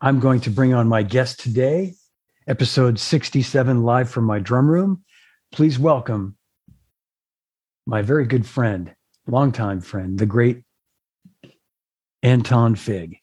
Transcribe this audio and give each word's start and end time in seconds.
I'm 0.00 0.20
going 0.20 0.40
to 0.42 0.50
bring 0.50 0.74
on 0.74 0.86
my 0.86 1.02
guest 1.02 1.40
today, 1.40 1.94
episode 2.46 3.00
67, 3.00 3.82
live 3.82 4.08
from 4.08 4.24
my 4.24 4.38
drum 4.38 4.68
room. 4.70 5.02
Please 5.50 5.76
welcome 5.76 6.36
my 7.84 8.02
very 8.02 8.24
good 8.24 8.46
friend, 8.46 8.94
longtime 9.26 9.80
friend, 9.80 10.16
the 10.16 10.26
great 10.26 10.62
Anton 12.22 12.76
Fig. 12.76 13.16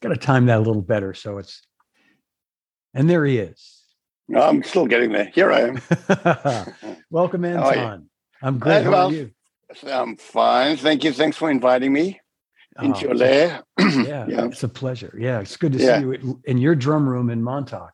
Got 0.00 0.10
to 0.10 0.16
time 0.16 0.46
that 0.46 0.60
a 0.60 0.62
little 0.62 0.80
better 0.80 1.12
so 1.12 1.36
it's, 1.36 1.60
and 2.94 3.10
there 3.10 3.26
he 3.26 3.36
is. 3.36 3.82
Oh, 4.34 4.48
I'm 4.48 4.62
still 4.62 4.86
getting 4.86 5.12
there. 5.12 5.30
Here 5.34 5.52
I 5.52 5.60
am. 5.60 7.04
Welcome, 7.10 7.44
Anton. 7.44 8.08
I'm 8.40 8.58
great. 8.58 8.84
How 8.84 8.90
well, 8.90 9.08
are 9.08 9.12
you? 9.12 9.30
I'm 9.86 10.16
fine. 10.16 10.76
Thank 10.76 11.04
you. 11.04 11.12
Thanks 11.12 11.36
for 11.36 11.50
inviting 11.50 11.92
me 11.92 12.20
into 12.80 12.98
oh, 12.98 13.02
your 13.02 13.14
lair. 13.16 13.62
yeah, 13.78 14.26
yeah, 14.28 14.44
it's 14.44 14.62
a 14.62 14.68
pleasure. 14.68 15.14
Yeah, 15.18 15.40
it's 15.40 15.56
good 15.56 15.72
to 15.72 15.78
yeah. 15.78 15.98
see 15.98 16.04
you 16.04 16.40
in 16.44 16.58
your 16.58 16.74
drum 16.74 17.08
room 17.08 17.30
in 17.30 17.42
Montauk. 17.42 17.92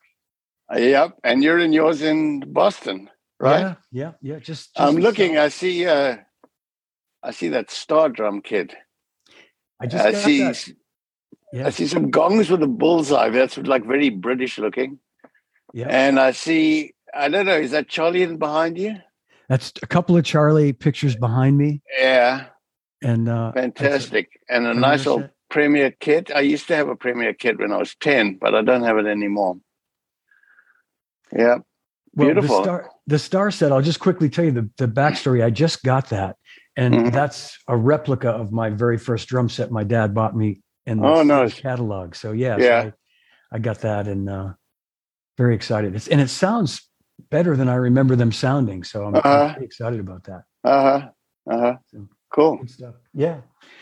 Yep, 0.75 1.19
and 1.23 1.43
you're 1.43 1.59
in 1.59 1.73
yours 1.73 2.01
in 2.01 2.41
Boston, 2.53 3.09
right? 3.39 3.59
Yeah, 3.59 3.75
yeah, 3.91 4.11
yeah. 4.21 4.35
Just, 4.35 4.75
just 4.75 4.79
I'm 4.79 4.97
looking. 4.97 5.37
I 5.37 5.49
see. 5.49 5.85
uh 5.85 6.17
I 7.21 7.31
see 7.31 7.49
that 7.49 7.69
star 7.69 8.09
drum 8.09 8.41
kid. 8.41 8.75
I 9.81 9.87
just 9.87 10.05
I 10.05 10.13
see. 10.13 10.43
That. 10.43 10.69
Yeah. 11.51 11.67
I 11.67 11.69
see 11.71 11.87
some 11.87 12.11
gongs 12.11 12.49
with 12.49 12.61
a 12.61 12.67
bullseye. 12.67 13.29
That's 13.29 13.57
like 13.57 13.85
very 13.85 14.09
British 14.09 14.59
looking. 14.59 14.99
Yeah. 15.73 15.87
And 15.89 16.19
I 16.19 16.31
see. 16.31 16.93
I 17.13 17.27
don't 17.27 17.47
know. 17.47 17.57
Is 17.57 17.71
that 17.71 17.89
Charlie 17.89 18.21
in 18.21 18.37
behind 18.37 18.77
you? 18.77 18.97
That's 19.49 19.73
a 19.81 19.87
couple 19.87 20.15
of 20.15 20.23
Charlie 20.23 20.73
pictures 20.73 21.15
behind 21.15 21.57
me. 21.57 21.81
Yeah. 21.97 22.45
And 23.01 23.27
uh, 23.27 23.51
fantastic. 23.51 24.39
And 24.47 24.67
a 24.67 24.73
nice 24.73 25.07
old 25.07 25.23
set. 25.23 25.33
Premier 25.49 25.91
kit. 25.91 26.31
I 26.33 26.41
used 26.41 26.67
to 26.67 26.75
have 26.75 26.87
a 26.87 26.95
Premier 26.95 27.33
kit 27.33 27.59
when 27.59 27.71
I 27.71 27.77
was 27.77 27.95
10, 27.95 28.37
but 28.39 28.53
I 28.53 28.61
don't 28.61 28.83
have 28.83 28.97
it 28.97 29.07
anymore. 29.07 29.57
Yeah. 31.35 31.57
Beautiful. 32.15 32.49
Well, 32.49 32.59
the, 32.59 32.63
star, 32.63 32.91
the 33.07 33.19
star 33.19 33.51
set, 33.51 33.71
I'll 33.71 33.81
just 33.81 33.99
quickly 33.99 34.29
tell 34.29 34.45
you 34.45 34.51
the, 34.51 34.69
the 34.77 34.87
backstory. 34.87 35.43
I 35.43 35.49
just 35.49 35.83
got 35.83 36.09
that. 36.09 36.35
And 36.75 36.93
mm-hmm. 36.93 37.09
that's 37.09 37.57
a 37.67 37.75
replica 37.75 38.29
of 38.29 38.51
my 38.51 38.69
very 38.69 38.97
first 38.97 39.27
drum 39.27 39.49
set 39.49 39.71
my 39.71 39.83
dad 39.83 40.13
bought 40.13 40.35
me 40.35 40.61
in 40.85 40.99
the 40.99 41.07
oh, 41.07 41.23
nice. 41.23 41.59
catalog. 41.59 42.15
So 42.15 42.31
yeah, 42.31 42.57
yeah. 42.57 42.83
So 42.83 42.87
I, 43.51 43.55
I, 43.55 43.59
got 43.59 43.81
that 43.81 44.07
and 44.07 44.29
uh, 44.29 44.53
very 45.37 45.55
excited. 45.55 45.95
It's, 45.95 46.07
and 46.07 46.21
it 46.21 46.29
sounds 46.29 46.88
better 47.29 47.55
than 47.55 47.69
I 47.69 47.75
remember 47.75 48.15
them 48.15 48.31
sounding. 48.31 48.83
So 48.83 49.05
I'm, 49.05 49.15
uh-huh. 49.15 49.53
I'm 49.55 49.63
excited 49.63 49.99
about 49.99 50.23
that. 50.25 50.43
Uh 50.63 50.83
huh. 50.83 51.09
Uh 51.49 51.57
huh. 51.57 51.75
So, 51.91 52.07
cool. 52.31 52.59
Yeah. 53.13 53.41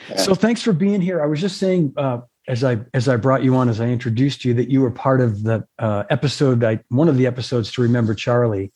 yeah. 0.10 0.18
So 0.18 0.36
thanks 0.36 0.62
for 0.62 0.74
being 0.74 1.02
here. 1.02 1.22
I 1.22 1.26
was 1.26 1.42
just 1.42 1.58
saying 1.58 1.94
uh, 1.98 2.20
as 2.48 2.64
I 2.64 2.80
as 2.94 3.08
I 3.08 3.18
brought 3.18 3.44
you 3.44 3.56
on, 3.56 3.70
as 3.70 3.82
I 3.82 3.88
introduced 3.88 4.46
you, 4.46 4.54
that 4.56 4.70
you 4.70 4.82
were 4.82 4.92
part 4.92 5.22
of 5.22 5.44
the 5.44 5.66
uh, 5.80 6.04
episode. 6.10 6.64
I 6.64 6.80
one 6.90 7.10
of 7.10 7.18
the 7.18 7.28
episodes 7.28 7.72
to 7.74 7.82
remember 7.82 8.16
Charlie, 8.16 8.72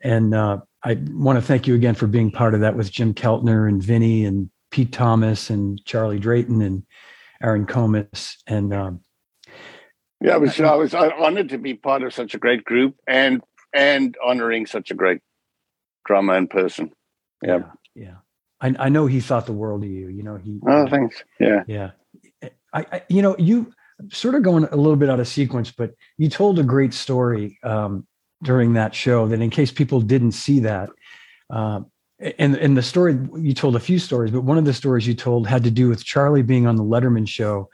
and 0.00 0.34
uh, 0.34 0.58
I 0.82 0.98
want 1.10 1.38
to 1.38 1.42
thank 1.42 1.66
you 1.66 1.74
again 1.74 1.94
for 1.94 2.06
being 2.06 2.30
part 2.30 2.54
of 2.54 2.60
that 2.60 2.76
with 2.76 2.90
Jim 2.90 3.14
Keltner 3.14 3.68
and 3.68 3.82
Vinny 3.82 4.24
and 4.24 4.50
Pete 4.70 4.92
Thomas 4.92 5.50
and 5.50 5.84
Charlie 5.84 6.18
Drayton 6.18 6.62
and 6.62 6.84
Aaron 7.42 7.66
Comess 7.66 8.36
and. 8.46 8.72
Um, 8.72 9.00
yeah, 10.22 10.34
I 10.34 10.36
was 10.36 10.60
I 10.60 10.74
was 10.74 10.92
honored 10.92 11.48
to 11.48 11.56
be 11.56 11.72
part 11.72 12.02
of 12.02 12.12
such 12.12 12.34
a 12.34 12.38
great 12.38 12.62
group, 12.62 12.94
and 13.06 13.42
and 13.72 14.16
honoring 14.24 14.66
such 14.66 14.90
a 14.90 14.94
great 14.94 15.20
drummer 16.04 16.34
and 16.34 16.48
person. 16.48 16.90
Yeah. 17.42 17.58
Yeah. 17.94 18.04
yeah. 18.04 18.14
I, 18.60 18.86
I 18.86 18.88
know 18.88 19.06
he 19.06 19.20
thought 19.20 19.46
the 19.46 19.52
world 19.52 19.84
of 19.84 19.90
you. 19.90 20.08
You 20.08 20.22
know, 20.22 20.36
he. 20.36 20.58
Oh, 20.68 20.86
thanks. 20.88 21.22
Yeah. 21.38 21.62
Yeah. 21.66 21.90
I, 22.42 22.50
I 22.92 23.02
you 23.08 23.22
know, 23.22 23.36
you 23.38 23.72
sort 24.10 24.34
of 24.34 24.42
going 24.42 24.64
a 24.64 24.76
little 24.76 24.96
bit 24.96 25.10
out 25.10 25.20
of 25.20 25.28
sequence, 25.28 25.70
but 25.70 25.94
you 26.18 26.28
told 26.28 26.58
a 26.58 26.62
great 26.62 26.94
story 26.94 27.58
um, 27.62 28.06
during 28.42 28.74
that 28.74 28.94
show 28.94 29.26
that 29.28 29.40
in 29.40 29.50
case 29.50 29.70
people 29.70 30.00
didn't 30.00 30.32
see 30.32 30.60
that, 30.60 30.90
uh, 31.50 31.80
and, 32.38 32.54
and 32.56 32.76
the 32.76 32.82
story 32.82 33.18
you 33.36 33.54
told 33.54 33.76
a 33.76 33.80
few 33.80 33.98
stories, 33.98 34.30
but 34.30 34.42
one 34.42 34.58
of 34.58 34.66
the 34.66 34.74
stories 34.74 35.06
you 35.06 35.14
told 35.14 35.46
had 35.46 35.64
to 35.64 35.70
do 35.70 35.88
with 35.88 36.04
Charlie 36.04 36.42
being 36.42 36.66
on 36.66 36.76
the 36.76 36.84
Letterman 36.84 37.26
show 37.26 37.70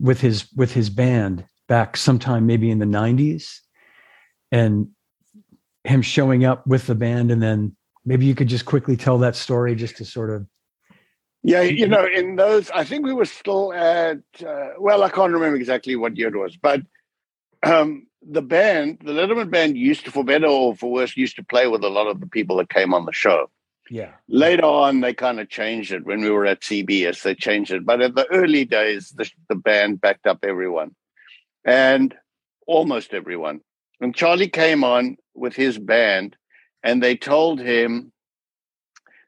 with 0.00 0.20
his 0.20 0.50
with 0.54 0.72
his 0.72 0.90
band 0.90 1.44
back 1.68 1.96
sometime 1.96 2.46
maybe 2.46 2.70
in 2.70 2.78
the 2.78 2.86
90s 2.86 3.58
and 4.50 4.88
him 5.88 6.02
showing 6.02 6.44
up 6.44 6.66
with 6.66 6.86
the 6.86 6.94
band 6.94 7.30
and 7.30 7.42
then 7.42 7.74
maybe 8.04 8.26
you 8.26 8.34
could 8.34 8.48
just 8.48 8.64
quickly 8.64 8.96
tell 8.96 9.18
that 9.18 9.36
story 9.36 9.74
just 9.74 9.96
to 9.96 10.04
sort 10.04 10.30
of 10.30 10.46
yeah 11.42 11.62
you 11.62 11.86
know 11.86 12.06
in 12.06 12.36
those 12.36 12.70
i 12.70 12.84
think 12.84 13.04
we 13.04 13.12
were 13.12 13.24
still 13.24 13.72
at 13.72 14.18
uh, 14.46 14.70
well 14.78 15.02
i 15.02 15.08
can't 15.08 15.32
remember 15.32 15.56
exactly 15.56 15.96
what 15.96 16.16
year 16.16 16.28
it 16.28 16.36
was 16.36 16.56
but 16.56 16.82
um, 17.64 18.06
the 18.22 18.42
band 18.42 18.98
the 19.04 19.12
letterman 19.12 19.50
band 19.50 19.76
used 19.76 20.04
to 20.04 20.10
for 20.10 20.24
better 20.24 20.46
or 20.46 20.74
for 20.74 20.90
worse 20.90 21.16
used 21.16 21.36
to 21.36 21.44
play 21.44 21.66
with 21.66 21.84
a 21.84 21.88
lot 21.88 22.06
of 22.06 22.20
the 22.20 22.26
people 22.26 22.56
that 22.56 22.68
came 22.68 22.94
on 22.94 23.06
the 23.06 23.12
show. 23.12 23.50
Yeah. 23.90 24.12
Later 24.28 24.64
on 24.64 25.00
they 25.00 25.14
kind 25.14 25.40
of 25.40 25.48
changed 25.48 25.92
it. 25.92 26.04
When 26.04 26.20
we 26.20 26.30
were 26.30 26.46
at 26.46 26.60
cbs 26.60 27.22
they 27.22 27.34
changed 27.34 27.72
it. 27.72 27.86
But 27.86 28.02
in 28.02 28.14
the 28.14 28.26
early 28.30 28.64
days 28.64 29.10
the, 29.10 29.30
the 29.48 29.54
band 29.54 30.00
backed 30.00 30.26
up 30.26 30.44
everyone 30.44 30.94
and 31.64 32.14
almost 32.66 33.14
everyone. 33.14 33.60
And 34.00 34.14
charlie 34.14 34.48
came 34.48 34.84
on 34.84 35.16
with 35.38 35.54
his 35.54 35.78
band, 35.78 36.36
and 36.82 37.02
they 37.02 37.16
told 37.16 37.60
him 37.60 38.12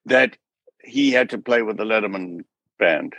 that 0.06 0.36
he 0.82 1.10
had 1.10 1.30
to 1.30 1.38
play 1.38 1.62
with 1.62 1.76
the 1.76 1.84
Letterman 1.84 2.44
band. 2.78 3.14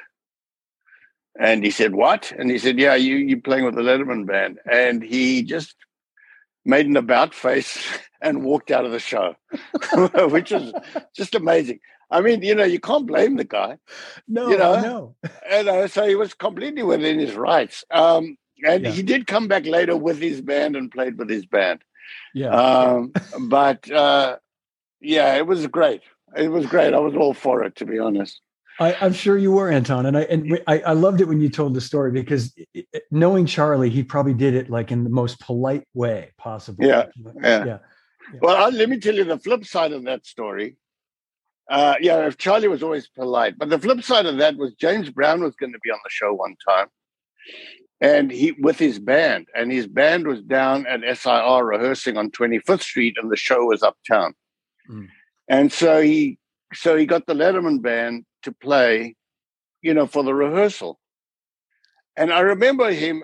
And 1.40 1.64
he 1.64 1.72
said, 1.72 1.96
"What?" 1.96 2.32
And 2.38 2.52
he 2.52 2.58
said, 2.58 2.80
"Yeah, 2.80 2.96
you 2.96 3.16
you 3.16 3.40
playing 3.42 3.66
with 3.66 3.76
the 3.76 3.82
Letterman 3.82 4.26
band." 4.28 4.60
And 4.70 5.02
he 5.02 5.44
just 5.44 5.76
made 6.66 6.86
an 6.86 6.98
about 6.98 7.34
face 7.34 7.80
and 8.22 8.44
walked 8.44 8.72
out 8.72 8.86
of 8.86 8.92
the 8.92 9.00
show, 9.00 9.36
which 10.30 10.52
was 10.52 10.74
just 11.16 11.36
amazing. 11.36 11.80
I 12.10 12.20
mean, 12.20 12.42
you 12.44 12.54
know, 12.54 12.66
you 12.66 12.80
can't 12.80 13.08
blame 13.08 13.38
the 13.38 13.46
guy. 13.46 13.78
No, 14.28 14.50
you 14.50 14.58
know, 14.58 14.82
no. 14.82 15.16
and 15.50 15.70
uh, 15.70 15.88
so 15.88 16.06
he 16.06 16.16
was 16.16 16.34
completely 16.34 16.84
within 16.84 17.20
his 17.20 17.36
rights. 17.36 17.86
Um, 17.90 18.38
and 18.68 18.84
yeah. 18.84 18.92
he 18.92 19.02
did 19.02 19.28
come 19.28 19.48
back 19.48 19.66
later 19.66 19.96
with 19.96 20.20
his 20.20 20.42
band 20.42 20.76
and 20.76 20.92
played 20.92 21.18
with 21.18 21.30
his 21.30 21.46
band. 21.46 21.82
Yeah. 22.34 22.50
Um, 22.50 23.14
but 23.48 23.90
uh, 23.92 24.38
yeah, 25.00 25.36
it 25.36 25.46
was 25.46 25.68
great. 25.68 26.02
It 26.36 26.50
was 26.50 26.66
great. 26.66 26.94
I 26.94 27.00
was 27.00 27.16
all 27.16 27.34
for 27.34 27.64
it, 27.64 27.76
to 27.78 27.86
be 27.86 28.00
honest. 28.00 28.40
I, 28.80 29.06
am 29.06 29.14
sure 29.14 29.38
you 29.38 29.52
were, 29.52 29.70
Anton, 29.70 30.06
and 30.06 30.18
I 30.18 30.22
and 30.22 30.60
I, 30.66 30.80
I, 30.80 30.94
loved 30.94 31.22
it 31.22 31.28
when 31.28 31.40
you 31.40 31.50
told 31.50 31.76
the 31.76 31.82
story 31.82 32.12
because 32.12 32.54
it, 32.74 32.88
it, 32.94 33.04
knowing 33.12 33.46
Charlie, 33.46 33.90
he 33.90 34.02
probably 34.02 34.34
did 34.34 34.56
it 34.56 34.70
like 34.70 34.92
in 34.92 35.04
the 35.04 35.10
most 35.10 35.40
polite 35.40 35.88
way 35.94 36.32
possible. 36.38 36.84
Yeah, 36.84 37.08
yeah. 37.44 37.66
yeah. 37.66 37.78
Well, 38.42 38.56
I'll, 38.56 38.72
let 38.72 38.90
me 38.90 39.00
tell 39.00 39.14
you 39.14 39.24
the 39.24 39.38
flip 39.38 39.66
side 39.66 39.92
of 39.92 40.06
that 40.06 40.26
story. 40.26 40.78
Uh, 41.70 41.96
yeah, 42.02 42.26
if 42.26 42.38
Charlie 42.38 42.70
was 42.70 42.82
always 42.82 43.08
polite, 43.08 43.58
but 43.58 43.70
the 43.70 43.80
flip 43.80 44.04
side 44.04 44.26
of 44.26 44.38
that 44.38 44.58
was 44.58 44.74
James 44.74 45.10
Brown 45.10 45.44
was 45.44 45.56
going 45.56 45.74
to 45.74 45.80
be 45.84 45.92
on 45.92 46.00
the 46.04 46.10
show 46.10 46.34
one 46.34 46.56
time, 46.68 46.88
and 48.02 48.32
he 48.32 48.52
with 48.54 48.80
his 48.80 49.00
band 49.00 49.48
and 49.56 49.72
his 49.72 49.88
band 49.88 50.28
was 50.28 50.42
down 50.42 50.88
at 50.88 51.02
SIR 51.18 51.64
rehearsing 51.64 52.18
on 52.18 52.32
25th 52.32 52.82
Street 52.82 53.16
and 53.22 53.32
the 53.32 53.38
show 53.38 53.66
was 53.66 53.84
uptown. 53.84 54.34
Mm. 54.90 55.08
And 55.48 55.72
so 55.72 56.02
he 56.02 56.40
so 56.74 56.98
he 56.98 57.06
got 57.06 57.28
the 57.28 57.36
Letterman 57.36 57.82
band 57.82 58.26
to 58.42 58.52
play, 58.52 59.16
you 59.84 59.94
know, 59.94 60.08
for 60.08 60.24
the 60.24 60.34
rehearsal. 60.34 61.00
And 62.18 62.34
I 62.34 62.40
remember 62.40 62.92
him 62.92 63.24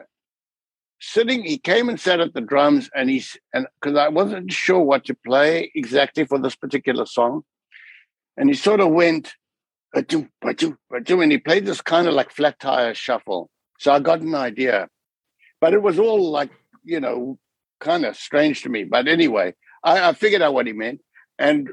sitting 0.99 1.43
he 1.43 1.57
came 1.57 1.89
and 1.89 1.99
sat 1.99 2.19
at 2.19 2.33
the 2.33 2.41
drums 2.41 2.89
and 2.95 3.09
he's 3.09 3.35
and 3.53 3.65
because 3.81 3.97
I 3.97 4.09
wasn't 4.09 4.53
sure 4.53 4.81
what 4.81 5.05
to 5.05 5.15
play 5.15 5.71
exactly 5.73 6.25
for 6.25 6.37
this 6.37 6.55
particular 6.55 7.07
song. 7.07 7.43
And 8.37 8.47
he 8.47 8.55
sort 8.55 8.79
of 8.79 8.89
went 8.91 9.33
and 11.21 11.31
he 11.31 11.37
played 11.39 11.65
this 11.65 11.81
kind 11.81 12.07
of 12.07 12.13
like 12.13 12.29
flat 12.29 12.59
tire 12.59 12.93
shuffle 12.93 13.49
so 13.77 13.91
I 13.91 13.99
got 13.99 14.21
an 14.21 14.35
idea, 14.35 14.87
but 15.61 15.73
it 15.73 15.81
was 15.81 15.99
all 15.99 16.31
like, 16.31 16.51
you 16.83 16.99
know, 16.99 17.37
kind 17.79 18.05
of 18.05 18.15
strange 18.15 18.63
to 18.63 18.69
me. 18.69 18.83
But 18.83 19.07
anyway, 19.07 19.53
I, 19.83 20.09
I 20.09 20.13
figured 20.13 20.41
out 20.41 20.53
what 20.53 20.67
he 20.67 20.73
meant. 20.73 21.01
And 21.39 21.69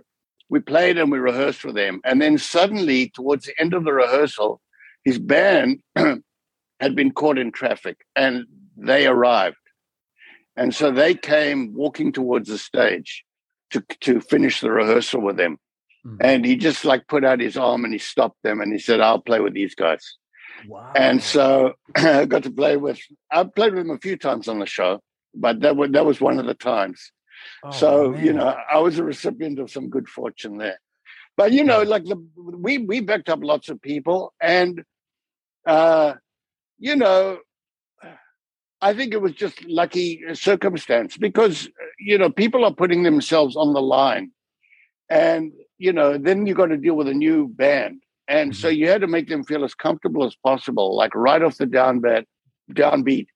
we 0.50 0.60
played 0.60 0.98
and 0.98 1.10
we 1.10 1.18
rehearsed 1.18 1.60
for 1.60 1.72
them. 1.72 2.00
And 2.04 2.20
then 2.20 2.38
suddenly, 2.38 3.08
towards 3.10 3.46
the 3.46 3.58
end 3.58 3.74
of 3.74 3.84
the 3.84 3.92
rehearsal, 3.92 4.60
his 5.04 5.18
band 5.18 5.80
had 5.96 6.94
been 6.94 7.12
caught 7.12 7.38
in 7.38 7.50
traffic 7.50 7.98
and 8.14 8.44
they 8.76 9.06
arrived. 9.06 9.56
And 10.56 10.74
so 10.74 10.90
they 10.90 11.14
came 11.14 11.74
walking 11.74 12.12
towards 12.12 12.48
the 12.48 12.58
stage 12.58 13.24
to, 13.70 13.82
to 14.02 14.20
finish 14.20 14.60
the 14.60 14.70
rehearsal 14.70 15.20
with 15.20 15.36
them. 15.36 15.58
Mm-hmm. 16.06 16.16
And 16.20 16.44
he 16.44 16.56
just 16.56 16.84
like 16.84 17.08
put 17.08 17.24
out 17.24 17.40
his 17.40 17.56
arm 17.56 17.84
and 17.84 17.92
he 17.92 17.98
stopped 17.98 18.42
them 18.42 18.60
and 18.60 18.72
he 18.72 18.78
said, 18.78 19.00
I'll 19.00 19.20
play 19.20 19.40
with 19.40 19.54
these 19.54 19.74
guys. 19.74 20.16
Wow. 20.68 20.92
And 20.94 21.22
so 21.22 21.74
I 21.96 22.24
got 22.26 22.42
to 22.44 22.50
play 22.50 22.76
with, 22.76 23.00
I 23.30 23.44
played 23.44 23.74
with 23.74 23.82
him 23.82 23.90
a 23.90 23.98
few 23.98 24.16
times 24.16 24.48
on 24.48 24.58
the 24.58 24.66
show, 24.66 25.00
but 25.34 25.60
that 25.60 25.76
was, 25.76 25.90
that 25.92 26.06
was 26.06 26.20
one 26.20 26.38
of 26.38 26.46
the 26.46 26.54
times. 26.54 27.12
Oh, 27.62 27.70
so, 27.70 28.10
man. 28.10 28.24
you 28.24 28.32
know, 28.32 28.56
I 28.70 28.78
was 28.78 28.98
a 28.98 29.04
recipient 29.04 29.58
of 29.58 29.70
some 29.70 29.90
good 29.90 30.08
fortune 30.08 30.58
there. 30.58 30.78
But 31.36 31.52
you 31.52 31.64
know, 31.64 31.82
like 31.82 32.04
the 32.04 32.16
we 32.36 32.78
we 32.78 33.00
backed 33.00 33.28
up 33.28 33.40
lots 33.42 33.68
of 33.68 33.82
people, 33.82 34.32
and 34.40 34.84
uh, 35.66 36.14
you 36.78 36.94
know, 36.94 37.38
I 38.80 38.94
think 38.94 39.12
it 39.12 39.20
was 39.20 39.32
just 39.32 39.64
lucky 39.64 40.22
circumstance 40.34 41.16
because 41.16 41.68
you 41.98 42.18
know 42.18 42.30
people 42.30 42.64
are 42.64 42.74
putting 42.74 43.02
themselves 43.02 43.56
on 43.56 43.72
the 43.72 43.82
line, 43.82 44.30
and 45.08 45.52
you 45.78 45.92
know 45.92 46.18
then 46.18 46.46
you 46.46 46.54
got 46.54 46.66
to 46.66 46.76
deal 46.76 46.94
with 46.94 47.08
a 47.08 47.14
new 47.14 47.48
band, 47.48 48.02
and 48.28 48.52
mm-hmm. 48.52 48.60
so 48.60 48.68
you 48.68 48.88
had 48.88 49.00
to 49.00 49.06
make 49.06 49.28
them 49.28 49.44
feel 49.44 49.64
as 49.64 49.74
comfortable 49.74 50.24
as 50.24 50.36
possible, 50.36 50.96
like 50.96 51.14
right 51.14 51.42
off 51.42 51.58
the 51.58 51.66
down 51.66 52.00
bed, 52.00 52.24
downbeat, 52.72 53.26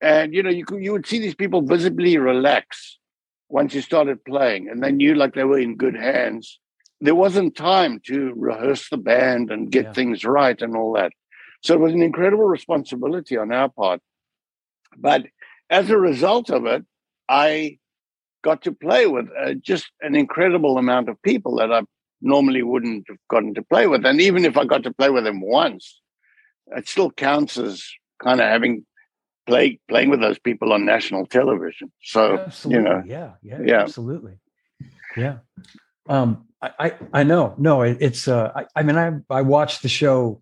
and 0.00 0.34
you 0.34 0.42
know 0.42 0.50
you 0.50 0.64
could, 0.64 0.82
you 0.82 0.92
would 0.92 1.06
see 1.06 1.18
these 1.18 1.34
people 1.34 1.62
visibly 1.62 2.18
relax 2.18 2.98
once 3.48 3.74
you 3.74 3.80
started 3.80 4.24
playing, 4.24 4.68
and 4.68 4.82
they 4.82 4.92
knew 4.92 5.14
like 5.14 5.34
they 5.34 5.44
were 5.44 5.58
in 5.58 5.76
good 5.76 5.94
hands 5.96 6.58
there 7.02 7.16
wasn't 7.16 7.56
time 7.56 8.00
to 8.06 8.32
rehearse 8.36 8.88
the 8.88 8.96
band 8.96 9.50
and 9.50 9.72
get 9.72 9.86
yeah. 9.86 9.92
things 9.92 10.24
right 10.24 10.62
and 10.62 10.76
all 10.76 10.92
that. 10.92 11.12
So 11.64 11.74
it 11.74 11.80
was 11.80 11.92
an 11.92 12.00
incredible 12.00 12.44
responsibility 12.44 13.36
on 13.36 13.52
our 13.52 13.68
part. 13.68 14.00
But 14.96 15.26
as 15.68 15.90
a 15.90 15.98
result 15.98 16.48
of 16.48 16.64
it, 16.64 16.84
I 17.28 17.78
got 18.44 18.62
to 18.62 18.72
play 18.72 19.08
with 19.08 19.26
uh, 19.36 19.54
just 19.54 19.90
an 20.00 20.14
incredible 20.14 20.78
amount 20.78 21.08
of 21.08 21.20
people 21.22 21.56
that 21.56 21.72
I 21.72 21.82
normally 22.22 22.62
wouldn't 22.62 23.04
have 23.08 23.18
gotten 23.28 23.54
to 23.54 23.62
play 23.62 23.86
with. 23.86 24.06
And 24.06 24.20
even 24.20 24.44
if 24.44 24.56
I 24.56 24.64
got 24.64 24.82
to 24.84 24.92
play 24.92 25.10
with 25.10 25.24
them 25.24 25.40
once, 25.40 26.00
it 26.68 26.88
still 26.88 27.10
counts 27.10 27.58
as 27.58 27.84
kind 28.22 28.40
of 28.40 28.46
having 28.46 28.86
play 29.46 29.78
playing 29.88 30.10
with 30.10 30.20
those 30.20 30.38
people 30.38 30.72
on 30.72 30.84
national 30.84 31.26
television. 31.26 31.92
So 32.02 32.38
absolutely. 32.38 32.82
you 32.82 32.88
know, 32.88 33.02
yeah, 33.04 33.32
yeah, 33.42 33.58
yeah, 33.64 33.80
absolutely, 33.80 34.38
yeah. 35.16 35.38
Um, 36.08 36.46
I, 36.62 36.94
I 37.12 37.22
know. 37.24 37.54
No, 37.58 37.82
it, 37.82 37.98
it's. 38.00 38.28
Uh, 38.28 38.52
I, 38.54 38.66
I 38.76 38.82
mean, 38.82 38.96
I 38.96 39.12
I 39.34 39.42
watch 39.42 39.80
the 39.80 39.88
show, 39.88 40.40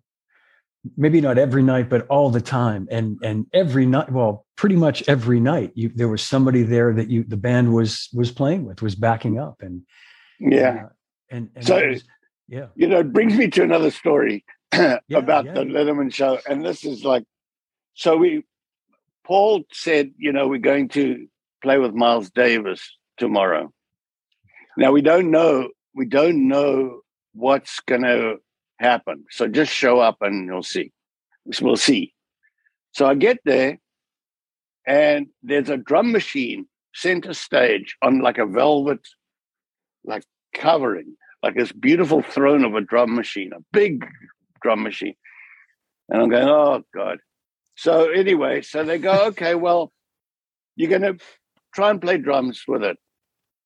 maybe 0.95 1.19
not 1.19 1.39
every 1.39 1.63
night, 1.63 1.89
but 1.89 2.05
all 2.09 2.29
the 2.29 2.41
time, 2.41 2.87
and 2.91 3.17
and 3.23 3.47
every 3.53 3.87
night. 3.87 4.11
Well, 4.11 4.45
pretty 4.55 4.75
much 4.75 5.03
every 5.07 5.39
night, 5.39 5.71
you 5.73 5.89
there 5.95 6.07
was 6.07 6.21
somebody 6.21 6.61
there 6.61 6.93
that 6.93 7.09
you 7.09 7.23
the 7.23 7.37
band 7.37 7.73
was 7.73 8.07
was 8.13 8.31
playing 8.31 8.65
with, 8.65 8.83
was 8.83 8.93
backing 8.93 9.39
up, 9.39 9.61
and 9.61 9.81
yeah, 10.39 10.89
and, 11.31 11.49
and 11.55 11.65
so 11.65 11.87
was, 11.87 12.03
yeah, 12.47 12.67
you 12.75 12.87
know, 12.87 12.99
it 12.99 13.13
brings 13.13 13.35
me 13.35 13.47
to 13.49 13.63
another 13.63 13.91
story 13.91 14.45
yeah, 14.73 14.99
about 15.11 15.45
yeah. 15.45 15.53
the 15.53 15.61
Letterman 15.61 16.13
show, 16.13 16.39
and 16.47 16.63
this 16.63 16.85
is 16.85 17.03
like, 17.03 17.23
so 17.93 18.17
we, 18.17 18.43
Paul 19.25 19.63
said, 19.71 20.11
you 20.17 20.31
know, 20.31 20.47
we're 20.47 20.59
going 20.59 20.89
to 20.89 21.27
play 21.63 21.77
with 21.77 21.93
Miles 21.93 22.29
Davis 22.29 22.97
tomorrow. 23.17 23.71
Now 24.77 24.91
we 24.91 25.01
don't 25.01 25.31
know 25.31 25.69
we 25.93 26.05
don't 26.05 26.47
know 26.47 27.01
what's 27.33 27.79
going 27.81 28.03
to 28.03 28.37
happen. 28.79 29.25
So 29.29 29.47
just 29.47 29.71
show 29.71 29.99
up 29.99 30.17
and 30.21 30.45
you'll 30.45 30.63
see. 30.63 30.91
We'll 31.61 31.77
see. 31.77 32.13
So 32.91 33.05
I 33.05 33.15
get 33.15 33.39
there 33.45 33.79
and 34.85 35.27
there's 35.43 35.69
a 35.69 35.77
drum 35.77 36.11
machine 36.11 36.67
center 36.93 37.33
stage 37.33 37.95
on 38.01 38.21
like 38.21 38.37
a 38.37 38.45
velvet, 38.45 39.07
like 40.03 40.23
covering, 40.53 41.15
like 41.43 41.55
this 41.55 41.71
beautiful 41.71 42.21
throne 42.21 42.63
of 42.63 42.75
a 42.75 42.81
drum 42.81 43.15
machine, 43.15 43.51
a 43.53 43.63
big 43.71 44.05
drum 44.61 44.83
machine. 44.83 45.15
And 46.09 46.21
I'm 46.21 46.29
going, 46.29 46.47
oh 46.47 46.83
God. 46.93 47.19
So 47.75 48.09
anyway, 48.09 48.61
so 48.61 48.83
they 48.83 48.97
go, 48.97 49.27
okay, 49.27 49.55
well, 49.55 49.91
you're 50.75 50.89
going 50.89 51.01
to 51.01 51.17
try 51.73 51.89
and 51.89 52.01
play 52.01 52.17
drums 52.17 52.63
with 52.67 52.83
it. 52.83 52.97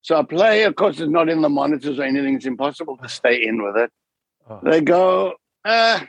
So 0.01 0.17
I 0.17 0.23
play, 0.23 0.63
of 0.63 0.75
course, 0.75 0.99
it's 0.99 1.09
not 1.09 1.29
in 1.29 1.41
the 1.41 1.49
monitors 1.49 1.99
or 1.99 2.03
anything. 2.03 2.35
It's 2.35 2.45
impossible 2.45 2.97
to 2.97 3.09
stay 3.09 3.45
in 3.45 3.63
with 3.63 3.75
it. 3.77 3.91
Oh. 4.47 4.59
They 4.63 4.81
go, 4.81 5.33
ah, 5.65 6.05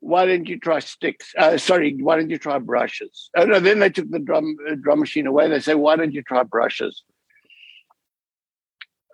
why 0.00 0.26
didn't 0.26 0.48
you 0.48 0.60
try 0.60 0.78
sticks? 0.78 1.32
Uh, 1.36 1.58
sorry, 1.58 1.96
why 2.00 2.16
didn't 2.16 2.30
you 2.30 2.38
try 2.38 2.58
brushes? 2.58 3.30
Oh, 3.36 3.44
no, 3.44 3.58
then 3.58 3.80
they 3.80 3.90
took 3.90 4.08
the 4.10 4.20
drum 4.20 4.56
uh, 4.70 4.76
drum 4.80 5.00
machine 5.00 5.26
away. 5.26 5.48
They 5.48 5.58
say, 5.58 5.74
why 5.74 5.96
didn't 5.96 6.14
you 6.14 6.22
try 6.22 6.44
brushes? 6.44 7.02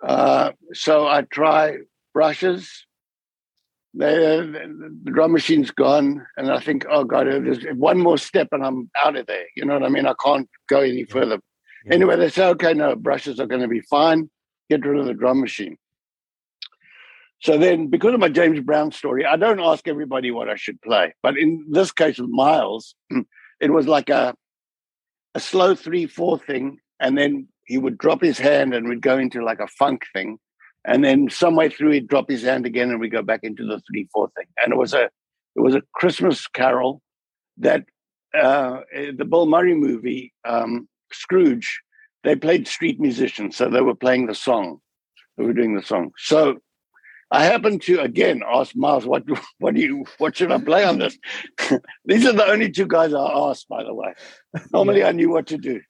Uh, 0.03 0.51
so 0.73 1.07
I 1.07 1.21
try 1.23 1.77
brushes. 2.13 2.85
They, 3.93 4.13
the, 4.13 4.91
the 5.03 5.11
drum 5.11 5.31
machine's 5.31 5.71
gone, 5.71 6.25
and 6.35 6.51
I 6.51 6.59
think, 6.59 6.85
oh 6.89 7.05
god, 7.05 7.27
there's 7.27 7.63
one 7.75 7.97
more 7.97 8.17
step, 8.17 8.49
and 8.51 8.63
I'm 8.65 8.89
out 9.01 9.15
of 9.15 9.25
there. 9.27 9.45
You 9.55 9.65
know 9.65 9.73
what 9.73 9.83
I 9.83 9.89
mean? 9.89 10.05
I 10.05 10.13
can't 10.23 10.49
go 10.67 10.81
any 10.81 11.05
further. 11.05 11.39
Anyway, 11.89 12.17
they 12.17 12.29
say, 12.29 12.47
okay, 12.47 12.73
no, 12.73 12.95
brushes 12.95 13.39
are 13.39 13.45
going 13.45 13.61
to 13.61 13.67
be 13.67 13.81
fine. 13.81 14.29
Get 14.69 14.85
rid 14.85 14.99
of 14.99 15.05
the 15.05 15.13
drum 15.13 15.39
machine. 15.39 15.77
So 17.41 17.57
then, 17.57 17.87
because 17.87 18.13
of 18.13 18.19
my 18.19 18.29
James 18.29 18.59
Brown 18.59 18.91
story, 18.91 19.25
I 19.25 19.35
don't 19.35 19.59
ask 19.59 19.87
everybody 19.87 20.31
what 20.31 20.49
I 20.49 20.55
should 20.55 20.81
play. 20.81 21.13
But 21.21 21.37
in 21.37 21.65
this 21.69 21.91
case 21.91 22.17
with 22.17 22.29
Miles, 22.29 22.95
it 23.61 23.71
was 23.71 23.87
like 23.87 24.09
a 24.09 24.35
a 25.35 25.39
slow 25.39 25.75
three 25.75 26.07
four 26.07 26.39
thing, 26.39 26.79
and 26.99 27.17
then 27.17 27.47
he 27.65 27.77
would 27.77 27.97
drop 27.97 28.21
his 28.21 28.37
hand 28.37 28.73
and 28.73 28.87
we'd 28.87 29.01
go 29.01 29.17
into 29.17 29.43
like 29.43 29.59
a 29.59 29.67
funk 29.67 30.03
thing, 30.13 30.37
and 30.85 31.03
then 31.03 31.29
some 31.29 31.55
way 31.55 31.69
through 31.69 31.91
he'd 31.91 32.07
drop 32.07 32.29
his 32.29 32.43
hand 32.43 32.65
again 32.65 32.89
and 32.89 32.99
we'd 32.99 33.11
go 33.11 33.21
back 33.21 33.41
into 33.43 33.65
the 33.65 33.81
three 33.89 34.07
four 34.13 34.29
thing. 34.35 34.47
And 34.63 34.73
it 34.73 34.77
was 34.77 34.93
a 34.93 35.09
it 35.55 35.61
was 35.61 35.75
a 35.75 35.83
Christmas 35.93 36.47
carol 36.47 37.01
that 37.57 37.85
uh, 38.37 38.81
the 38.93 39.25
Bill 39.25 39.45
Murray 39.45 39.73
movie 39.73 40.33
um, 40.43 40.87
Scrooge, 41.11 41.81
they 42.23 42.35
played 42.35 42.67
street 42.67 42.99
musicians, 42.99 43.55
so 43.55 43.69
they 43.69 43.81
were 43.81 43.95
playing 43.95 44.27
the 44.27 44.35
song. 44.35 44.79
They 45.37 45.43
were 45.43 45.53
doing 45.53 45.75
the 45.75 45.83
song. 45.83 46.11
So 46.17 46.57
I 47.31 47.45
happened 47.45 47.81
to 47.83 47.99
again 48.01 48.41
ask 48.47 48.75
Miles, 48.75 49.05
"What, 49.05 49.23
what 49.59 49.75
do 49.75 49.81
you, 49.81 50.05
what 50.17 50.37
should 50.37 50.51
I 50.51 50.59
play 50.59 50.83
on 50.83 50.99
this?" 50.99 51.17
These 52.05 52.25
are 52.25 52.33
the 52.33 52.45
only 52.45 52.71
two 52.71 52.87
guys 52.87 53.13
I 53.13 53.31
asked, 53.49 53.67
by 53.67 53.83
the 53.83 53.93
way. 53.93 54.13
Normally. 54.73 55.03
I 55.03 55.11
knew 55.11 55.29
what 55.29 55.47
to 55.47 55.57
do. 55.57 55.81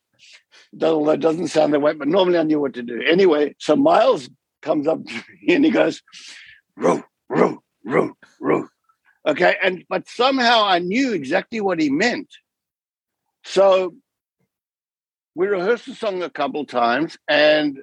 Although 0.73 1.11
it 1.11 1.19
doesn't 1.19 1.47
sound 1.47 1.73
that 1.73 1.81
way, 1.81 1.93
but 1.93 2.07
normally 2.07 2.37
I 2.37 2.43
knew 2.43 2.59
what 2.59 2.73
to 2.73 2.83
do. 2.83 3.01
Anyway, 3.01 3.55
so 3.59 3.75
Miles 3.75 4.29
comes 4.61 4.87
up 4.87 5.03
to 5.05 5.13
me 5.13 5.55
and 5.55 5.65
he 5.65 5.71
goes, 5.71 6.01
"Roo, 6.75 7.03
roo, 7.29 7.61
roo, 7.83 8.15
roo." 8.39 8.67
Okay, 9.27 9.55
and 9.63 9.83
but 9.89 10.07
somehow 10.07 10.65
I 10.65 10.79
knew 10.79 11.13
exactly 11.13 11.61
what 11.61 11.79
he 11.79 11.89
meant. 11.89 12.29
So 13.43 13.95
we 15.35 15.47
rehearsed 15.47 15.85
the 15.85 15.95
song 15.95 16.23
a 16.23 16.29
couple 16.29 16.65
times 16.65 17.17
and 17.27 17.79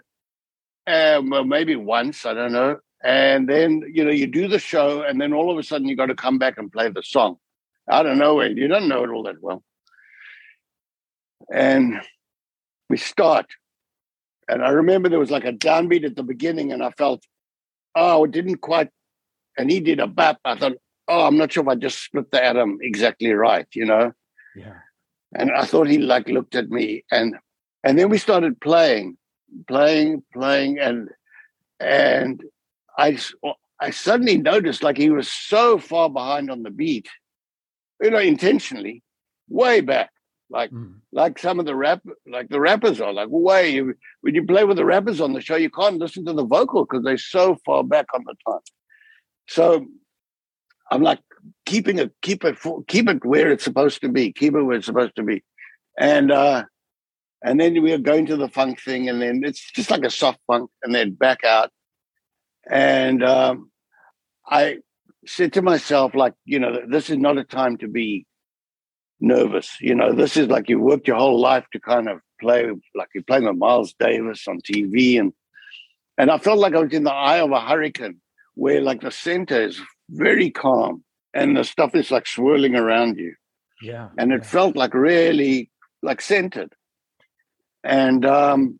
um, 0.87 1.31
well, 1.31 1.45
maybe 1.45 1.77
once, 1.77 2.27
I 2.27 2.35
don't 2.35 2.53
know. 2.53 2.79
And 3.05 3.49
then, 3.49 3.83
you 3.93 4.05
know, 4.05 4.11
you 4.11 4.27
do 4.27 4.49
the 4.49 4.59
show 4.59 5.03
and 5.03 5.21
then 5.21 5.33
all 5.33 5.51
of 5.51 5.59
a 5.59 5.63
sudden 5.63 5.89
you 5.89 5.97
got 5.97 6.07
to 6.07 6.15
come 6.15 6.39
back 6.39 6.59
and 6.59 6.73
play 6.73 6.89
the 6.89 7.03
song. 7.03 7.37
I 7.89 8.03
don't 8.03 8.19
know, 8.19 8.41
it 8.41 8.57
you 8.57 8.69
don't 8.69 8.89
know 8.89 9.05
it 9.05 9.11
all 9.11 9.25
that 9.25 9.43
well. 9.43 9.63
And 11.53 12.01
we 12.93 12.99
start. 12.99 13.47
And 14.49 14.63
I 14.63 14.69
remember 14.69 15.09
there 15.09 15.19
was 15.19 15.31
like 15.31 15.47
a 15.47 15.53
downbeat 15.53 16.05
at 16.05 16.15
the 16.15 16.23
beginning 16.23 16.73
and 16.73 16.83
I 16.85 16.91
felt, 16.91 17.25
oh, 17.95 18.25
it 18.25 18.33
didn't 18.33 18.59
quite, 18.59 18.91
and 19.57 19.71
he 19.71 19.81
did 19.81 19.99
a 19.99 20.07
bap. 20.07 20.41
I 20.45 20.59
thought, 20.59 20.77
oh, 21.09 21.27
I'm 21.27 21.39
not 21.39 21.51
sure 21.51 21.63
if 21.63 21.69
I 21.71 21.75
just 21.75 22.05
split 22.05 22.31
the 22.31 22.45
atom 22.45 22.77
exactly 22.83 23.33
right, 23.33 23.67
you 23.73 23.87
know? 23.87 24.13
Yeah. 24.55 24.75
And 25.35 25.51
I 25.51 25.65
thought 25.65 25.89
he 25.89 25.97
like 25.97 26.29
looked 26.29 26.55
at 26.55 26.69
me 26.69 27.03
and 27.11 27.35
and 27.83 27.99
then 27.99 28.11
we 28.11 28.19
started 28.19 28.61
playing, 28.61 29.17
playing, 29.67 30.23
playing, 30.35 30.79
and 30.79 31.09
and 31.81 32.45
I 32.99 33.19
I 33.81 33.89
suddenly 33.91 34.37
noticed 34.37 34.83
like 34.83 34.99
he 34.99 35.09
was 35.09 35.33
so 35.33 35.79
far 35.79 36.11
behind 36.11 36.51
on 36.51 36.63
the 36.63 36.71
beat, 36.71 37.09
you 38.03 38.11
know, 38.11 38.19
intentionally, 38.19 39.03
way 39.49 39.81
back. 39.81 40.11
Like 40.53 40.71
mm. 40.71 40.95
like 41.13 41.39
some 41.39 41.59
of 41.59 41.65
the 41.65 41.75
rap 41.75 42.03
like 42.31 42.51
the 42.51 42.61
rappers 42.61 43.01
are 43.01 43.13
like 43.13 43.29
way 43.31 43.81
when 43.81 44.35
you 44.35 44.45
play 44.45 44.65
with 44.65 44.77
the 44.77 44.85
rappers 44.85 45.21
on 45.21 45.33
the 45.33 45.41
show, 45.41 45.57
you 45.57 45.71
can't 45.71 45.97
listen 45.97 46.27
to 46.27 46.35
the 46.35 46.45
vocal 46.45 46.85
because 46.85 47.03
they're 47.03 47.17
so 47.17 47.57
far 47.65 47.83
back 47.83 48.07
on 48.15 48.23
the 48.27 48.35
time. 48.47 48.61
So 49.49 49.87
I'm 50.91 51.03
like, 51.03 51.21
keeping 51.65 51.99
it, 51.99 52.13
keep 52.21 52.45
it, 52.45 52.59
keep 52.87 53.09
it 53.09 53.25
where 53.25 53.51
it's 53.51 53.65
supposed 53.65 54.03
to 54.03 54.11
be, 54.11 54.31
keep 54.31 54.55
it 54.55 54.63
where 54.63 54.77
it's 54.77 54.87
supposed 54.87 55.17
to 55.17 55.23
be, 55.23 55.43
and 55.99 56.31
uh, 56.31 56.65
and 57.43 57.59
then 57.59 57.83
we 57.83 57.93
are 57.93 57.99
going 57.99 58.27
to 58.27 58.37
the 58.37 58.49
funk 58.49 58.81
thing, 58.81 59.09
and 59.09 59.23
then 59.23 59.43
it's 59.43 59.73
just 59.73 59.91
like 59.91 60.05
a 60.05 60.11
soft 60.11 60.39
funk, 60.47 60.71
and 60.83 60.95
then 60.95 61.13
back 61.13 61.45
out, 61.45 61.71
and 62.71 63.25
um, 63.25 63.71
I 64.47 64.79
said 65.27 65.55
to 65.55 65.63
myself, 65.63 66.15
like, 66.15 66.35
you 66.45 66.59
know, 66.59 66.83
this 66.87 67.09
is 67.09 67.17
not 67.17 67.39
a 67.39 67.45
time 67.45 67.79
to 67.79 67.89
be 67.89 68.27
nervous. 69.23 69.77
You 69.81 69.95
know, 69.95 70.13
this 70.13 70.37
is 70.37 70.49
like 70.49 70.69
you 70.69 70.81
worked 70.81 71.09
your 71.09 71.17
whole 71.17 71.41
life 71.41 71.65
to 71.73 71.81
kind 71.81 72.09
of 72.09 72.21
play, 72.41 72.71
like 72.95 73.09
you're 73.15 73.25
playing 73.25 73.45
with 73.45 73.57
Miles 73.57 73.95
Davis 73.99 74.47
on 74.47 74.61
TV, 74.61 75.19
and 75.19 75.33
and 76.19 76.31
I 76.31 76.39
felt 76.39 76.59
like 76.59 76.75
I 76.75 76.81
was 76.81 76.93
in 76.93 77.05
the 77.05 77.13
eye 77.13 77.39
of 77.39 77.51
a 77.51 77.61
hurricane, 77.61 78.21
where 78.55 78.81
like 78.81 79.01
the 79.01 79.11
center 79.11 79.63
is 79.63 79.81
very 80.11 80.51
calm 80.51 81.05
and 81.35 81.57
the 81.57 81.65
stuff 81.65 81.95
is 81.95 82.11
like 82.11 82.27
swirling 82.27 82.77
around 82.77 83.19
you. 83.19 83.35
Yeah. 83.81 84.11
And 84.19 84.33
it 84.33 84.43
yeah. 84.43 84.49
felt 84.49 84.77
like 84.77 84.95
really 84.95 85.71
like 86.03 86.21
centered. 86.21 86.75
And 87.83 88.25
um 88.25 88.79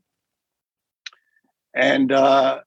and 1.75 2.13
uh 2.13 2.61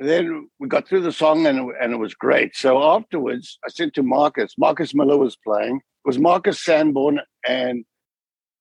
then 0.00 0.48
we 0.58 0.68
got 0.68 0.86
through 0.86 1.02
the 1.02 1.12
song 1.12 1.46
and, 1.46 1.72
and 1.80 1.92
it 1.92 1.96
was 1.96 2.14
great. 2.14 2.54
So 2.54 2.82
afterwards, 2.82 3.58
I 3.64 3.68
said 3.68 3.94
to 3.94 4.02
Marcus, 4.02 4.54
Marcus 4.56 4.94
Miller 4.94 5.16
was 5.16 5.36
playing. 5.36 5.80
Was 6.08 6.18
Marcus 6.18 6.64
Sanborn 6.64 7.20
and 7.46 7.84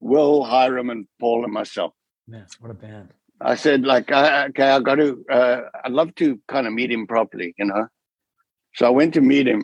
Will 0.02 0.44
Hiram 0.44 0.90
and 0.90 1.08
Paul 1.18 1.46
and 1.46 1.54
myself. 1.54 1.94
Man, 2.28 2.46
what 2.60 2.72
a 2.72 2.74
band. 2.74 3.14
I 3.40 3.56
said, 3.56 3.86
like, 3.86 4.12
okay, 4.12 4.70
I 4.70 4.80
got 4.82 4.96
to, 4.96 5.24
uh, 5.32 5.62
I'd 5.86 5.94
love 5.94 6.14
to 6.16 6.42
kind 6.50 6.68
of 6.68 6.74
meet 6.74 6.92
him 6.92 7.08
properly, 7.08 7.56
you 7.58 7.64
know? 7.64 7.88
So 8.76 8.86
I 8.86 8.90
went 8.90 9.14
to 9.14 9.22
meet 9.22 9.48
him 9.48 9.64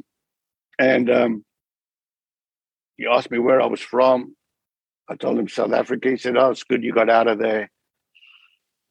and 0.80 1.12
um, 1.12 1.46
he 2.96 3.06
asked 3.06 3.32
me 3.32 3.40
where 3.40 3.62
I 3.62 3.66
was 3.66 3.82
from. 3.82 4.34
I 5.10 5.18
told 5.18 5.38
him 5.38 5.50
South 5.50 5.74
Africa. 5.74 6.10
He 6.10 6.16
said, 6.16 6.38
oh, 6.38 6.52
it's 6.52 6.64
good 6.64 6.86
you 6.86 6.94
got 6.94 7.10
out 7.10 7.28
of 7.28 7.38
there 7.38 7.70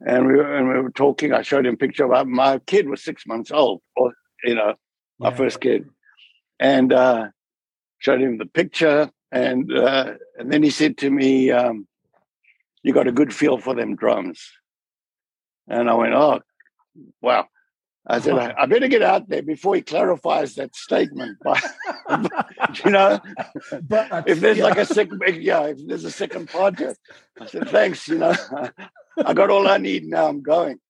and 0.05 0.27
we 0.27 0.35
were, 0.35 0.55
and 0.55 0.69
we 0.69 0.79
were 0.81 0.91
talking. 0.91 1.33
I 1.33 1.41
showed 1.41 1.65
him 1.65 1.75
a 1.75 1.79
picture 1.79 2.13
of 2.13 2.27
my 2.27 2.59
kid 2.67 2.91
was 2.91 3.03
six 3.03 3.27
months 3.27 3.51
old, 3.51 3.81
or 3.97 4.13
you 4.45 4.55
know, 4.55 4.75
my 5.19 5.31
yeah. 5.31 5.37
first 5.37 5.63
kid, 5.63 5.89
and 6.61 6.93
uh, 6.93 7.29
showed 8.03 8.21
him 8.21 8.39
the 8.39 8.47
picture, 8.47 9.11
and 9.31 9.73
uh, 9.73 10.15
and 10.39 10.53
then 10.53 10.63
he 10.63 10.71
said 10.71 10.99
to 10.99 11.11
me, 11.11 11.51
um, 11.51 11.87
"You 12.83 12.93
got 12.93 13.09
a 13.09 13.13
good 13.13 13.33
feel 13.33 13.59
for 13.59 13.75
them 13.75 13.97
drums," 13.97 14.51
and 15.69 15.89
I 15.89 15.95
went, 15.95 16.15
"Oh, 16.15 16.41
wow." 17.21 17.47
I 18.05 18.19
said, 18.19 18.37
I, 18.37 18.53
I 18.59 18.67
better 18.67 18.89
get 18.89 19.03
out 19.03 19.29
there 19.29 19.43
before 19.43 19.77
he 19.77 19.81
clarifies 19.83 20.57
that 20.57 20.75
statement. 20.75 21.39
But, 21.41 21.63
you 22.85 22.91
know, 22.91 23.21
but, 23.81 24.29
if 24.29 24.41
there's 24.41 24.59
yeah. 24.59 24.65
like 24.65 24.79
a 24.79 24.87
second, 24.87 25.23
yeah, 25.41 25.67
if 25.67 25.87
there's 25.87 26.03
a 26.03 26.11
second 26.11 26.49
project, 26.49 26.99
I 27.41 27.47
said, 27.47 27.69
thanks, 27.69 28.09
you 28.09 28.19
know. 28.19 28.35
I 29.25 29.35
got 29.35 29.51
all 29.51 29.69
I 29.69 29.79
need 29.79 30.05
now. 30.05 30.27
I'm 30.27 30.43
going. 30.43 30.81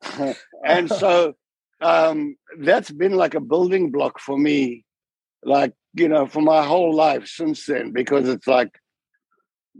and 0.64 0.88
so 0.88 1.34
um, 1.82 2.36
that's 2.58 2.90
been 2.90 3.16
like 3.16 3.34
a 3.34 3.40
building 3.40 3.90
block 3.90 4.18
for 4.18 4.38
me, 4.38 4.86
like, 5.44 5.74
you 5.94 6.08
know, 6.08 6.26
for 6.26 6.40
my 6.40 6.64
whole 6.64 6.94
life 6.94 7.26
since 7.26 7.66
then, 7.66 7.92
because 7.92 8.28
it's 8.28 8.46
like, 8.46 8.78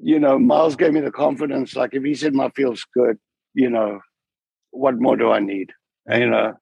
you 0.00 0.18
know, 0.18 0.38
Miles 0.38 0.76
gave 0.76 0.92
me 0.92 1.00
the 1.00 1.10
confidence. 1.10 1.76
Like, 1.76 1.90
if 1.92 2.02
he 2.02 2.14
said 2.14 2.34
my 2.34 2.50
feels 2.50 2.84
good, 2.94 3.18
you 3.54 3.70
know, 3.70 4.00
what 4.70 4.98
more 4.98 5.16
do 5.16 5.30
I 5.30 5.40
need? 5.40 5.72
And, 6.06 6.22
you 6.22 6.30
know, 6.30 6.54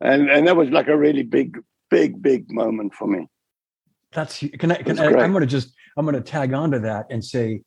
and 0.00 0.30
and 0.30 0.46
that 0.46 0.56
was 0.56 0.70
like 0.70 0.88
a 0.88 0.96
really 0.96 1.22
big, 1.22 1.58
big, 1.90 2.22
big 2.22 2.50
moment 2.50 2.94
for 2.94 3.06
me. 3.08 3.26
That's 4.12 4.38
can 4.58 4.72
I? 4.72 4.76
Can 4.76 4.98
I 4.98 5.06
I'm 5.06 5.32
going 5.32 5.40
to 5.40 5.46
just 5.46 5.74
I'm 5.96 6.04
going 6.04 6.14
to 6.14 6.22
tag 6.22 6.52
onto 6.52 6.78
that 6.80 7.06
and 7.10 7.24
say 7.24 7.62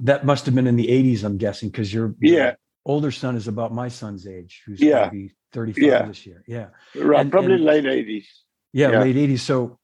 that 0.00 0.26
must 0.26 0.46
have 0.46 0.54
been 0.54 0.66
in 0.66 0.76
the 0.76 0.88
80s, 0.88 1.24
I'm 1.24 1.38
guessing, 1.38 1.68
because 1.70 1.94
your, 1.94 2.14
yeah 2.20 2.54
older 2.86 3.10
son 3.10 3.36
is 3.36 3.48
about 3.48 3.72
my 3.72 3.88
son's 3.88 4.26
age, 4.26 4.62
who's 4.66 4.80
yeah. 4.80 5.08
maybe 5.12 5.32
35 5.52 5.82
yeah. 5.82 6.02
this 6.04 6.26
year. 6.26 6.42
Yeah. 6.46 6.66
Right. 6.94 7.20
And, 7.20 7.30
probably 7.30 7.54
and, 7.54 7.64
late 7.64 7.84
80s. 7.84 8.24
Yeah, 8.72 8.90
yeah, 8.90 9.00
late 9.00 9.16
80s. 9.16 9.40
So 9.40 9.78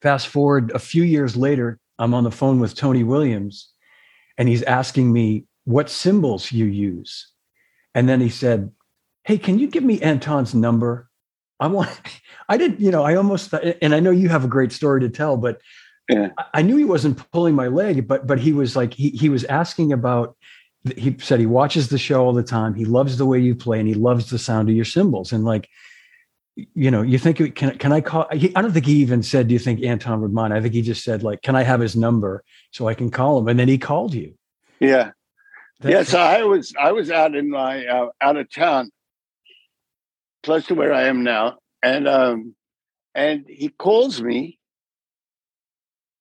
fast 0.00 0.28
forward 0.28 0.72
a 0.72 0.78
few 0.78 1.02
years 1.02 1.36
later, 1.36 1.78
I'm 1.98 2.14
on 2.14 2.24
the 2.24 2.30
phone 2.30 2.60
with 2.60 2.74
Tony 2.74 3.04
Williams 3.04 3.70
and 4.36 4.48
he's 4.48 4.62
asking 4.62 5.12
me 5.12 5.44
what 5.64 5.90
cymbals 5.90 6.52
you 6.52 6.66
use. 6.66 7.30
And 7.94 8.08
then 8.08 8.20
he 8.20 8.28
said, 8.28 8.70
Hey, 9.22 9.38
can 9.38 9.58
you 9.58 9.68
give 9.68 9.84
me 9.84 10.00
Anton's 10.00 10.54
number? 10.54 11.08
I 11.60 11.68
want, 11.68 11.88
I 12.48 12.56
didn't, 12.56 12.80
you 12.80 12.90
know, 12.90 13.02
I 13.02 13.14
almost, 13.14 13.54
and 13.54 13.94
I 13.94 14.00
know 14.00 14.10
you 14.10 14.28
have 14.28 14.44
a 14.44 14.48
great 14.48 14.72
story 14.72 15.00
to 15.00 15.08
tell, 15.08 15.36
but 15.36 15.60
yeah. 16.08 16.28
I 16.52 16.62
knew 16.62 16.76
he 16.76 16.84
wasn't 16.84 17.30
pulling 17.32 17.54
my 17.54 17.68
leg, 17.68 18.06
but 18.06 18.26
but 18.26 18.38
he 18.38 18.52
was 18.52 18.76
like 18.76 18.92
he 18.92 19.10
he 19.10 19.28
was 19.28 19.44
asking 19.44 19.92
about. 19.92 20.36
He 20.98 21.16
said 21.18 21.40
he 21.40 21.46
watches 21.46 21.88
the 21.88 21.96
show 21.96 22.22
all 22.22 22.34
the 22.34 22.42
time. 22.42 22.74
He 22.74 22.84
loves 22.84 23.16
the 23.16 23.24
way 23.24 23.38
you 23.38 23.54
play, 23.54 23.78
and 23.78 23.88
he 23.88 23.94
loves 23.94 24.28
the 24.28 24.38
sound 24.38 24.68
of 24.68 24.76
your 24.76 24.84
cymbals. 24.84 25.32
And 25.32 25.42
like, 25.42 25.70
you 26.56 26.90
know, 26.90 27.02
you 27.02 27.18
think 27.18 27.38
can 27.54 27.78
can 27.78 27.92
I 27.92 28.00
call? 28.00 28.26
He, 28.32 28.54
I 28.54 28.62
don't 28.62 28.72
think 28.72 28.86
he 28.86 28.96
even 28.96 29.22
said, 29.22 29.48
"Do 29.48 29.54
you 29.54 29.58
think 29.58 29.82
Anton 29.82 30.20
would 30.20 30.32
mind?" 30.32 30.54
I 30.54 30.60
think 30.60 30.74
he 30.74 30.82
just 30.82 31.04
said, 31.04 31.22
"Like, 31.22 31.42
can 31.42 31.56
I 31.56 31.62
have 31.62 31.80
his 31.80 31.96
number 31.96 32.44
so 32.70 32.88
I 32.88 32.94
can 32.94 33.10
call 33.10 33.38
him?" 33.38 33.48
And 33.48 33.58
then 33.58 33.68
he 33.68 33.78
called 33.78 34.14
you. 34.14 34.34
Yeah, 34.80 35.12
That's 35.80 35.92
yeah. 35.92 36.02
So 36.04 36.20
I 36.20 36.42
was 36.44 36.72
I 36.80 36.92
was 36.92 37.10
out 37.10 37.34
in 37.34 37.50
my 37.50 37.84
uh, 37.86 38.08
out 38.20 38.36
of 38.36 38.50
town, 38.52 38.90
close 40.42 40.66
to 40.66 40.74
where 40.74 40.92
I 40.92 41.04
am 41.04 41.24
now, 41.24 41.58
and 41.82 42.06
um, 42.06 42.54
and 43.14 43.44
he 43.48 43.68
calls 43.68 44.22
me 44.22 44.58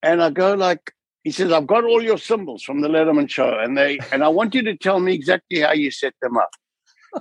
and 0.03 0.21
I 0.21 0.29
go 0.29 0.53
like, 0.53 0.93
he 1.23 1.31
says, 1.31 1.53
I've 1.53 1.65
got 1.65 1.85
all 1.85 2.03
your 2.03 2.17
cymbals 2.17 2.61
from 2.63 2.81
the 2.81 2.89
Letterman 2.89 3.29
show, 3.29 3.57
and 3.57 3.77
they 3.77 3.97
and 4.11 4.23
I 4.23 4.27
want 4.27 4.53
you 4.53 4.61
to 4.63 4.75
tell 4.75 4.99
me 4.99 5.15
exactly 5.15 5.61
how 5.61 5.71
you 5.71 5.89
set 5.89 6.13
them 6.21 6.37
up. 6.37 6.49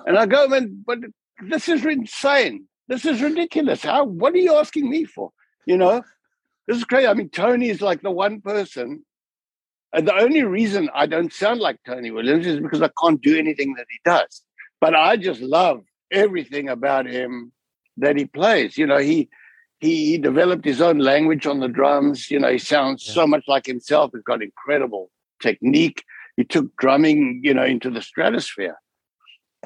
And 0.06 0.18
I 0.18 0.26
go, 0.26 0.48
man, 0.48 0.82
but 0.84 0.98
this 1.40 1.68
is 1.68 1.84
insane. 1.86 2.66
This 2.88 3.04
is 3.04 3.22
ridiculous. 3.22 3.82
How 3.82 4.04
what 4.04 4.34
are 4.34 4.38
you 4.38 4.54
asking 4.56 4.90
me 4.90 5.04
for? 5.04 5.30
You 5.66 5.76
know, 5.76 6.02
this 6.66 6.78
is 6.78 6.84
crazy. 6.84 7.06
I 7.06 7.14
mean, 7.14 7.30
Tony 7.30 7.68
is 7.68 7.80
like 7.80 8.02
the 8.02 8.10
one 8.10 8.40
person. 8.40 9.04
And 9.94 10.08
the 10.08 10.14
only 10.14 10.42
reason 10.42 10.88
I 10.94 11.06
don't 11.06 11.32
sound 11.32 11.60
like 11.60 11.78
Tony 11.86 12.10
Williams 12.10 12.46
is 12.46 12.60
because 12.60 12.80
I 12.80 12.90
can't 13.02 13.20
do 13.20 13.38
anything 13.38 13.74
that 13.74 13.86
he 13.90 13.98
does. 14.04 14.42
But 14.80 14.94
I 14.94 15.16
just 15.16 15.40
love 15.40 15.82
everything 16.10 16.68
about 16.68 17.06
him 17.06 17.52
that 17.98 18.16
he 18.16 18.24
plays. 18.24 18.78
You 18.78 18.86
know, 18.86 18.98
he 18.98 19.28
he, 19.80 20.06
he 20.06 20.18
developed 20.18 20.64
his 20.64 20.80
own 20.80 20.98
language 20.98 21.46
on 21.46 21.60
the 21.60 21.68
drums. 21.68 22.30
You 22.30 22.38
know, 22.38 22.50
he 22.50 22.58
sounds 22.58 23.06
yeah. 23.06 23.14
so 23.14 23.26
much 23.26 23.44
like 23.48 23.66
himself. 23.66 24.12
He's 24.14 24.22
got 24.22 24.42
incredible 24.42 25.10
technique. 25.40 26.04
He 26.36 26.44
took 26.44 26.74
drumming, 26.76 27.40
you 27.44 27.52
know, 27.52 27.64
into 27.64 27.90
the 27.90 28.00
stratosphere. 28.00 28.76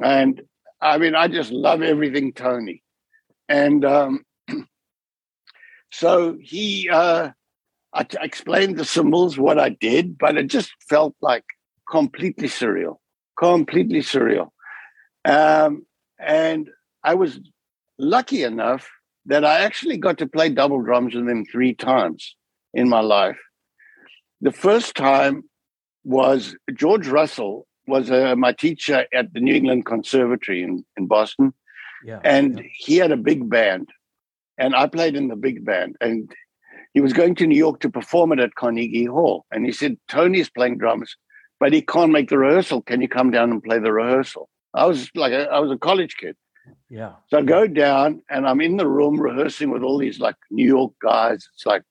And 0.02 0.42
I 0.80 0.98
mean, 0.98 1.14
I 1.14 1.28
just 1.28 1.52
love 1.52 1.82
everything 1.82 2.32
Tony. 2.32 2.82
And 3.48 3.84
um, 3.84 4.24
so 5.92 6.36
he, 6.40 6.88
uh, 6.90 7.30
I 7.92 8.02
t- 8.04 8.18
explained 8.20 8.76
the 8.76 8.84
cymbals, 8.84 9.38
what 9.38 9.58
I 9.58 9.70
did, 9.70 10.18
but 10.18 10.36
it 10.36 10.48
just 10.48 10.70
felt 10.88 11.14
like 11.20 11.44
completely 11.90 12.48
surreal, 12.48 12.96
completely 13.38 14.00
surreal. 14.00 14.50
Um, 15.24 15.86
and 16.18 16.68
I 17.02 17.14
was 17.14 17.40
lucky 17.98 18.42
enough 18.42 18.88
that 19.26 19.44
I 19.44 19.60
actually 19.60 19.96
got 19.96 20.18
to 20.18 20.26
play 20.26 20.48
double 20.50 20.80
drums 20.82 21.14
with 21.14 21.28
him 21.28 21.44
three 21.44 21.74
times 21.74 22.36
in 22.74 22.88
my 22.88 23.00
life. 23.00 23.38
The 24.40 24.52
first 24.52 24.94
time 24.94 25.44
was 26.04 26.54
George 26.74 27.08
Russell 27.08 27.66
was 27.86 28.10
uh, 28.10 28.34
my 28.36 28.52
teacher 28.52 29.06
at 29.12 29.32
the 29.32 29.40
New 29.40 29.54
England 29.54 29.86
Conservatory 29.86 30.62
in, 30.62 30.84
in 30.96 31.06
Boston. 31.06 31.52
Yeah, 32.06 32.20
and 32.24 32.58
yeah. 32.58 32.64
he 32.72 32.96
had 32.96 33.10
a 33.10 33.16
big 33.16 33.50
band 33.50 33.88
and 34.58 34.74
I 34.74 34.86
played 34.86 35.16
in 35.16 35.28
the 35.28 35.36
big 35.36 35.64
band 35.64 35.96
and 36.00 36.32
he 36.94 37.00
was 37.00 37.12
going 37.12 37.34
to 37.36 37.46
New 37.46 37.56
York 37.56 37.80
to 37.80 37.90
perform 37.90 38.32
it 38.32 38.38
at 38.38 38.54
Carnegie 38.54 39.04
Hall. 39.04 39.44
And 39.50 39.66
he 39.66 39.72
said, 39.72 39.98
Tony's 40.08 40.48
playing 40.48 40.78
drums, 40.78 41.14
but 41.60 41.72
he 41.72 41.82
can't 41.82 42.12
make 42.12 42.30
the 42.30 42.38
rehearsal. 42.38 42.82
Can 42.82 43.02
you 43.02 43.08
come 43.08 43.30
down 43.30 43.50
and 43.50 43.62
play 43.62 43.78
the 43.78 43.92
rehearsal? 43.92 44.48
I 44.72 44.86
was 44.86 45.10
like, 45.14 45.32
a, 45.32 45.44
I 45.50 45.58
was 45.58 45.70
a 45.70 45.78
college 45.78 46.16
kid. 46.16 46.36
Yeah. 46.88 47.12
So 47.28 47.38
I 47.38 47.42
go 47.42 47.66
down 47.66 48.22
and 48.30 48.46
I'm 48.46 48.60
in 48.60 48.76
the 48.76 48.88
room 48.88 49.20
rehearsing 49.20 49.70
with 49.70 49.82
all 49.82 49.98
these 49.98 50.20
like 50.20 50.36
New 50.50 50.66
York 50.66 50.92
guys. 51.02 51.46
It's 51.54 51.66
like, 51.66 51.82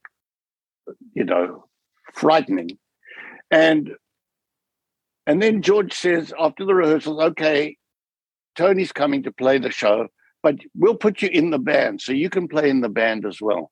you 1.13 1.23
know, 1.23 1.65
frightening. 2.13 2.77
And 3.51 3.91
and 5.27 5.41
then 5.41 5.61
George 5.61 5.93
says 5.93 6.33
after 6.39 6.65
the 6.65 6.75
rehearsals, 6.75 7.19
okay, 7.19 7.77
Tony's 8.55 8.91
coming 8.91 9.23
to 9.23 9.31
play 9.31 9.57
the 9.57 9.71
show, 9.71 10.07
but 10.41 10.55
we'll 10.75 10.95
put 10.95 11.21
you 11.21 11.29
in 11.29 11.49
the 11.49 11.59
band 11.59 12.01
so 12.01 12.11
you 12.11 12.29
can 12.29 12.47
play 12.47 12.69
in 12.69 12.81
the 12.81 12.89
band 12.89 13.25
as 13.25 13.41
well. 13.41 13.71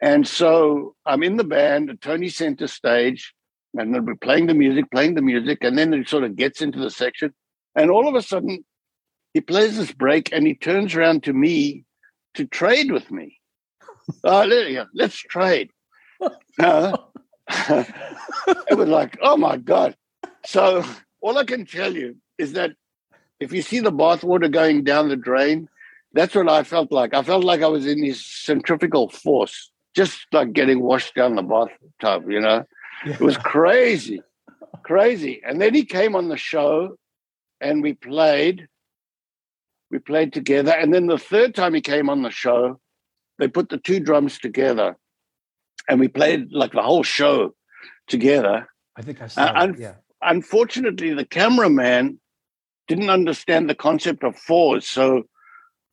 And 0.00 0.26
so 0.26 0.94
I'm 1.06 1.22
in 1.22 1.36
the 1.36 1.44
band, 1.44 1.96
Tony 2.00 2.28
center 2.28 2.66
stage, 2.66 3.32
and 3.74 3.94
then 3.94 4.04
we're 4.04 4.16
playing 4.16 4.46
the 4.46 4.54
music, 4.54 4.90
playing 4.90 5.14
the 5.14 5.22
music, 5.22 5.58
and 5.62 5.78
then 5.78 5.94
it 5.94 6.08
sort 6.08 6.24
of 6.24 6.36
gets 6.36 6.60
into 6.60 6.78
the 6.78 6.90
section. 6.90 7.32
And 7.76 7.90
all 7.90 8.08
of 8.08 8.14
a 8.14 8.22
sudden, 8.22 8.64
he 9.32 9.40
plays 9.40 9.76
this 9.76 9.92
break 9.92 10.32
and 10.32 10.46
he 10.46 10.54
turns 10.54 10.94
around 10.94 11.22
to 11.24 11.32
me 11.32 11.84
to 12.34 12.46
trade 12.46 12.90
with 12.90 13.10
me. 13.10 13.38
oh, 14.24 14.42
yeah, 14.42 14.84
let's 14.94 15.16
trade. 15.18 15.70
Uh, 16.60 16.96
it 17.48 18.76
was 18.76 18.88
like, 18.88 19.18
oh 19.22 19.36
my 19.36 19.56
God. 19.56 19.96
So 20.44 20.84
all 21.20 21.38
I 21.38 21.44
can 21.44 21.64
tell 21.66 21.94
you 21.94 22.16
is 22.38 22.52
that 22.52 22.72
if 23.42 23.52
you 23.52 23.60
see 23.60 23.80
the 23.80 23.92
bathwater 23.92 24.50
going 24.50 24.84
down 24.84 25.08
the 25.08 25.16
drain, 25.16 25.68
that's 26.12 26.34
what 26.34 26.48
I 26.48 26.62
felt 26.62 26.92
like. 26.92 27.12
I 27.12 27.22
felt 27.22 27.44
like 27.44 27.62
I 27.62 27.66
was 27.66 27.86
in 27.86 28.00
this 28.00 28.24
centrifugal 28.24 29.08
force, 29.08 29.70
just 29.96 30.26
like 30.32 30.52
getting 30.52 30.80
washed 30.80 31.14
down 31.14 31.34
the 31.34 31.42
bathtub, 31.42 32.30
you 32.30 32.40
know? 32.40 32.64
Yeah. 33.04 33.14
It 33.14 33.20
was 33.20 33.36
crazy, 33.36 34.22
crazy. 34.84 35.42
And 35.44 35.60
then 35.60 35.74
he 35.74 35.84
came 35.84 36.14
on 36.14 36.28
the 36.28 36.36
show 36.36 36.96
and 37.60 37.82
we 37.82 37.94
played 37.94 38.68
we 39.90 39.98
played 39.98 40.32
together. 40.32 40.70
And 40.70 40.94
then 40.94 41.06
the 41.06 41.18
third 41.18 41.54
time 41.54 41.74
he 41.74 41.82
came 41.82 42.08
on 42.08 42.22
the 42.22 42.30
show, 42.30 42.80
they 43.38 43.48
put 43.48 43.68
the 43.68 43.76
two 43.76 44.00
drums 44.00 44.38
together 44.38 44.96
and 45.88 46.00
we 46.00 46.08
played 46.08 46.52
like 46.52 46.72
the 46.72 46.82
whole 46.82 47.02
show 47.02 47.54
together. 48.06 48.68
I 48.96 49.02
think 49.02 49.20
I 49.20 49.26
saw 49.26 49.42
uh, 49.42 49.52
un- 49.54 49.76
yeah. 49.78 49.94
Unfortunately, 50.22 51.12
the 51.12 51.24
cameraman 51.24 52.20
didn't 52.88 53.10
understand 53.10 53.68
the 53.68 53.74
concept 53.74 54.24
of 54.24 54.36
fours. 54.36 54.86
So 54.86 55.24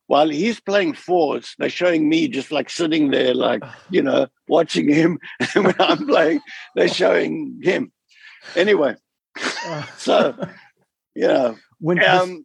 while 0.06 0.28
he's 0.28 0.60
playing 0.60 0.94
fours, 0.94 1.54
they're 1.58 1.70
showing 1.70 2.08
me 2.08 2.28
just 2.28 2.50
like 2.50 2.68
sitting 2.68 3.10
there, 3.10 3.34
like, 3.34 3.62
you 3.90 4.02
know, 4.02 4.26
watching 4.48 4.88
him. 4.88 5.18
And 5.54 5.64
when 5.66 5.76
I'm 5.78 6.06
playing, 6.06 6.40
they're 6.74 6.88
showing 6.88 7.60
him. 7.62 7.92
Anyway, 8.56 8.96
so, 9.98 10.34
you 11.14 11.28
know, 11.28 11.56
when 11.78 12.02
um, 12.04 12.44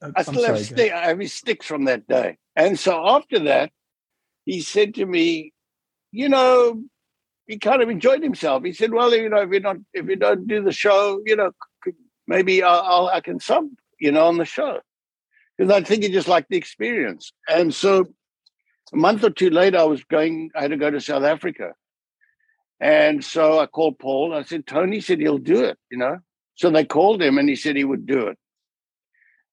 this, 0.00 0.12
I 0.16 0.22
still 0.22 0.42
sorry, 0.42 0.90
have, 0.90 1.04
I 1.04 1.08
have 1.08 1.18
his 1.18 1.32
sticks 1.32 1.66
from 1.66 1.86
that 1.86 2.06
day. 2.06 2.38
And 2.54 2.78
so 2.78 3.06
after 3.08 3.38
that, 3.40 3.70
he 4.44 4.60
said 4.60 4.94
to 4.94 5.06
me, 5.06 5.52
you 6.10 6.28
know, 6.28 6.82
he 7.46 7.58
kind 7.58 7.82
of 7.82 7.88
enjoyed 7.88 8.22
himself. 8.22 8.62
He 8.62 8.72
said, 8.72 8.92
"Well, 8.92 9.14
you 9.14 9.28
know, 9.28 9.40
if 9.42 9.50
you 9.50 9.60
not 9.60 9.76
if 9.94 10.06
you 10.06 10.16
don't 10.16 10.46
do 10.46 10.62
the 10.62 10.72
show, 10.72 11.20
you 11.24 11.36
know, 11.36 11.52
maybe 12.28 12.62
I'll, 12.62 12.80
I'll 12.80 13.06
I 13.08 13.20
can 13.20 13.40
sub, 13.40 13.64
you 13.98 14.12
know, 14.12 14.26
on 14.26 14.36
the 14.36 14.44
show." 14.44 14.80
because 15.58 15.72
I 15.72 15.82
think 15.82 16.04
he 16.04 16.08
just 16.08 16.28
liked 16.28 16.50
the 16.50 16.56
experience. 16.56 17.32
And 17.48 17.74
so 17.74 18.06
a 18.92 18.96
month 18.96 19.24
or 19.24 19.30
two 19.30 19.50
later, 19.50 19.78
I 19.78 19.84
was 19.84 20.04
going, 20.04 20.50
I 20.54 20.62
had 20.62 20.70
to 20.70 20.76
go 20.76 20.90
to 20.90 21.00
South 21.00 21.24
Africa. 21.24 21.72
And 22.80 23.24
so 23.24 23.58
I 23.58 23.66
called 23.66 23.98
Paul. 23.98 24.32
I 24.32 24.42
said, 24.42 24.66
Tony 24.66 25.00
said 25.00 25.18
he'll 25.18 25.38
do 25.38 25.64
it, 25.64 25.76
you 25.90 25.98
know. 25.98 26.18
So 26.54 26.70
they 26.70 26.84
called 26.84 27.20
him 27.20 27.38
and 27.38 27.48
he 27.48 27.56
said 27.56 27.76
he 27.76 27.84
would 27.84 28.06
do 28.06 28.28
it. 28.28 28.38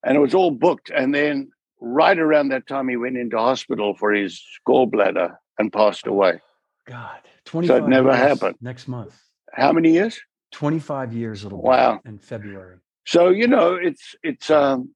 And 0.04 0.16
it 0.16 0.20
was 0.20 0.36
all 0.36 0.52
booked. 0.52 0.92
And 0.96 1.14
then 1.14 1.50
right 1.82 2.18
around 2.18 2.50
that 2.50 2.68
time, 2.68 2.88
he 2.88 2.98
went 2.98 3.18
into 3.18 3.38
hospital 3.38 3.96
for 3.96 4.14
his 4.14 4.44
gallbladder 4.68 5.36
and 5.58 5.74
passed 5.74 6.06
away. 6.06 6.40
God, 6.88 7.20
25 7.46 7.68
So 7.68 7.84
it 7.84 7.90
never 7.90 8.16
happened. 8.16 8.58
Next 8.62 8.88
month. 8.88 9.20
How 9.52 9.72
many 9.72 9.92
years? 9.94 10.20
25 10.56 11.14
years 11.14 11.46
it'll 11.46 11.62
wow. 11.62 12.00
in 12.06 12.18
February. 12.18 12.78
So, 13.06 13.30
you 13.30 13.48
know, 13.48 13.76
it's, 13.76 14.16
it's, 14.24 14.50
um, 14.50 14.96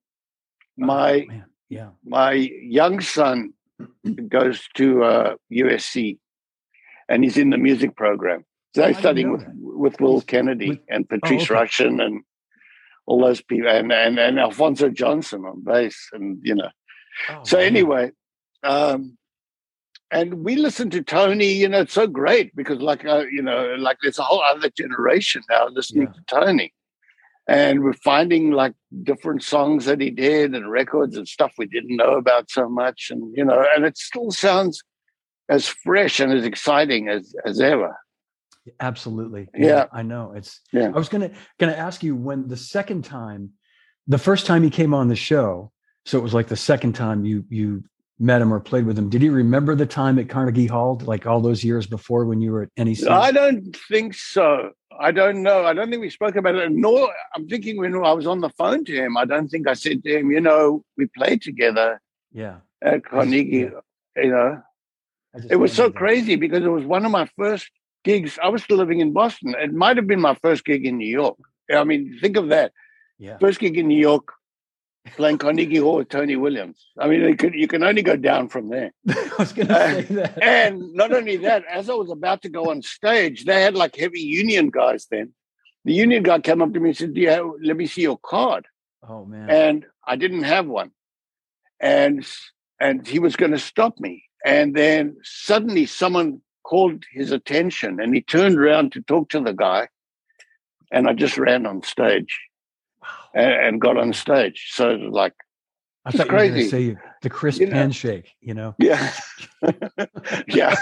my 0.80 1.28
oh, 1.30 1.44
yeah 1.70 1.90
my 2.06 2.32
young 2.32 3.00
son 3.00 3.54
goes 4.28 4.68
to 4.76 5.04
uh, 5.04 5.36
USC, 5.52 6.18
and 7.08 7.24
he's 7.24 7.38
in 7.38 7.50
the 7.50 7.58
music 7.58 7.96
program. 7.96 8.46
So 8.76 8.88
he's 8.88 8.98
studying 8.98 9.32
with 9.32 9.46
with 9.56 10.00
Will 10.00 10.22
Kennedy 10.22 10.70
with, 10.70 10.80
and 10.90 11.06
oh, 11.12 11.18
Patrice 11.18 11.50
oh, 11.50 11.56
okay. 11.56 11.66
Rushen 11.66 12.04
and 12.04 12.24
all 13.06 13.22
those 13.22 13.42
people, 13.42 13.70
and, 13.70 13.92
and 13.92 14.20
and 14.20 14.40
Alphonso 14.40 14.90
Johnson 14.90 15.46
on 15.46 15.64
bass, 15.64 16.10
and 16.14 16.40
you 16.44 16.56
know. 16.56 16.70
Oh, 17.30 17.44
so 17.44 17.58
man. 17.58 17.66
anyway, 17.66 18.12
um, 18.64 19.18
and 20.12 20.44
we 20.44 20.56
listen 20.56 20.90
to 20.92 21.02
Tony. 21.02 21.52
You 21.52 21.70
know, 21.70 21.82
it's 21.82 21.94
so 21.94 22.08
great 22.08 22.56
because, 22.56 22.80
like, 22.80 23.06
uh, 23.06 23.26
you 23.32 23.42
know, 23.42 23.76
like 23.78 23.98
there's 24.02 24.20
a 24.20 24.24
whole 24.24 24.42
other 24.42 24.70
generation 24.70 25.42
now 25.50 25.68
listening 25.68 26.08
yeah. 26.08 26.14
to 26.14 26.22
Tony 26.28 26.74
and 27.50 27.84
we're 27.84 27.94
finding 27.94 28.52
like 28.52 28.74
different 29.02 29.42
songs 29.42 29.86
that 29.86 30.00
he 30.00 30.12
did 30.12 30.54
and 30.54 30.70
records 30.70 31.18
and 31.18 31.28
stuff 31.28 31.52
we 31.58 31.66
didn't 31.66 31.96
know 31.96 32.14
about 32.14 32.50
so 32.50 32.70
much 32.70 33.10
and 33.10 33.36
you 33.36 33.44
know 33.44 33.66
and 33.76 33.86
it 33.86 33.98
still 33.98 34.32
sounds 34.32 34.84
as 35.50 35.68
fresh 35.68 36.20
and 36.20 36.32
as 36.32 36.46
exciting 36.46 37.10
as 37.10 37.34
as 37.46 37.60
ever 37.60 37.98
absolutely 38.80 39.48
yeah, 39.56 39.68
yeah. 39.68 39.86
i 39.92 40.04
know 40.04 40.32
it's 40.36 40.62
yeah 40.72 40.92
i 40.94 40.98
was 40.98 41.10
gonna 41.10 41.32
gonna 41.58 41.74
ask 41.74 42.04
you 42.04 42.16
when 42.16 42.48
the 42.48 42.58
second 42.58 43.04
time 43.04 43.50
the 44.08 44.18
first 44.18 44.46
time 44.46 44.62
he 44.62 44.70
came 44.70 44.94
on 44.94 45.08
the 45.08 45.16
show 45.16 45.72
so 46.06 46.20
it 46.20 46.22
was 46.22 46.34
like 46.36 46.48
the 46.48 46.56
second 46.56 46.94
time 46.94 47.26
you 47.26 47.44
you 47.50 47.84
met 48.20 48.42
him 48.42 48.54
or 48.54 48.60
played 48.60 48.86
with 48.86 48.98
him 48.98 49.10
did 49.10 49.22
he 49.22 49.30
remember 49.30 49.76
the 49.76 49.86
time 49.86 50.20
at 50.20 50.30
carnegie 50.30 50.68
hall 50.68 51.02
like 51.06 51.26
all 51.26 51.40
those 51.40 51.64
years 51.64 51.88
before 51.88 52.26
when 52.26 52.42
you 52.42 52.52
were 52.52 52.64
at 52.64 52.70
nec 52.78 53.08
i 53.08 53.32
don't 53.32 53.76
think 53.90 54.14
so 54.14 54.72
I 55.00 55.12
don't 55.12 55.42
know. 55.42 55.66
I 55.66 55.74
don't 55.74 55.90
think 55.90 56.02
we 56.02 56.10
spoke 56.10 56.36
about 56.36 56.56
it. 56.56 56.72
Nor 56.72 57.10
I'm 57.34 57.48
thinking 57.48 57.78
when 57.78 57.96
I 57.96 58.12
was 58.12 58.28
on 58.28 58.42
the 58.42 58.50
phone 58.50 58.84
to 58.86 58.94
him, 58.94 59.16
I 59.16 59.24
don't 59.24 59.48
think 59.48 59.68
I 59.68 59.74
said 59.74 60.04
to 60.04 60.20
him, 60.20 60.30
you 60.30 60.42
know, 60.42 60.84
we 60.98 61.06
played 61.06 61.42
together. 61.42 62.02
Yeah. 62.34 62.58
At 62.82 63.06
Carnegie, 63.06 63.70
yeah. 63.72 64.22
you 64.24 64.32
know. 64.32 64.62
It 65.50 65.56
was 65.56 65.74
so 65.74 65.84
that. 65.84 65.96
crazy 65.96 66.36
because 66.36 66.66
it 66.66 66.70
was 66.70 66.84
one 66.84 67.06
of 67.06 67.12
my 67.12 67.30
first 67.38 67.70
gigs. 68.04 68.38
I 68.44 68.50
was 68.50 68.64
still 68.64 68.78
living 68.78 69.00
in 69.00 69.14
Boston. 69.14 69.56
It 69.58 69.74
might 69.74 69.96
have 69.96 70.08
been 70.08 70.20
my 70.20 70.36
first 70.36 70.66
gig 70.66 70.86
in 70.86 70.98
New 70.98 71.08
York. 71.08 71.38
I 71.74 71.84
mean, 71.84 72.18
think 72.20 72.36
of 72.36 72.50
that. 72.50 72.74
Yeah. 73.20 73.38
First 73.38 73.60
gig 73.60 73.78
in 73.78 73.88
New 73.88 74.00
York, 74.00 74.34
playing 75.16 75.38
Carnegie 75.38 75.78
Hall 75.78 75.98
with 75.98 76.10
Tony 76.10 76.36
Williams. 76.36 76.88
I 76.98 77.08
mean, 77.08 77.22
you 77.22 77.36
can, 77.36 77.54
you 77.54 77.68
can 77.68 77.84
only 77.84 78.02
go 78.02 78.16
down 78.16 78.50
from 78.50 78.70
there. 78.70 78.92
I 79.10 79.32
was 79.38 79.54
going 79.54 79.68
to 79.68 79.74
say 79.74 80.02
that. 80.16 80.42
And 80.42 80.94
not 80.94 81.14
only 81.14 81.38
that, 81.38 81.64
as 81.70 81.90
I 81.90 81.94
was 81.94 82.10
about 82.10 82.42
to 82.44 82.50
go 82.50 82.72
on 82.72 82.82
stage, 82.82 83.46
they 83.46 83.62
had 83.62 83.76
like 83.76 83.96
heavy 83.96 84.22
union 84.22 84.70
guys 84.70 85.08
then. 85.12 85.34
The 85.86 85.94
union 85.94 86.24
guy 86.24 86.40
came 86.40 86.62
up 86.62 86.74
to 86.74 86.80
me 86.80 86.90
and 86.90 86.98
said, 86.98 87.14
Do 87.14 87.22
you 87.22 87.30
have, 87.30 87.46
let 87.64 87.78
me 87.78 87.88
see 87.88 88.02
your 88.02 88.18
card. 88.18 88.68
Oh, 89.08 89.26
man. 89.26 89.50
And 89.50 89.86
I 90.06 90.16
didn't 90.16 90.44
have 90.44 90.68
one. 90.68 90.92
And, 91.80 92.28
and 92.80 93.08
he 93.08 93.20
was 93.20 93.36
going 93.36 93.52
to 93.52 93.60
stop 93.60 94.00
me. 94.00 94.24
And 94.46 94.76
then 94.76 95.18
suddenly 95.24 95.86
someone 95.86 96.42
called 96.64 97.04
his 97.12 97.32
attention 97.32 98.00
and 98.00 98.14
he 98.14 98.22
turned 98.22 98.58
around 98.58 98.92
to 98.94 99.02
talk 99.02 99.30
to 99.30 99.40
the 99.40 99.54
guy. 99.54 99.88
And 100.92 101.08
I 101.08 101.14
just 101.14 101.38
ran 101.38 101.66
on 101.66 101.84
stage 101.84 102.40
and, 103.34 103.54
and 103.54 103.82
got 103.82 103.98
on 103.98 104.14
stage. 104.14 104.70
So 104.72 104.90
like, 104.90 105.34
I 106.06 106.12
thought 106.12 106.28
crazy. 106.28 106.46
you 106.48 106.52
were 106.52 106.58
going 106.58 106.96
to 106.96 106.96
say 106.96 107.10
the 107.22 107.30
crisp 107.30 107.60
you 107.60 107.68
know? 107.68 107.76
handshake, 107.76 108.32
you 108.42 108.54
know? 108.54 108.76
Yeah. 108.80 109.14
yeah. 110.48 110.76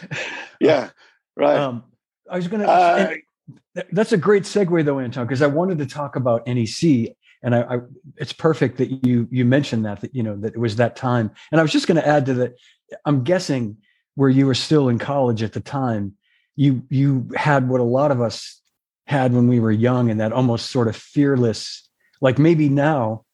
yeah. 0.60 0.90
Right. 1.36 1.58
Um, 1.58 1.84
I 2.30 2.36
was 2.36 2.48
going 2.48 2.62
to, 2.62 2.68
uh, 2.68 3.14
that's 3.92 4.12
a 4.12 4.16
great 4.16 4.44
segue 4.44 4.84
though, 4.84 4.98
Anton, 4.98 5.26
because 5.26 5.42
I 5.42 5.46
wanted 5.46 5.78
to 5.78 5.86
talk 5.86 6.16
about 6.16 6.46
NEC 6.46 7.14
and 7.42 7.54
I, 7.54 7.62
I, 7.62 7.78
it's 8.16 8.32
perfect 8.32 8.78
that 8.78 9.06
you, 9.06 9.28
you 9.30 9.44
mentioned 9.44 9.84
that, 9.84 10.00
that, 10.00 10.14
you 10.14 10.22
know, 10.22 10.36
that 10.36 10.54
it 10.54 10.58
was 10.58 10.76
that 10.76 10.96
time. 10.96 11.30
And 11.52 11.60
I 11.60 11.62
was 11.62 11.72
just 11.72 11.86
going 11.86 12.00
to 12.00 12.06
add 12.06 12.24
to 12.26 12.34
that. 12.34 12.54
I'm 13.04 13.22
guessing 13.22 13.76
where 14.14 14.30
you 14.30 14.46
were 14.46 14.54
still 14.54 14.88
in 14.88 14.98
college 14.98 15.42
at 15.42 15.52
the 15.52 15.60
time, 15.60 16.14
you, 16.56 16.82
you 16.88 17.28
had 17.36 17.68
what 17.68 17.80
a 17.80 17.84
lot 17.84 18.10
of 18.10 18.20
us 18.20 18.62
had 19.06 19.32
when 19.32 19.48
we 19.48 19.60
were 19.60 19.70
young 19.70 20.10
and 20.10 20.20
that 20.20 20.32
almost 20.32 20.70
sort 20.70 20.88
of 20.88 20.96
fearless 20.96 21.88
like 22.20 22.38
maybe 22.38 22.68
now 22.68 23.24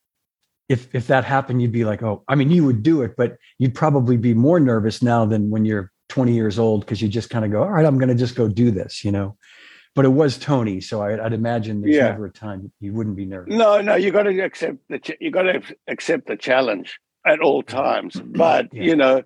if 0.69 0.93
if 0.95 1.07
that 1.07 1.25
happened 1.25 1.63
you'd 1.63 1.73
be 1.73 1.85
like 1.85 2.03
oh 2.03 2.23
i 2.29 2.35
mean 2.35 2.51
you 2.51 2.65
would 2.65 2.83
do 2.83 3.03
it 3.03 3.15
but 3.17 3.37
you'd 3.59 3.75
probably 3.75 4.17
be 4.17 4.35
more 4.35 4.61
nervous 4.61 5.03
now 5.03 5.25
than 5.25 5.51
when 5.51 5.65
you're 5.65 5.91
20 6.09 6.33
years 6.33 6.59
old 6.59 6.81
because 6.81 7.01
you 7.01 7.09
just 7.09 7.31
kind 7.31 7.45
of 7.45 7.51
go 7.51 7.63
all 7.63 7.71
right 7.71 7.87
i'm 7.87 7.99
going 7.99 8.09
to 8.09 8.15
just 8.15 8.35
go 8.35 8.49
do 8.49 8.71
this 8.71 9.05
you 9.05 9.13
know 9.13 9.37
but 9.95 10.05
it 10.05 10.09
was 10.09 10.39
tony 10.39 10.81
so 10.81 11.03
I, 11.03 11.23
would 11.23 11.33
imagine 11.33 11.81
there's 11.81 11.95
yeah. 11.95 12.11
never 12.11 12.27
a 12.27 12.33
time 12.33 12.73
you 12.81 12.93
wouldn't 12.93 13.17
be 13.17 13.27
nervous 13.27 13.55
no 13.55 13.81
no 13.81 13.95
you 13.95 14.11
got 14.11 14.25
to 14.25 14.41
accept 14.41 14.79
the 14.89 15.17
you 15.21 15.31
got 15.31 15.43
to 15.43 15.63
accept 15.87 16.27
the 16.27 16.37
challenge 16.37 16.99
at 17.27 17.41
all 17.41 17.63
times 17.63 18.21
but 18.25 18.69
yeah. 18.73 18.83
you 18.83 18.97
know 18.97 19.23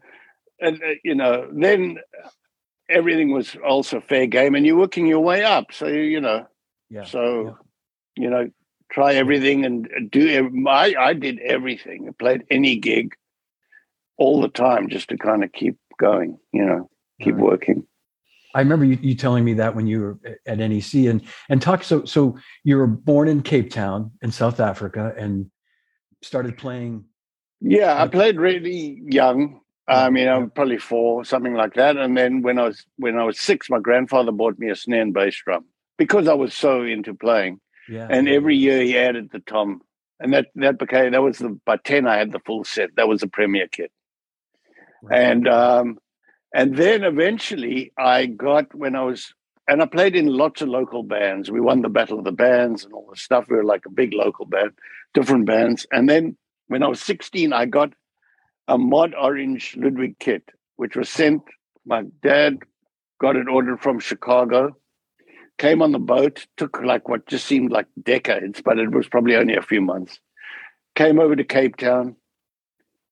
and 0.61 0.83
uh, 0.83 0.95
you 1.03 1.15
know 1.15 1.49
then 1.53 1.99
everything 2.89 3.33
was 3.33 3.57
also 3.67 4.01
fair 4.01 4.27
game 4.27 4.55
and 4.55 4.67
you're 4.67 4.77
working 4.77 5.07
your 5.07 5.21
way 5.21 5.45
up 5.45 5.73
so 5.73 5.87
you 5.87 6.21
know 6.21 6.47
yeah 6.91 7.05
so 7.05 7.45
yeah. 8.17 8.25
you 8.25 8.31
know 8.31 8.51
try 8.95 9.15
everything 9.15 9.65
and 9.65 9.89
do. 10.11 10.51
I 10.69 10.95
I 10.99 11.13
did 11.13 11.39
everything. 11.41 12.07
I 12.09 12.13
played 12.13 12.45
any 12.51 12.77
gig, 12.77 13.15
all 14.17 14.41
the 14.41 14.49
time, 14.49 14.89
just 14.89 15.09
to 15.09 15.19
kind 15.19 15.43
of 15.45 15.53
keep 15.53 15.77
going. 15.99 16.39
You 16.53 16.65
know, 16.65 16.91
keep 17.21 17.35
right. 17.35 17.45
working. 17.45 17.87
I 18.55 18.61
remember 18.61 18.85
you, 18.85 18.97
you 19.03 19.17
telling 19.17 19.45
me 19.45 19.55
that 19.55 19.75
when 19.75 19.89
you 19.89 20.01
were 20.01 20.19
at 20.47 20.59
NEC 20.59 20.95
and 21.07 21.23
and 21.49 21.61
talk. 21.61 21.83
So 21.83 22.05
so 22.05 22.39
you 22.63 22.77
were 22.77 22.87
born 22.87 23.29
in 23.29 23.43
Cape 23.43 23.71
Town 23.71 24.13
in 24.23 24.31
South 24.31 24.61
Africa 24.61 25.13
and 25.19 25.51
started 26.23 26.57
playing. 26.57 27.05
Yeah, 27.61 28.01
I 28.01 28.09
played 28.09 28.39
really 28.39 29.03
young. 29.07 29.61
I 29.87 30.11
mean, 30.11 30.29
I 30.29 30.39
was 30.39 30.51
probably 30.55 30.79
four, 30.79 31.25
something 31.25 31.55
like 31.55 31.75
that. 31.75 31.97
And 31.97 32.17
then 32.17 32.43
when 32.43 32.59
I 32.59 32.65
was 32.65 32.87
when 32.97 33.19
I 33.19 33.25
was 33.25 33.39
six, 33.39 33.69
my 33.69 33.79
grandfather 33.79 34.33
bought 34.33 34.59
me 34.59 34.71
a 34.71 34.77
snare 34.77 35.03
and 35.03 35.13
bass 35.13 35.37
drum 35.45 35.67
because 35.99 36.27
I 36.27 36.35
was 36.35 36.55
so 36.55 36.83
into 36.83 37.15
playing. 37.15 37.61
Yeah. 37.89 38.07
And 38.09 38.29
every 38.29 38.57
year 38.57 38.81
he 38.81 38.97
added 38.97 39.31
the 39.31 39.41
tom. 39.41 39.83
And 40.21 40.33
that 40.33 40.47
that 40.55 40.79
became 40.79 41.13
that 41.13 41.23
was 41.23 41.39
the 41.39 41.59
by 41.67 41.77
10 41.77 42.07
I 42.07 42.17
had 42.17 42.33
the 42.33 42.39
full 42.41 42.65
set. 42.65 42.97
That 42.97 43.09
was 43.09 43.21
the 43.21 43.29
premier 43.29 43.69
kit. 43.69 43.93
Right. 45.03 45.21
And 45.21 45.49
um 45.49 45.99
and 46.55 46.77
then 46.77 47.05
eventually 47.05 47.93
I 47.99 48.27
got 48.27 48.75
when 48.75 48.97
I 48.97 49.03
was 49.03 49.35
and 49.69 49.83
I 49.83 49.87
played 49.87 50.17
in 50.17 50.27
lots 50.27 50.63
of 50.63 50.69
local 50.69 51.03
bands. 51.03 51.51
We 51.51 51.61
won 51.61 51.83
the 51.83 51.89
Battle 51.89 52.19
of 52.19 52.25
the 52.25 52.33
Bands 52.33 52.85
and 52.85 52.93
all 52.93 53.09
the 53.11 53.17
stuff. 53.17 53.47
We 53.49 53.57
were 53.57 53.65
like 53.65 53.87
a 53.87 53.91
big 53.91 54.13
local 54.13 54.45
band, 54.45 54.73
different 55.15 55.47
bands. 55.47 55.87
And 55.91 56.09
then 56.09 56.37
when 56.69 56.83
I 56.83 56.89
was 56.89 57.01
16, 57.01 57.53
I 57.53 57.65
got 57.65 57.93
a 58.69 58.79
mod 58.79 59.15
orange 59.15 59.77
Ludwig 59.77 60.19
kit, 60.19 60.51
which 60.77 60.97
was 60.97 61.09
sent. 61.09 61.43
My 61.85 62.03
dad 62.23 62.59
got 63.21 63.37
it 63.37 63.49
ordered 63.49 63.81
from 63.81 64.01
Chicago 64.01 64.77
came 65.59 65.83
on 65.83 65.93
the 65.93 65.99
boat, 65.99 66.47
took 66.57 66.81
like 66.83 67.09
what 67.09 67.27
just 67.27 67.47
seemed 67.47 67.71
like 67.71 67.87
decades, 68.03 68.61
but 68.65 68.79
it 68.79 68.91
was 68.91 69.09
probably 69.09 69.37
only 69.37 69.55
a 69.55 69.63
few 69.63 69.81
months. 69.81 70.19
Came 70.95 71.19
over 71.19 71.37
to 71.37 71.45
Cape 71.45 71.77
Town, 71.77 72.17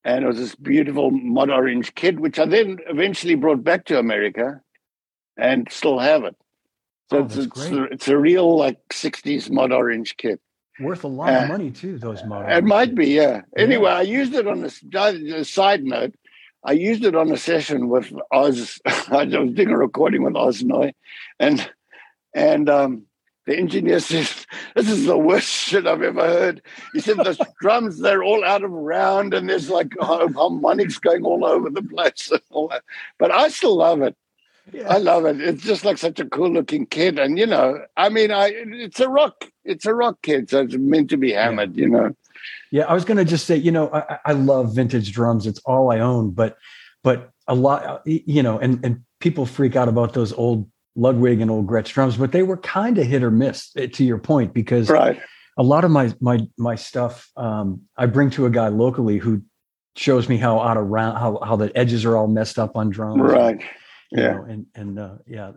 and 0.05 0.25
it 0.25 0.27
was 0.27 0.39
this 0.39 0.55
beautiful 0.55 1.11
mod 1.11 1.51
orange 1.51 1.95
kit, 1.95 2.19
which 2.19 2.39
I 2.39 2.47
then 2.47 2.79
eventually 2.89 3.35
brought 3.35 3.65
back 3.65 3.85
to 3.87 3.99
America 3.99 4.61
and 5.37 5.69
still 5.71 5.99
have 5.99 6.25
it. 6.25 6.37
So 7.11 7.19
oh, 7.19 7.25
it's, 7.25 7.37
it's, 7.37 7.67
a, 7.67 7.83
it's, 7.85 8.09
a, 8.09 8.17
real 8.17 8.57
like 8.57 8.79
60s 8.91 9.51
mod 9.51 9.73
orange 9.73 10.17
kit. 10.17 10.41
Worth 10.81 11.05
a 11.05 11.09
lot 11.09 11.33
of 11.35 11.49
money 11.49 11.71
too. 11.71 11.99
Those 11.99 12.25
models. 12.25 12.57
It 12.57 12.65
might 12.65 12.95
be, 12.95 13.09
yeah. 13.09 13.43
Anyway, 13.57 13.91
I 13.91 14.03
used 14.03 14.35
it 14.35 14.47
on 14.47 14.65
a 14.65 15.45
side 15.45 15.85
note. 15.85 16.15
I 16.65 16.73
used 16.73 17.05
it 17.05 17.17
on 17.17 17.31
a 17.31 17.37
session 17.37 17.89
with 17.89 18.13
Oz. 18.31 18.81
I 18.87 19.25
was 19.25 19.55
doing 19.55 19.71
a 19.71 19.77
recording 19.77 20.23
with 20.23 20.37
Oz 20.37 20.63
Noy, 20.63 20.95
and 21.41 21.69
and 22.35 22.69
um, 22.71 23.07
the 23.47 23.57
engineer 23.57 24.01
says, 24.01 24.47
This 24.75 24.89
is 24.89 25.07
the 25.07 25.19
worst 25.19 25.49
shit 25.49 25.87
I've 25.87 26.03
ever 26.03 26.27
heard. 26.27 26.63
He 26.93 27.01
said, 27.01 27.19
The 27.19 27.47
drums, 27.61 27.99
they're 27.99 28.23
all 28.23 28.45
out 28.45 28.65
of 28.65 28.71
round 28.71 29.35
and 29.35 29.49
there's 29.49 29.71
like 29.71 29.93
harmonics 30.01 30.99
going 30.99 31.25
all 31.25 31.45
over 31.45 31.71
the 31.71 31.83
place. 31.83 32.31
But 33.19 33.31
I 33.31 33.49
still 33.49 33.77
love 33.77 34.03
it. 34.03 34.17
Yeah. 34.71 34.89
I 34.89 34.99
love 34.99 35.25
it. 35.25 35.41
It's 35.41 35.63
just 35.63 35.85
like 35.85 35.99
such 35.99 36.21
a 36.21 36.27
cool 36.27 36.51
looking 36.51 36.87
kid. 36.87 37.19
And, 37.19 37.39
you 37.39 37.47
know, 37.47 37.85
I 37.97 38.09
mean, 38.09 38.31
I 38.31 38.53
it's 38.55 39.01
a 39.01 39.09
rock, 39.09 39.51
it's 39.65 39.87
a 39.87 39.95
rock 39.95 40.19
kid. 40.23 40.51
So 40.51 40.63
it's 40.63 40.77
meant 40.77 41.11
to 41.11 41.17
be 41.17 41.33
hammered, 41.33 41.75
yeah. 41.75 41.83
you 41.83 41.91
know. 41.91 42.17
Yeah, 42.71 42.85
I 42.85 42.95
was 42.95 43.05
going 43.05 43.19
to 43.19 43.25
just 43.25 43.47
say, 43.47 43.57
you 43.57 43.73
know, 43.73 43.93
I, 43.93 44.19
I 44.27 44.33
love 44.33 44.75
vintage 44.75 45.13
drums. 45.13 45.47
It's 45.47 45.61
all 45.61 45.91
I 45.93 45.99
own, 45.99 46.31
but, 46.31 46.57
but 47.03 47.31
a 47.49 47.55
lot, 47.55 48.03
you 48.07 48.43
know, 48.43 48.59
and, 48.59 48.85
and 48.85 49.03
people 49.21 49.47
freak 49.47 49.77
out 49.77 49.89
about 49.89 50.15
those 50.15 50.33
old 50.33 50.69
Ludwig 50.95 51.41
and 51.41 51.51
old 51.51 51.67
Gretsch 51.67 51.93
drums, 51.93 52.17
but 52.17 52.33
they 52.33 52.43
were 52.43 52.59
kind 52.59 52.99
of 52.99 53.07
hit 53.07 53.23
or 53.23 53.31
miss. 53.31 53.71
Eh, 53.77 53.87
to 53.87 54.05
your 54.05 54.19
point, 54.19 54.53
because 54.53 54.91
right. 54.91 55.21
a 55.57 55.63
lot 55.63 55.85
of 55.85 55.91
my 55.91 56.13
my 56.21 56.41
my 56.59 56.75
stuff 56.75 57.31
um, 57.37 57.81
I 57.97 58.07
bring 58.07 58.31
to 58.31 58.47
a 58.47 58.51
guy 58.51 58.69
locally 58.69 59.19
who 59.19 59.43
shows 59.97 60.29
me 60.29 60.37
how 60.37 60.61
out 60.61 60.77
of 60.77 60.87
round 60.89 61.19
how 61.19 61.39
how 61.43 61.57
the 61.57 61.75
edges 61.77 62.05
are 62.05 62.17
all 62.17 62.27
messed 62.27 62.59
up 62.59 62.77
on 62.77 62.91
drums. 62.91 63.23
Right. 63.23 63.63
Yeah. 64.13 64.33
Know, 64.33 64.45
and 64.45 64.67
and 64.75 64.99
uh, 64.99 65.15
yeah, 65.27 65.53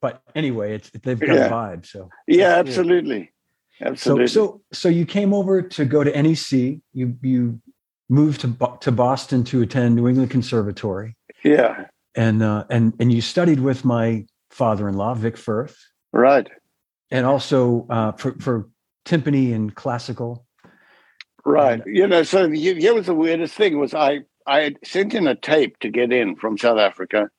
but 0.00 0.22
anyway, 0.34 0.74
it's 0.74 0.90
they've 0.90 1.18
got 1.18 1.28
yeah. 1.28 1.48
vibe. 1.48 1.86
So 1.86 2.08
yeah, 2.26 2.54
absolutely, 2.54 3.32
absolutely. 3.80 4.26
So 4.28 4.44
so 4.44 4.62
so 4.72 4.88
you 4.88 5.04
came 5.04 5.34
over 5.34 5.62
to 5.62 5.84
go 5.84 6.02
to 6.02 6.22
NEC. 6.22 6.80
You 6.92 7.16
you 7.22 7.60
moved 8.08 8.40
to 8.40 8.56
to 8.80 8.92
Boston 8.92 9.44
to 9.44 9.62
attend 9.62 9.96
New 9.96 10.08
England 10.08 10.30
Conservatory. 10.30 11.16
Yeah. 11.44 11.86
And 12.14 12.42
uh, 12.42 12.64
and 12.70 12.94
and 12.98 13.12
you 13.12 13.20
studied 13.20 13.60
with 13.60 13.84
my 13.84 14.24
father-in-law, 14.50 15.14
Vic 15.14 15.36
Firth. 15.36 15.76
Right. 16.12 16.48
And 17.10 17.26
also 17.26 17.86
uh, 17.90 18.12
for, 18.12 18.32
for 18.40 18.68
timpani 19.04 19.54
and 19.54 19.74
classical. 19.74 20.46
Right. 21.44 21.80
And, 21.80 21.96
you 21.96 22.06
know, 22.06 22.22
so 22.22 22.50
here 22.50 22.94
was 22.94 23.06
the 23.06 23.14
weirdest 23.14 23.54
thing 23.54 23.78
was 23.78 23.94
I, 23.94 24.20
I 24.46 24.74
sent 24.84 25.14
in 25.14 25.26
a 25.26 25.34
tape 25.34 25.78
to 25.80 25.90
get 25.90 26.12
in 26.12 26.36
from 26.36 26.58
South 26.58 26.78
Africa. 26.78 27.30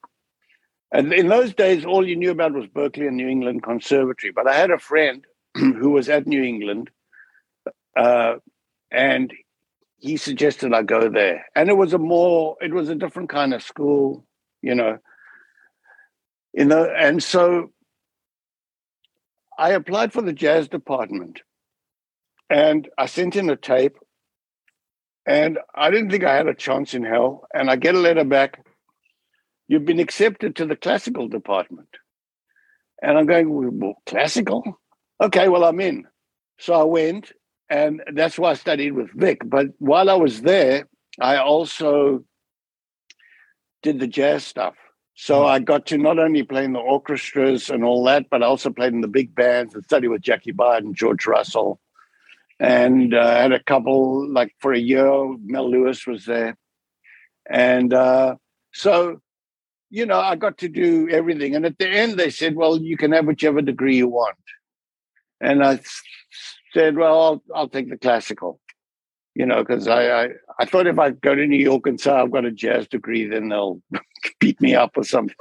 And 0.91 1.13
in 1.13 1.27
those 1.27 1.53
days, 1.53 1.85
all 1.85 2.07
you 2.07 2.15
knew 2.15 2.31
about 2.31 2.53
was 2.53 2.65
Berklee 2.65 3.07
and 3.07 3.17
New 3.17 3.27
England 3.27 3.63
Conservatory. 3.63 4.31
But 4.31 4.47
I 4.47 4.55
had 4.55 4.71
a 4.71 4.79
friend 4.79 5.25
who 5.55 5.91
was 5.91 6.09
at 6.09 6.25
New 6.25 6.43
England, 6.43 6.89
uh, 7.95 8.35
and 8.91 9.33
he 9.97 10.17
suggested 10.17 10.73
I 10.73 10.83
go 10.83 11.09
there. 11.09 11.45
And 11.55 11.69
it 11.69 11.77
was 11.77 11.93
a 11.93 11.97
more, 11.99 12.57
it 12.61 12.73
was 12.73 12.89
a 12.89 12.95
different 12.95 13.29
kind 13.29 13.53
of 13.53 13.61
school, 13.61 14.25
you 14.61 14.73
know 14.73 14.97
you 16.53 16.65
know, 16.65 16.85
and 16.85 17.23
so 17.23 17.71
I 19.57 19.71
applied 19.71 20.13
for 20.13 20.21
the 20.21 20.33
jazz 20.33 20.67
department 20.67 21.41
and 22.49 22.89
I 22.97 23.05
sent 23.05 23.35
in 23.35 23.49
a 23.49 23.55
tape 23.55 23.97
and 25.25 25.59
I 25.75 25.91
didn't 25.91 26.09
think 26.09 26.23
I 26.23 26.35
had 26.35 26.47
a 26.47 26.55
chance 26.55 26.93
in 26.93 27.03
hell. 27.03 27.45
And 27.53 27.69
I 27.69 27.75
get 27.75 27.93
a 27.93 27.99
letter 27.99 28.23
back, 28.23 28.65
you've 29.69 29.85
been 29.85 29.99
accepted 29.99 30.57
to 30.57 30.65
the 30.65 30.75
classical 30.75 31.29
department. 31.29 31.87
And 33.01 33.17
I'm 33.17 33.27
going, 33.27 33.79
well, 33.79 34.01
classical? 34.05 34.81
Okay, 35.21 35.47
well, 35.47 35.63
I'm 35.63 35.79
in. 35.79 36.05
So 36.57 36.73
I 36.73 36.83
went, 36.83 37.31
and 37.69 38.01
that's 38.13 38.37
why 38.37 38.51
I 38.51 38.55
studied 38.55 38.91
with 38.91 39.11
Vic. 39.13 39.41
But 39.45 39.67
while 39.77 40.09
I 40.09 40.15
was 40.15 40.41
there, 40.41 40.89
I 41.21 41.37
also 41.37 42.25
did 43.83 43.99
the 43.99 44.07
jazz 44.07 44.43
stuff. 44.43 44.75
So 45.13 45.45
I 45.45 45.59
got 45.59 45.85
to 45.87 45.97
not 45.97 46.17
only 46.17 46.43
play 46.43 46.63
in 46.63 46.73
the 46.73 46.79
orchestras 46.79 47.69
and 47.69 47.83
all 47.83 48.03
that, 48.05 48.25
but 48.31 48.41
I 48.41 48.47
also 48.47 48.69
played 48.69 48.93
in 48.93 49.01
the 49.01 49.07
big 49.07 49.35
bands 49.35 49.75
and 49.75 49.83
studied 49.83 50.07
with 50.07 50.21
Jaki 50.21 50.53
and 50.77 50.95
George 50.95 51.27
Russell. 51.27 51.79
And 52.59 53.13
uh, 53.13 53.35
had 53.35 53.51
a 53.51 53.63
couple, 53.63 54.27
like 54.29 54.55
for 54.59 54.73
a 54.73 54.79
year, 54.79 55.09
Mel 55.43 55.69
Lewis 55.69 56.07
was 56.07 56.25
there. 56.25 56.57
And 57.49 57.93
uh, 57.93 58.35
so, 58.73 59.21
you 59.89 60.05
know, 60.05 60.19
I 60.19 60.35
got 60.35 60.57
to 60.59 60.69
do 60.69 61.09
everything. 61.09 61.55
And 61.55 61.65
at 61.65 61.77
the 61.77 61.87
end, 61.87 62.17
they 62.17 62.29
said, 62.29 62.55
well, 62.55 62.77
you 62.77 62.97
can 62.97 63.11
have 63.11 63.25
whichever 63.25 63.61
degree 63.61 63.97
you 63.97 64.07
want. 64.07 64.37
And 65.41 65.63
I 65.63 65.79
said, 66.73 66.97
well, 66.97 67.21
I'll, 67.21 67.43
I'll 67.55 67.69
take 67.69 67.89
the 67.89 67.97
classical 67.97 68.59
you 69.39 69.45
know, 69.45 69.63
because 69.63 69.87
I, 69.87 70.23
I, 70.23 70.29
I 70.59 70.65
thought 70.65 70.85
if 70.85 70.99
I 70.99 71.11
go 71.11 71.33
to 71.33 71.47
New 71.47 71.57
York 71.57 71.87
and 71.87 71.99
say 71.99 72.11
I've 72.11 72.29
got 72.29 72.43
a 72.43 72.51
jazz 72.51 72.89
degree, 72.89 73.25
then 73.25 73.47
they'll 73.47 73.81
beat 74.39 74.59
me 74.59 74.75
up 74.75 74.97
or 74.97 75.03
something. 75.05 75.35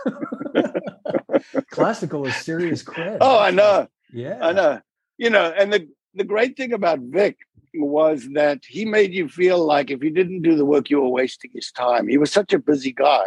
Classical 1.71 2.25
is 2.25 2.37
serious 2.37 2.85
cred. 2.85 3.19
Oh, 3.21 3.41
I 3.41 3.51
know. 3.51 3.89
Yeah, 4.13 4.39
I 4.41 4.53
know. 4.53 4.81
You 5.17 5.31
know, 5.31 5.53
and 5.59 5.73
the 5.73 5.89
the 6.15 6.23
great 6.23 6.57
thing 6.57 6.73
about 6.73 7.01
Vic 7.01 7.39
was 7.75 8.29
that 8.35 8.61
he 8.67 8.85
made 8.85 9.13
you 9.13 9.29
feel 9.29 9.65
like 9.67 9.91
if 9.91 10.03
you 10.03 10.11
didn't 10.11 10.43
do 10.43 10.55
the 10.55 10.65
work, 10.65 10.91
you 10.91 11.01
were 11.01 11.09
wasting 11.09 11.51
his 11.53 11.73
time. 11.73 12.07
He 12.07 12.19
was 12.19 12.31
such 12.31 12.53
a 12.53 12.59
busy 12.61 12.93
guy, 12.93 13.25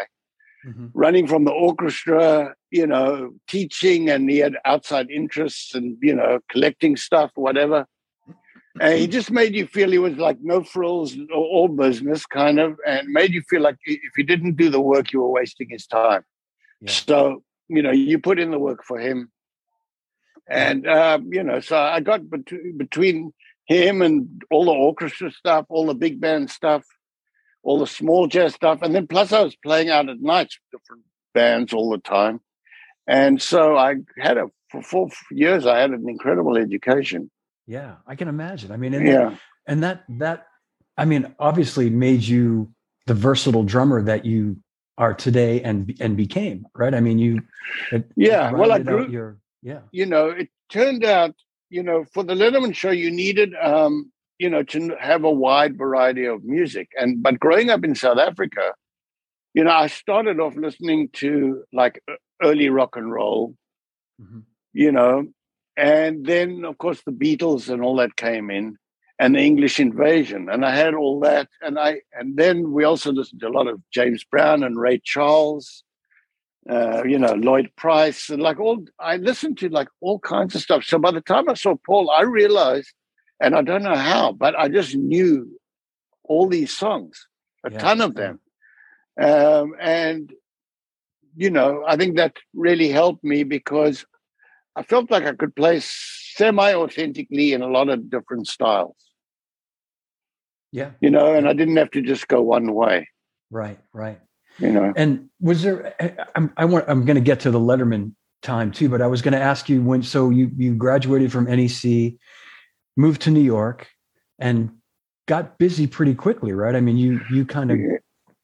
mm-hmm. 0.66 0.88
running 0.94 1.28
from 1.28 1.46
the 1.46 1.52
orchestra, 1.52 2.56
you 2.70 2.88
know, 2.88 3.34
teaching, 3.48 4.10
and 4.10 4.30
he 4.30 4.38
had 4.40 4.56
outside 4.66 5.10
interests 5.10 5.76
and 5.76 5.98
you 6.02 6.16
know, 6.16 6.40
collecting 6.50 6.96
stuff, 6.98 7.32
whatever. 7.36 7.86
And 8.80 8.98
he 8.98 9.08
just 9.08 9.32
made 9.32 9.54
you 9.54 9.68
feel 9.68 9.92
he 9.92 9.98
was 9.98 10.18
like 10.18 10.38
no 10.42 10.64
frills 10.64 11.18
all 11.34 11.68
business 11.68 12.26
kind 12.26 12.60
of, 12.60 12.80
and 12.88 13.08
made 13.10 13.34
you 13.34 13.42
feel 13.50 13.62
like 13.62 13.78
if 13.86 14.18
you 14.18 14.24
didn't 14.24 14.56
do 14.56 14.70
the 14.70 14.80
work, 14.80 15.12
you 15.12 15.20
were 15.22 15.30
wasting 15.30 15.68
his 15.70 15.86
time. 15.86 16.24
Yeah. 16.80 16.92
So, 16.92 17.44
you 17.68 17.82
know, 17.82 17.92
you 17.92 18.18
put 18.18 18.40
in 18.40 18.52
the 18.52 18.60
work 18.60 18.84
for 18.86 18.98
him. 18.98 19.30
And, 20.48 20.88
um, 20.88 21.32
you 21.34 21.44
know, 21.44 21.60
so 21.60 21.78
I 21.78 22.00
got 22.00 22.30
bet- 22.30 22.78
between 22.78 23.34
him 23.66 24.02
and 24.02 24.42
all 24.50 24.66
the 24.66 24.72
orchestra 24.72 25.32
stuff, 25.32 25.66
all 25.70 25.86
the 25.86 25.94
big 25.94 26.20
band 26.20 26.50
stuff, 26.50 26.86
all 27.64 27.80
the 27.80 27.88
small 27.88 28.28
jazz 28.28 28.54
stuff. 28.54 28.82
And 28.82 28.94
then 28.94 29.08
plus 29.08 29.32
I 29.32 29.42
was 29.42 29.56
playing 29.56 29.90
out 29.90 30.10
at 30.10 30.20
nights 30.20 30.58
with 30.60 30.82
different 30.82 31.04
bands 31.34 31.74
all 31.74 31.90
the 31.90 32.00
time. 32.00 32.42
And 33.08 33.42
so 33.42 33.78
I 33.78 33.96
had 34.18 34.38
a, 34.38 34.48
for 34.72 34.82
four 34.82 35.10
years, 35.32 35.66
I 35.66 35.80
had 35.80 35.92
an 35.92 36.08
incredible 36.08 36.58
education. 36.58 37.30
Yeah, 37.68 37.96
I 38.08 38.16
can 38.16 38.28
imagine. 38.28 38.72
I 38.72 38.78
mean, 38.78 38.94
and 38.94 39.08
yeah, 39.08 39.30
that, 39.30 39.40
and 39.68 39.84
that 39.84 40.04
that 40.20 40.48
I 40.98 41.06
mean, 41.06 41.34
obviously 41.40 41.90
made 41.90 42.22
you 42.22 42.74
the 43.08 43.14
versatile 43.14 43.64
drummer 43.64 44.02
that 44.04 44.26
you 44.26 44.58
are 44.98 45.14
today 45.14 45.62
and 45.62 45.96
and 46.00 46.18
became, 46.18 46.68
right? 46.76 46.94
I 46.94 47.00
mean, 47.00 47.18
you. 47.18 47.42
It, 47.92 48.12
yeah, 48.16 48.52
well, 48.52 48.72
I 48.72 48.80
grew. 48.80 49.08
Your, 49.10 49.38
yeah, 49.62 49.80
you 49.92 50.06
know, 50.06 50.30
it 50.30 50.50
turned 50.70 51.06
out, 51.06 51.36
you 51.70 51.84
know, 51.84 52.06
for 52.14 52.24
the 52.24 52.34
Letterman 52.34 52.76
show, 52.76 52.92
you 52.92 53.12
needed, 53.12 53.54
um, 53.62 54.11
you 54.42 54.50
know, 54.50 54.64
to 54.64 54.80
have 55.00 55.24
a 55.24 55.38
wide 55.46 55.78
variety 55.78 56.26
of 56.26 56.44
music, 56.58 56.88
and 57.00 57.22
but 57.26 57.40
growing 57.46 57.70
up 57.70 57.84
in 57.88 57.94
South 57.96 58.18
Africa, 58.30 58.66
you 59.54 59.64
know, 59.64 59.76
I 59.84 59.88
started 59.88 60.40
off 60.40 60.56
listening 60.56 61.10
to 61.22 61.64
like 61.82 61.96
early 62.42 62.70
rock 62.70 62.96
and 63.00 63.10
roll. 63.20 63.56
Mm-hmm. 64.22 64.40
You 64.74 64.92
know, 64.98 65.16
and 65.76 66.26
then, 66.26 66.66
of 66.66 66.78
course, 66.78 67.02
the 67.04 67.12
Beatles 67.24 67.70
and 67.70 67.82
all 67.84 67.98
that 67.98 68.16
came 68.16 68.50
in, 68.50 68.78
and 69.20 69.36
the 69.36 69.44
English 69.52 69.80
invasion, 69.80 70.50
and 70.52 70.66
I 70.66 70.74
had 70.76 70.94
all 70.96 71.20
that, 71.20 71.48
and 71.62 71.78
I 71.78 72.02
and 72.18 72.38
then 72.42 72.72
we 72.76 72.84
also 72.84 73.12
listened 73.12 73.42
to 73.42 73.50
a 73.50 73.58
lot 73.58 73.68
of 73.68 73.80
James 73.98 74.24
Brown 74.24 74.64
and 74.64 74.80
Ray 74.80 74.98
Charles, 75.14 75.84
uh, 76.76 77.04
you 77.04 77.20
know, 77.20 77.34
Lloyd 77.34 77.70
Price, 77.76 78.30
and 78.32 78.42
like 78.42 78.60
all 78.60 78.78
I 78.98 79.18
listened 79.18 79.58
to 79.60 79.70
like 79.70 79.90
all 80.00 80.20
kinds 80.20 80.56
of 80.56 80.62
stuff. 80.62 80.84
So 80.84 80.98
by 80.98 81.12
the 81.12 81.22
time 81.22 81.48
I 81.50 81.54
saw 81.54 81.76
Paul, 81.86 82.10
I 82.10 82.24
realized, 82.24 82.94
and 83.42 83.56
I 83.56 83.62
don't 83.62 83.84
know 83.84 83.96
how, 83.96 84.32
but 84.32 84.58
I 84.58 84.70
just 84.70 84.96
knew 84.96 85.60
all 86.24 86.48
these 86.48 86.76
songs, 86.76 87.28
a 87.66 87.72
yeah. 87.72 87.80
ton 87.80 88.02
of 88.02 88.16
them, 88.16 88.40
um, 89.22 89.76
and 89.80 90.32
you 91.36 91.50
know, 91.50 91.84
I 91.88 91.96
think 91.96 92.18
that 92.18 92.38
really 92.54 92.90
helped 92.90 93.24
me 93.24 93.44
because 93.44 94.06
I 94.76 94.84
felt 94.84 95.12
like 95.12 95.26
I 95.26 95.34
could 95.34 95.56
play 95.56 95.80
semi 95.82 96.74
authentically 96.74 97.54
in 97.54 97.62
a 97.62 97.68
lot 97.68 97.90
of 97.90 98.10
different 98.10 98.48
styles. 98.48 98.96
Yeah. 100.72 100.92
You 101.02 101.10
know, 101.10 101.34
and 101.34 101.48
I 101.48 101.54
didn't 101.54 101.78
have 101.78 101.92
to 101.92 102.02
just 102.02 102.28
go 102.28 102.42
one 102.42 102.74
way. 102.74 103.10
Right, 103.50 103.80
right. 103.94 104.20
You 104.60 104.72
know. 104.72 104.94
And 104.96 105.30
was 105.40 105.64
there 105.64 105.94
I'm 106.36 106.54
I 106.56 106.66
want 106.66 106.86
I'm 106.88 107.06
going 107.06 107.16
to 107.16 107.22
get 107.22 107.42
to 107.42 107.52
the 107.52 107.60
Letterman 107.60 108.14
time 108.42 108.72
too, 108.72 108.90
but 108.90 109.02
I 109.02 109.08
was 109.08 109.22
going 109.22 109.34
to 109.34 109.40
ask 109.40 109.70
you 109.70 109.82
when 109.82 110.04
so 110.04 110.30
you 110.30 110.52
you 110.58 110.76
graduated 110.76 111.32
from 111.32 111.46
NEC, 111.46 112.14
moved 112.98 113.22
to 113.24 113.32
New 113.32 113.42
York 113.42 113.90
and 114.40 114.72
got 115.28 115.58
busy 115.58 115.88
pretty 115.88 116.16
quickly, 116.16 116.52
right? 116.52 116.76
I 116.76 116.82
mean, 116.82 116.98
you 116.98 117.22
you 117.32 117.46
kind 117.46 117.72
of 117.72 117.80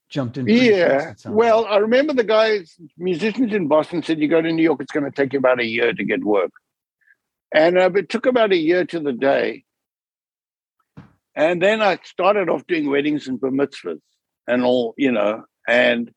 jumped 0.10 0.38
in. 0.38 0.47
Yeah. 0.47 1.13
Well, 1.25 1.63
like. 1.63 1.71
I 1.71 1.77
remember 1.77 2.13
the 2.13 2.23
guys, 2.23 2.75
musicians 2.97 3.53
in 3.53 3.67
Boston 3.67 4.03
said, 4.03 4.19
you 4.19 4.27
go 4.27 4.41
to 4.41 4.51
New 4.51 4.63
York, 4.63 4.81
it's 4.81 4.91
going 4.91 5.03
to 5.03 5.12
take 5.12 5.33
you 5.33 5.39
about 5.39 5.60
a 5.60 5.65
year 5.65 5.93
to 5.93 6.03
get 6.03 6.23
work. 6.23 6.51
And 7.53 7.77
uh, 7.77 7.91
it 7.95 8.10
took 8.10 8.25
about 8.25 8.51
a 8.51 8.57
year 8.57 8.86
to 8.86 8.99
the 8.99 9.13
day. 9.13 9.63
And 11.36 11.62
then 11.62 11.81
I 11.81 11.99
started 12.03 12.49
off 12.49 12.65
doing 12.67 12.89
weddings 12.89 13.27
and 13.27 13.39
bar 13.39 13.51
mitzvahs 13.51 13.99
and 14.47 14.63
all, 14.63 14.95
you 14.97 15.12
know, 15.12 15.43
and 15.67 16.12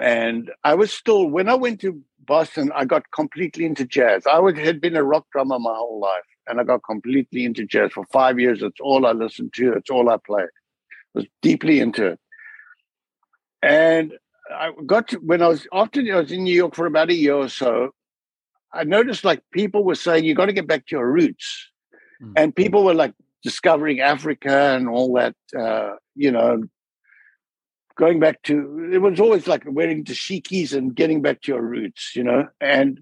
and 0.00 0.50
I 0.64 0.74
was 0.74 0.92
still 0.92 1.26
when 1.26 1.48
I 1.48 1.54
went 1.54 1.80
to 1.80 2.02
Boston, 2.26 2.70
I 2.74 2.84
got 2.84 3.10
completely 3.14 3.64
into 3.64 3.84
jazz. 3.84 4.26
I 4.26 4.38
would, 4.38 4.58
had 4.58 4.80
been 4.80 4.96
a 4.96 5.04
rock 5.04 5.26
drummer 5.32 5.58
my 5.58 5.74
whole 5.74 6.00
life, 6.00 6.22
and 6.46 6.60
I 6.60 6.64
got 6.64 6.82
completely 6.84 7.44
into 7.44 7.64
jazz 7.64 7.92
for 7.92 8.04
five 8.12 8.38
years. 8.38 8.62
It's 8.62 8.80
all 8.80 9.06
I 9.06 9.12
listened 9.12 9.52
to. 9.54 9.72
It's 9.72 9.90
all 9.90 10.08
I 10.10 10.16
played. 10.16 10.44
I 10.44 11.18
was 11.18 11.26
deeply 11.42 11.80
into 11.80 12.06
it, 12.06 12.20
and 13.62 14.12
I 14.50 14.72
got 14.86 15.08
to, 15.08 15.16
when 15.18 15.42
I 15.42 15.48
was 15.48 15.66
after 15.72 16.00
I 16.00 16.20
was 16.20 16.32
in 16.32 16.44
New 16.44 16.54
York 16.54 16.74
for 16.74 16.86
about 16.86 17.10
a 17.10 17.14
year 17.14 17.34
or 17.34 17.48
so. 17.48 17.90
I 18.72 18.82
noticed 18.82 19.24
like 19.24 19.40
people 19.52 19.84
were 19.84 19.94
saying 19.94 20.24
you 20.24 20.34
got 20.34 20.46
to 20.46 20.52
get 20.52 20.66
back 20.66 20.86
to 20.86 20.96
your 20.96 21.08
roots, 21.08 21.70
mm. 22.20 22.32
and 22.36 22.54
people 22.54 22.84
were 22.84 22.94
like 22.94 23.14
discovering 23.44 24.00
Africa 24.00 24.74
and 24.74 24.88
all 24.88 25.14
that. 25.14 25.36
Uh, 25.56 25.92
you 26.16 26.32
know, 26.32 26.64
going 27.96 28.18
back 28.20 28.42
to 28.42 28.90
it 28.92 28.98
was 28.98 29.20
always 29.20 29.46
like 29.46 29.62
wearing 29.66 30.04
dashikis 30.04 30.74
and 30.76 30.94
getting 30.94 31.22
back 31.22 31.42
to 31.42 31.52
your 31.52 31.62
roots, 31.62 32.12
you 32.16 32.24
know. 32.24 32.48
And 32.60 33.00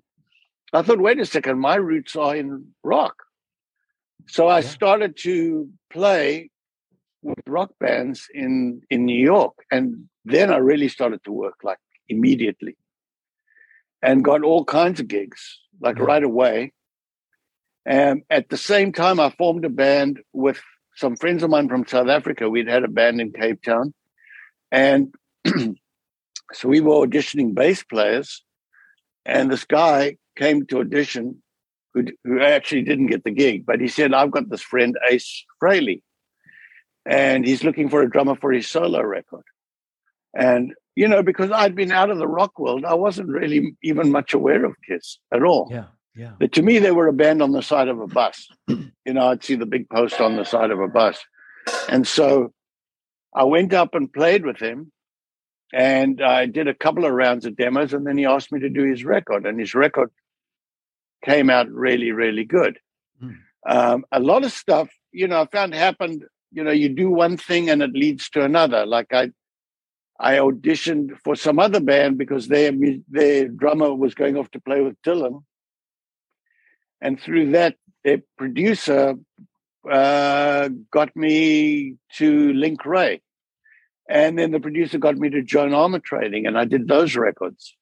I 0.72 0.82
thought, 0.82 1.00
wait 1.00 1.20
a 1.20 1.26
second, 1.26 1.58
my 1.58 1.76
roots 1.76 2.16
are 2.16 2.36
in 2.36 2.66
rock. 2.82 3.14
So 4.26 4.48
I 4.48 4.60
yeah. 4.60 4.68
started 4.68 5.16
to 5.18 5.68
play 5.90 6.50
with 7.22 7.38
rock 7.46 7.70
bands 7.78 8.28
in 8.34 8.82
in 8.90 9.04
New 9.04 9.20
York, 9.20 9.54
and 9.70 10.08
then 10.24 10.50
I 10.50 10.56
really 10.56 10.88
started 10.88 11.22
to 11.24 11.32
work 11.32 11.58
like 11.62 11.78
immediately, 12.08 12.76
and 14.02 14.24
got 14.24 14.42
all 14.42 14.64
kinds 14.64 15.00
of 15.00 15.08
gigs 15.08 15.60
like 15.80 15.98
yeah. 15.98 16.04
right 16.04 16.22
away. 16.22 16.72
And 17.84 18.22
at 18.30 18.48
the 18.48 18.56
same 18.56 18.92
time, 18.92 19.18
I 19.18 19.30
formed 19.30 19.64
a 19.64 19.68
band 19.68 20.20
with 20.32 20.60
some 20.94 21.16
friends 21.16 21.42
of 21.42 21.50
mine 21.50 21.68
from 21.68 21.86
South 21.86 22.08
Africa. 22.08 22.48
We'd 22.48 22.68
had 22.68 22.84
a 22.84 22.88
band 22.88 23.20
in 23.20 23.32
Cape 23.32 23.62
Town, 23.62 23.92
and 24.70 25.14
so 25.46 26.68
we 26.68 26.80
were 26.80 27.06
auditioning 27.06 27.54
bass 27.54 27.82
players, 27.82 28.44
and 29.24 29.50
this 29.50 29.64
guy 29.64 30.16
came 30.36 30.64
to 30.66 30.80
audition 30.80 31.41
who, 31.94 32.04
who 32.24 32.40
actually 32.40 32.82
didn't 32.82 33.06
get 33.06 33.24
the 33.24 33.30
gig, 33.30 33.66
but 33.66 33.80
he 33.80 33.88
said, 33.88 34.14
I've 34.14 34.30
got 34.30 34.48
this 34.48 34.62
friend, 34.62 34.96
Ace 35.10 35.44
Frehley, 35.62 36.02
and 37.04 37.46
he's 37.46 37.64
looking 37.64 37.88
for 37.88 38.02
a 38.02 38.10
drummer 38.10 38.36
for 38.36 38.52
his 38.52 38.68
solo 38.68 39.02
record. 39.02 39.44
And, 40.34 40.72
you 40.94 41.08
know, 41.08 41.22
because 41.22 41.50
I'd 41.50 41.74
been 41.74 41.92
out 41.92 42.10
of 42.10 42.18
the 42.18 42.28
rock 42.28 42.58
world, 42.58 42.84
I 42.84 42.94
wasn't 42.94 43.28
really 43.28 43.76
even 43.82 44.10
much 44.10 44.34
aware 44.34 44.64
of 44.64 44.74
Kiss 44.86 45.18
at 45.32 45.42
all. 45.42 45.68
Yeah. 45.70 45.86
Yeah. 46.14 46.32
But 46.38 46.52
to 46.52 46.62
me, 46.62 46.78
they 46.78 46.90
were 46.90 47.08
a 47.08 47.12
band 47.12 47.42
on 47.42 47.52
the 47.52 47.62
side 47.62 47.88
of 47.88 47.98
a 47.98 48.06
bus. 48.06 48.48
you 48.68 48.92
know, 49.06 49.28
I'd 49.28 49.42
see 49.42 49.54
the 49.54 49.66
big 49.66 49.88
post 49.88 50.20
on 50.20 50.36
the 50.36 50.44
side 50.44 50.70
of 50.70 50.78
a 50.78 50.88
bus. 50.88 51.18
And 51.88 52.06
so 52.06 52.52
I 53.34 53.44
went 53.44 53.72
up 53.72 53.94
and 53.94 54.12
played 54.12 54.44
with 54.44 54.58
him 54.58 54.92
and 55.72 56.22
I 56.22 56.46
did 56.46 56.68
a 56.68 56.74
couple 56.74 57.06
of 57.06 57.12
rounds 57.12 57.46
of 57.46 57.56
demos 57.56 57.94
and 57.94 58.06
then 58.06 58.18
he 58.18 58.26
asked 58.26 58.52
me 58.52 58.60
to 58.60 58.68
do 58.68 58.84
his 58.84 59.04
record 59.04 59.46
and 59.46 59.58
his 59.58 59.74
record 59.74 60.10
came 61.24 61.50
out 61.50 61.68
really, 61.70 62.12
really 62.12 62.44
good. 62.44 62.78
Mm. 63.22 63.38
Um, 63.66 64.04
a 64.10 64.20
lot 64.20 64.44
of 64.44 64.52
stuff, 64.52 64.88
you 65.12 65.28
know, 65.28 65.42
I 65.42 65.46
found 65.46 65.74
happened, 65.74 66.24
you 66.50 66.64
know, 66.64 66.72
you 66.72 66.88
do 66.88 67.10
one 67.10 67.36
thing 67.36 67.70
and 67.70 67.82
it 67.82 67.92
leads 67.92 68.28
to 68.30 68.44
another. 68.44 68.86
Like 68.86 69.12
I, 69.12 69.30
I 70.18 70.36
auditioned 70.36 71.18
for 71.24 71.34
some 71.34 71.58
other 71.58 71.80
band 71.80 72.18
because 72.18 72.48
their 72.48 72.72
their 73.08 73.48
drummer 73.48 73.94
was 73.94 74.14
going 74.14 74.36
off 74.36 74.50
to 74.52 74.60
play 74.60 74.80
with 74.80 75.00
Dylan, 75.02 75.42
and 77.00 77.20
through 77.20 77.52
that, 77.52 77.76
their 78.04 78.22
producer 78.38 79.16
uh, 79.90 80.68
got 80.92 81.16
me 81.16 81.96
to 82.18 82.52
Link 82.52 82.84
Wray, 82.84 83.20
And 84.08 84.38
then 84.38 84.50
the 84.50 84.60
producer 84.60 84.98
got 84.98 85.16
me 85.16 85.30
to 85.30 85.42
Joan 85.42 85.70
Armatrading, 85.70 86.46
and 86.46 86.58
I 86.58 86.64
did 86.64 86.86
those 86.86 87.16
records. 87.16 87.76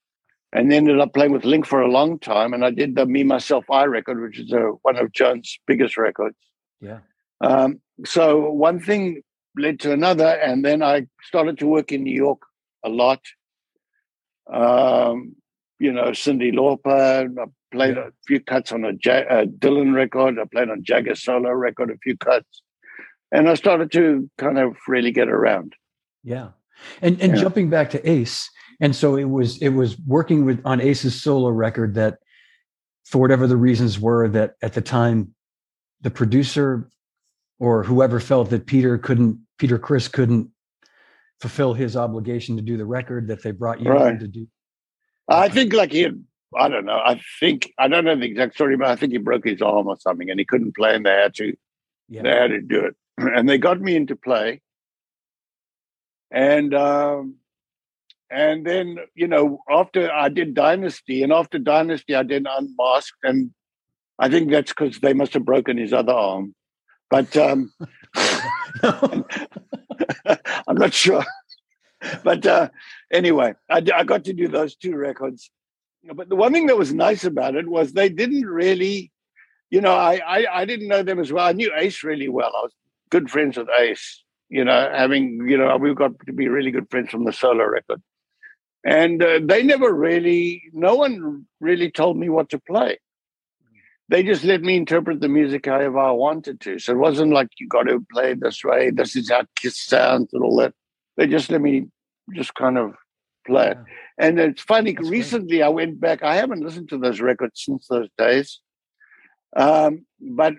And 0.53 0.71
then 0.71 0.89
ended 0.89 1.01
up 1.01 1.15
playing 1.15 1.33
with 1.33 1.45
Link 1.45 1.65
for 1.65 1.81
a 1.81 1.91
long 1.91 2.19
time. 2.19 2.53
And 2.53 2.65
I 2.65 2.71
did 2.71 2.97
the 2.97 3.07
Me, 3.07 3.23
Myself, 3.23 3.65
I 3.71 3.85
record, 3.85 4.21
which 4.21 4.39
is 4.39 4.53
a, 4.53 4.59
uh, 4.59 4.71
one 4.83 4.97
of 4.97 5.13
Joan's 5.13 5.59
biggest 5.67 5.97
records. 5.97 6.37
Yeah. 6.81 6.99
Um, 7.41 7.81
so 8.05 8.51
one 8.51 8.81
thing 8.81 9.23
led 9.57 9.79
to 9.81 9.93
another. 9.93 10.27
And 10.27 10.65
then 10.65 10.83
I 10.83 11.07
started 11.23 11.59
to 11.59 11.67
work 11.67 11.93
in 11.93 12.03
New 12.03 12.15
York 12.15 12.43
a 12.85 12.89
lot. 12.89 13.21
Um, 14.53 15.37
you 15.79 15.93
know, 15.93 16.07
Cyndi 16.07 16.53
Lauper, 16.53 17.39
I 17.39 17.45
played 17.73 17.97
yeah. 17.97 18.09
a 18.09 18.11
few 18.27 18.41
cuts 18.41 18.73
on 18.73 18.85
a, 18.85 18.93
J- 18.93 19.27
a 19.29 19.47
Dylan 19.47 19.95
record. 19.95 20.39
I 20.39 20.45
played 20.45 20.69
on 20.69 20.85
Jagger 20.85 21.15
solo 21.15 21.51
record, 21.51 21.91
a 21.91 21.99
few 21.99 22.17
cuts, 22.17 22.63
and 23.33 23.49
I 23.49 23.55
started 23.55 23.91
to 23.93 24.31
kind 24.39 24.59
of 24.59 24.77
really 24.87 25.11
get 25.11 25.29
around. 25.29 25.75
Yeah, 26.23 26.49
and 27.01 27.21
and 27.21 27.35
yeah. 27.35 27.41
jumping 27.41 27.71
back 27.71 27.91
to 27.91 28.11
Ace, 28.11 28.51
and 28.81 28.97
so 28.97 29.17
it 29.17 29.25
was 29.25 29.59
it 29.59 29.71
was 29.71 29.99
working 30.01 30.45
with 30.45 30.61
on 30.65 30.81
Ace's 30.81 31.21
solo 31.21 31.51
record 31.51 31.95
that, 31.95 32.19
for 33.05 33.19
whatever 33.19 33.47
the 33.47 33.57
reasons 33.57 34.01
were, 34.01 34.29
that 34.29 34.55
at 34.63 34.73
the 34.73 34.81
time, 34.81 35.35
the 36.01 36.11
producer 36.11 36.89
or 37.59 37.83
whoever 37.83 38.19
felt 38.21 38.51
that 38.51 38.67
Peter 38.67 38.97
couldn't, 38.97 39.39
Peter 39.59 39.79
Criss 39.79 40.09
couldn't 40.09 40.51
fulfill 41.41 41.75
his 41.75 41.97
obligation 41.97 42.57
to 42.57 42.63
do 42.63 42.77
the 42.77 42.87
record 42.87 43.29
that 43.29 43.43
they 43.43 43.51
brought 43.51 43.81
you 43.81 43.91
right. 43.91 44.13
in 44.13 44.19
to 44.19 44.29
do. 44.29 44.47
I 45.29 45.49
think 45.49 45.73
like 45.73 45.93
he 45.93 46.03
had 46.03 46.25
I 46.57 46.69
don't 46.69 46.87
know. 46.87 47.01
I 47.05 47.21
think 47.39 47.73
I 47.79 47.87
don't 47.87 48.05
know 48.05 48.17
the 48.17 48.25
exact 48.25 48.55
story, 48.55 48.77
but 48.77 48.89
I 48.89 48.97
think 48.97 49.13
he 49.13 49.19
broke 49.19 49.45
his 49.45 49.63
arm 49.63 49.87
or 49.89 49.97
something, 50.01 50.31
and 50.31 50.41
he 50.41 50.47
couldn't 50.47 50.75
play, 50.75 50.95
and 50.95 51.05
they 51.05 51.11
had 51.11 51.35
to 51.35 51.55
yeah. 52.09 52.23
they 52.23 52.31
had 52.31 52.49
to 52.49 52.61
do 52.63 52.87
it, 52.87 52.97
and 53.19 53.49
they 53.49 53.59
got 53.59 53.81
me 53.81 53.95
into 53.95 54.17
play, 54.17 54.63
and 56.31 56.75
um, 56.75 57.37
and 58.31 58.67
then 58.67 58.99
you 59.15 59.27
know 59.27 59.63
after 59.71 60.11
I 60.11 60.29
did 60.29 60.55
Dynasty, 60.55 61.23
and 61.23 61.33
after 61.33 61.59
Dynasty 61.59 62.15
I 62.15 62.23
did 62.23 62.47
Unmasked, 62.49 63.19
and 63.23 63.51
I 64.19 64.29
think 64.29 64.51
that's 64.51 64.73
because 64.73 65.01
they 65.01 65.15
must 65.15 65.35
have 65.35 65.45
broken 65.45 65.77
his 65.79 65.93
other 65.93 66.13
arm, 66.13 66.55
but 67.11 67.37
um, 67.37 67.73
I'm 68.83 69.25
not 70.71 70.95
sure. 70.95 71.25
but 72.25 72.47
uh, 72.47 72.69
anyway, 73.13 73.55
I, 73.69 73.85
I 73.95 74.05
got 74.05 74.25
to 74.25 74.33
do 74.33 74.49
those 74.49 74.75
two 74.75 74.97
records 74.97 75.51
but 76.15 76.29
the 76.29 76.37
one 76.37 76.53
thing 76.53 76.67
that 76.67 76.79
was 76.79 76.93
nice 76.93 77.25
about 77.25 77.55
it 77.55 77.69
was 77.69 77.93
they 77.93 78.09
didn't 78.09 78.47
really, 78.47 79.13
you 79.71 79.81
know, 79.81 79.95
I, 79.95 80.21
I, 80.27 80.61
I 80.61 80.65
didn't 80.65 80.89
know 80.89 81.03
them 81.03 81.21
as 81.21 81.33
well. 81.33 81.47
I 81.47 81.53
knew 81.53 81.71
Ace 81.77 82.03
really 82.03 82.29
well. 82.29 82.49
I 82.49 82.63
was 82.63 82.73
good 83.11 83.31
friends 83.31 83.57
with 83.57 83.69
Ace. 83.79 84.25
You 84.49 84.65
know, 84.65 84.91
having 84.93 85.49
you 85.49 85.57
know, 85.57 85.77
we've 85.77 85.95
got 85.95 86.13
to 86.27 86.33
be 86.33 86.49
really 86.49 86.73
good 86.73 86.91
friends 86.91 87.11
from 87.11 87.25
the 87.25 87.33
solo 87.33 87.65
record, 87.65 88.03
and 88.85 89.23
uh, 89.23 89.41
they 89.43 89.63
never 89.63 89.93
really, 89.93 90.63
no 90.73 90.95
one 90.95 91.47
really 91.61 91.91
told 91.91 92.17
me 92.17 92.29
what 92.29 92.49
to 92.51 92.59
play. 92.59 92.99
They 94.09 94.25
just 94.25 94.43
let 94.43 94.63
me 94.63 94.77
interpret 94.77 95.21
the 95.21 95.29
music 95.29 95.67
however 95.67 95.99
I 95.99 96.11
wanted 96.11 96.61
to. 96.63 96.79
So 96.81 96.93
it 96.93 96.99
wasn't 96.99 97.33
like 97.33 97.49
you 97.59 97.69
got 97.69 97.85
to 97.85 98.05
play 98.13 98.35
this 98.35 98.65
way. 98.65 98.91
This 98.91 99.15
is 99.15 99.31
how 99.31 99.45
Kiss 99.55 99.81
sounds 99.81 100.31
and 100.33 100.43
all 100.43 100.57
that. 100.57 100.75
They 101.17 101.29
just 101.29 101.51
let 101.51 101.61
me 101.61 101.87
just 102.35 102.55
kind 102.55 102.77
of 102.77 102.95
play 103.47 103.75
Yeah. 103.77 103.85
And 104.19 104.39
it's 104.39 104.63
funny, 104.63 104.93
That's 104.93 105.09
recently 105.09 105.59
great. 105.59 105.63
I 105.63 105.69
went 105.69 106.01
back, 106.01 106.23
I 106.23 106.37
haven't 106.37 106.63
listened 106.63 106.89
to 106.91 106.99
those 106.99 107.21
records 107.21 107.63
since 107.65 107.87
those 107.87 108.09
days. 108.19 108.61
Um, 109.57 110.07
but 110.21 110.55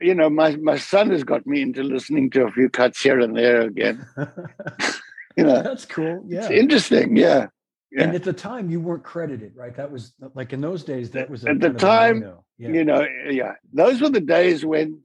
you 0.00 0.14
know, 0.14 0.30
my, 0.30 0.56
my 0.56 0.78
son 0.78 1.10
has 1.10 1.22
got 1.24 1.46
me 1.46 1.62
into 1.62 1.82
listening 1.82 2.30
to 2.30 2.44
a 2.44 2.50
few 2.50 2.68
cuts 2.68 3.02
here 3.02 3.20
and 3.20 3.36
there 3.36 3.62
again. 3.62 4.06
you 5.36 5.44
know, 5.44 5.62
that's 5.62 5.84
cool. 5.84 6.24
Yeah, 6.26 6.40
it's 6.40 6.50
interesting. 6.50 7.16
Yeah. 7.16 7.48
Yeah. 7.92 8.04
And 8.04 8.14
at 8.14 8.22
the 8.22 8.32
time, 8.32 8.70
you 8.70 8.80
weren't 8.80 9.04
credited, 9.04 9.54
right? 9.54 9.76
That 9.76 9.92
was 9.92 10.14
like 10.34 10.54
in 10.54 10.62
those 10.62 10.82
days. 10.82 11.10
That 11.10 11.28
was 11.28 11.44
at 11.44 11.60
the 11.60 11.70
time. 11.70 12.24
Yeah. 12.56 12.68
You 12.70 12.84
know, 12.84 13.06
yeah, 13.28 13.54
those 13.72 14.00
were 14.00 14.08
the 14.08 14.20
days 14.20 14.64
when 14.64 15.02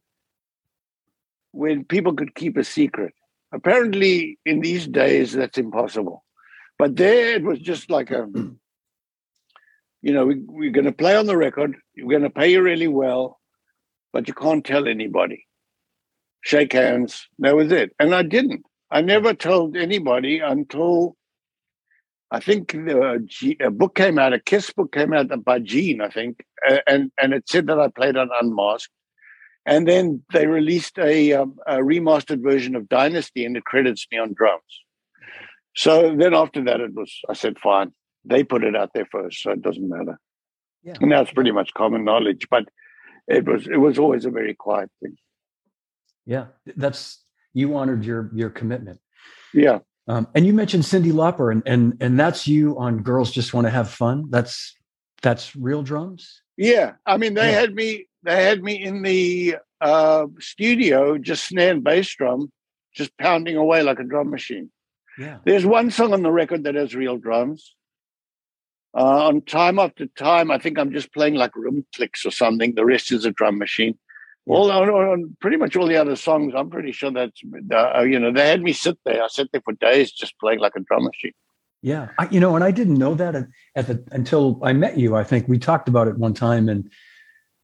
when 1.52 1.84
people 1.84 2.14
could 2.14 2.34
keep 2.34 2.56
a 2.56 2.64
secret. 2.64 3.14
Apparently, 3.52 4.40
in 4.46 4.62
these 4.62 4.88
days, 4.88 5.34
that's 5.34 5.58
impossible. 5.58 6.24
But 6.80 6.96
there 6.96 7.36
it 7.36 7.44
was 7.44 7.60
just 7.60 7.90
like 7.90 8.12
a, 8.12 8.28
you 10.02 10.14
know, 10.14 10.26
we, 10.26 10.36
we're 10.46 10.72
going 10.72 10.86
to 10.86 10.92
play 10.94 11.16
on 11.16 11.26
the 11.26 11.36
record. 11.36 11.76
We're 11.98 12.20
going 12.20 12.22
to 12.22 12.30
pay 12.30 12.52
you 12.52 12.62
really 12.62 12.88
well, 12.88 13.40
but 14.14 14.28
you 14.30 14.34
can't 14.34 14.64
tell 14.64 14.88
anybody. 14.88 15.46
Shake 16.42 16.72
hands. 16.72 17.28
That 17.40 17.56
was 17.56 17.72
it. 17.72 17.94
And 18.00 18.16
I 18.16 18.24
didn't. 18.24 18.64
I 18.90 19.02
never 19.02 19.34
told 19.34 19.76
anybody 19.76 20.40
until 20.40 21.18
I 22.30 22.40
think 22.40 22.72
the, 22.74 23.58
a 23.62 23.72
book 23.72 23.96
came 23.96 24.20
out, 24.20 24.34
a 24.34 24.40
Kiss 24.40 24.72
book 24.72 24.92
came 24.92 25.14
out 25.14 25.28
by 25.44 25.60
Gene, 25.60 26.02
I 26.02 26.10
think, 26.10 26.46
and 26.86 27.12
and 27.18 27.34
it 27.34 27.48
said 27.48 27.68
that 27.68 27.80
I 27.80 27.88
played 27.88 28.18
on 28.18 28.30
Unmasked. 28.42 28.92
And 29.66 29.86
then 29.86 30.24
they 30.32 30.48
released 30.48 30.98
a, 30.98 31.34
um, 31.34 31.58
a 31.68 31.80
remastered 31.80 32.42
version 32.42 32.74
of 32.76 32.88
Dynasty, 32.88 33.44
and 33.44 33.58
it 33.58 33.66
credits 33.66 34.08
me 34.10 34.18
on 34.18 34.34
drums. 34.34 34.62
So 35.76 36.16
then 36.16 36.34
after 36.34 36.64
that, 36.64 36.80
it 36.80 36.94
was, 36.94 37.14
I 37.30 37.34
said, 37.34 37.60
fine. 37.60 37.92
They 38.24 38.46
put 38.46 38.64
it 38.64 38.78
out 38.78 38.92
there 38.94 39.08
first, 39.12 39.44
so 39.44 39.52
it 39.52 39.62
doesn't 39.62 39.90
matter. 39.90 40.20
Yeah. 40.84 40.96
And 41.02 41.12
that's 41.12 41.32
pretty 41.32 41.52
much 41.52 41.74
common 41.74 42.06
knowledge, 42.06 42.48
but 42.50 42.70
it 43.28 43.46
was, 43.46 43.68
it 43.68 43.76
was 43.76 44.00
always 44.00 44.24
a 44.24 44.32
very 44.32 44.54
quiet 44.54 44.90
thing. 45.02 45.18
Yeah. 46.26 46.46
That's, 46.78 47.22
you 47.54 47.76
honored 47.76 48.06
your 48.06 48.32
your 48.34 48.50
commitment. 48.50 49.00
Yeah. 49.54 49.80
Um, 50.08 50.28
and 50.36 50.46
you 50.46 50.54
mentioned 50.54 50.84
Cyndi 50.84 51.12
Lauper, 51.12 51.52
and 51.52 51.64
and 51.66 51.98
and 52.00 52.20
that's 52.20 52.48
you 52.48 52.78
on 52.80 53.04
Girls 53.04 53.32
Just 53.32 53.54
Want 53.54 53.68
to 53.68 53.72
Have 53.72 53.90
Fun. 53.90 54.28
That's 54.30 54.76
that's 55.22 55.56
real 55.56 55.84
drums. 55.84 56.42
Yeah, 56.56 56.94
I 57.06 57.18
mean 57.18 57.34
they 57.34 57.52
Yeah. 57.52 57.60
had 57.60 57.76
me 57.76 58.08
they 58.24 58.44
had 58.44 58.64
me 58.64 58.82
in 58.82 59.02
the 59.02 59.58
uh, 59.82 60.26
studio 60.40 61.18
just 61.18 61.46
snare 61.46 61.72
and 61.72 61.84
bass 61.84 62.14
drum, 62.16 62.52
just 62.94 63.16
pounding 63.18 63.58
away 63.58 63.84
like 63.84 64.00
a 64.00 64.04
drum 64.04 64.30
machine. 64.30 64.72
Yeah. 65.20 65.40
There's 65.46 65.66
one 65.66 65.92
song 65.92 66.14
on 66.14 66.24
the 66.24 66.32
record 66.32 66.64
that 66.64 66.76
has 66.76 66.96
real 66.96 67.18
drums. 67.18 67.76
Uh, 68.96 69.28
on 69.28 69.42
time 69.42 69.78
after 69.78 70.08
time, 70.08 70.50
I 70.50 70.58
think 70.58 70.80
I'm 70.80 70.92
just 70.92 71.14
playing 71.14 71.36
like 71.36 71.56
room 71.56 71.86
clicks 71.96 72.26
or 72.26 72.32
something. 72.32 72.74
The 72.76 72.86
rest 72.86 73.12
is 73.12 73.26
a 73.26 73.32
drum 73.32 73.58
machine. 73.58 73.98
All 74.48 74.72
on, 74.72 74.90
on 74.90 75.38
pretty 75.42 75.58
much 75.58 75.76
all 75.76 75.88
the 75.88 75.98
other 75.98 76.16
songs, 76.16 76.54
I'm 76.56 76.70
pretty 76.70 76.92
sure 76.94 77.12
that's 77.12 77.42
uh, 77.74 78.02
you 78.02 78.18
know 78.20 78.32
they 78.32 78.48
had 78.48 78.62
me 78.62 78.74
sit 78.74 78.98
there. 79.06 79.22
I 79.24 79.28
sat 79.28 79.48
there 79.52 79.62
for 79.62 79.74
days 79.74 80.12
just 80.12 80.40
playing 80.40 80.60
like 80.60 80.74
a 80.76 80.80
drum 80.80 81.04
machine. 81.04 81.34
Yeah, 81.82 82.10
I, 82.18 82.28
you 82.30 82.40
know, 82.40 82.56
and 82.56 82.64
I 82.64 82.72
didn't 82.72 82.96
know 82.96 83.14
that 83.16 83.36
at, 83.36 83.48
at 83.76 83.88
the 83.88 84.04
until 84.12 84.60
I 84.64 84.74
met 84.74 84.98
you. 84.98 85.16
I 85.16 85.24
think 85.24 85.48
we 85.48 85.60
talked 85.60 85.90
about 85.90 86.08
it 86.08 86.18
one 86.18 86.34
time, 86.34 86.70
and 86.70 86.90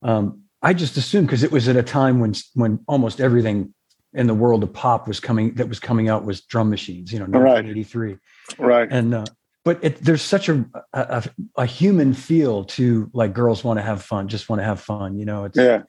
um, 0.01 0.41
I 0.61 0.73
just 0.73 0.97
assumed 0.97 1.27
because 1.27 1.43
it 1.43 1.51
was 1.51 1.67
at 1.67 1.75
a 1.75 1.83
time 1.83 2.19
when 2.19 2.33
when 2.53 2.79
almost 2.87 3.21
everything 3.21 3.73
in 4.13 4.27
the 4.27 4.33
world 4.33 4.61
of 4.61 4.71
pop 4.73 5.07
was 5.07 5.19
coming 5.19 5.53
that 5.55 5.69
was 5.69 5.79
coming 5.79 6.09
out 6.09 6.25
was 6.25 6.41
drum 6.41 6.69
machines. 6.69 7.11
You 7.13 7.19
know, 7.19 7.25
Right. 7.25 7.65
1983, 7.65 8.17
Right. 8.59 8.87
and 8.91 9.13
uh, 9.15 9.25
but 9.65 9.79
it, 9.81 9.97
there's 10.03 10.21
such 10.21 10.49
a, 10.49 10.65
a 10.93 11.23
a 11.55 11.65
human 11.65 12.13
feel 12.13 12.65
to 12.65 13.09
like 13.13 13.33
girls 13.33 13.63
want 13.63 13.79
to 13.79 13.83
have 13.83 14.03
fun, 14.03 14.27
just 14.27 14.49
want 14.49 14.59
to 14.59 14.65
have 14.65 14.81
fun. 14.81 15.17
You 15.17 15.25
know, 15.25 15.45
it's 15.45 15.57
Yeah. 15.57 15.83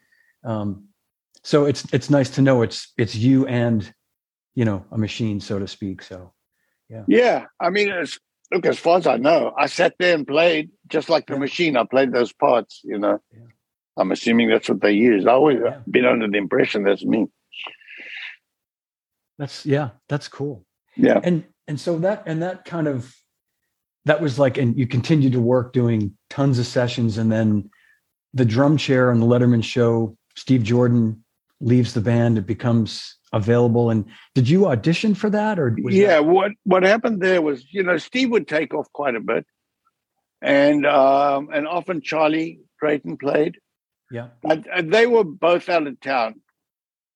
Um, 0.44 0.84
so 1.42 1.64
it's 1.66 1.84
it's 1.92 2.10
nice 2.10 2.30
to 2.30 2.42
know 2.42 2.62
it's 2.62 2.92
it's 2.96 3.14
you 3.14 3.46
and 3.46 3.92
you 4.54 4.64
know 4.64 4.84
a 4.90 4.98
machine, 4.98 5.40
so 5.40 5.58
to 5.58 5.66
speak. 5.66 6.02
So 6.02 6.32
Yeah, 6.88 7.04
yeah. 7.08 7.44
I 7.60 7.70
mean, 7.70 7.88
it's, 7.88 8.18
look, 8.52 8.66
as 8.66 8.78
far 8.78 8.98
as 8.98 9.06
I 9.06 9.16
know, 9.16 9.52
I 9.58 9.66
sat 9.66 9.94
there 9.98 10.14
and 10.14 10.26
played 10.26 10.70
just 10.88 11.08
like 11.08 11.26
the 11.26 11.34
Yeah. 11.34 11.40
machine. 11.40 11.76
I 11.76 11.84
played 11.84 12.12
those 12.12 12.32
parts, 12.32 12.80
you 12.84 12.98
know. 12.98 13.18
Yeah. 13.32 13.40
I'm 13.96 14.10
assuming 14.12 14.48
that's 14.50 14.68
what 14.68 14.80
they 14.80 14.92
use. 14.92 15.26
I 15.26 15.32
always 15.32 15.58
Yeah. 15.64 15.80
been 15.90 16.04
under 16.04 16.28
the 16.28 16.38
impression 16.38 16.84
that's 16.84 17.04
me. 17.04 17.26
that's 19.38 19.66
yeah, 19.66 19.90
that's 20.08 20.28
cool. 20.28 20.64
Yeah, 20.96 21.20
and 21.22 21.44
and 21.66 21.80
so 21.80 21.98
that 21.98 22.22
and 22.26 22.42
that 22.42 22.64
kind 22.64 22.86
of 22.86 23.14
that 24.04 24.20
was 24.20 24.38
like 24.38 24.58
and 24.58 24.78
you 24.78 24.86
continued 24.86 25.32
to 25.32 25.40
work 25.40 25.72
doing 25.72 26.16
tons 26.30 26.58
of 26.58 26.66
sessions 26.66 27.18
and 27.18 27.32
then 27.32 27.70
the 28.34 28.44
drum 28.44 28.76
chair 28.76 29.10
on 29.10 29.18
the 29.20 29.26
letterman 29.26 29.64
show 29.64 30.16
steve 30.36 30.62
jordan 30.62 31.22
leaves 31.60 31.94
the 31.94 32.00
band 32.00 32.36
it 32.38 32.46
becomes 32.46 33.16
available 33.32 33.90
and 33.90 34.04
did 34.34 34.48
you 34.48 34.66
audition 34.66 35.14
for 35.14 35.28
that 35.30 35.58
or 35.58 35.74
yeah. 35.88 36.14
that- 36.16 36.24
What 36.26 36.52
what 36.64 36.82
happened 36.84 37.20
there 37.20 37.42
was, 37.42 37.64
you 37.72 37.82
know, 37.82 37.96
Steve 37.98 38.30
would 38.30 38.46
take 38.46 38.72
off 38.74 38.86
quite 38.92 39.16
a 39.16 39.20
bit, 39.20 39.44
and 40.40 40.86
um, 40.86 41.48
and 41.52 41.66
often 41.66 42.00
Charlie 42.00 42.60
Drayton 42.80 43.16
played. 43.16 43.58
yeah 44.10 44.28
But 44.42 44.58
uh, 44.70 44.82
they 44.84 45.06
were 45.06 45.24
both 45.24 45.68
out 45.68 45.86
of 45.86 45.98
town. 46.00 46.40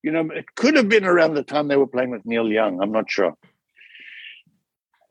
You 0.02 0.10
know, 0.12 0.28
it 0.30 0.46
could 0.56 0.74
have 0.76 0.88
been 0.88 1.04
around 1.04 1.34
the 1.34 1.42
time 1.44 1.68
they 1.68 1.76
were 1.76 1.86
playing 1.86 2.10
with 2.10 2.24
Neil 2.26 2.48
Young. 2.48 2.80
I'm 2.82 2.92
not 2.92 3.08
sure. 3.10 3.34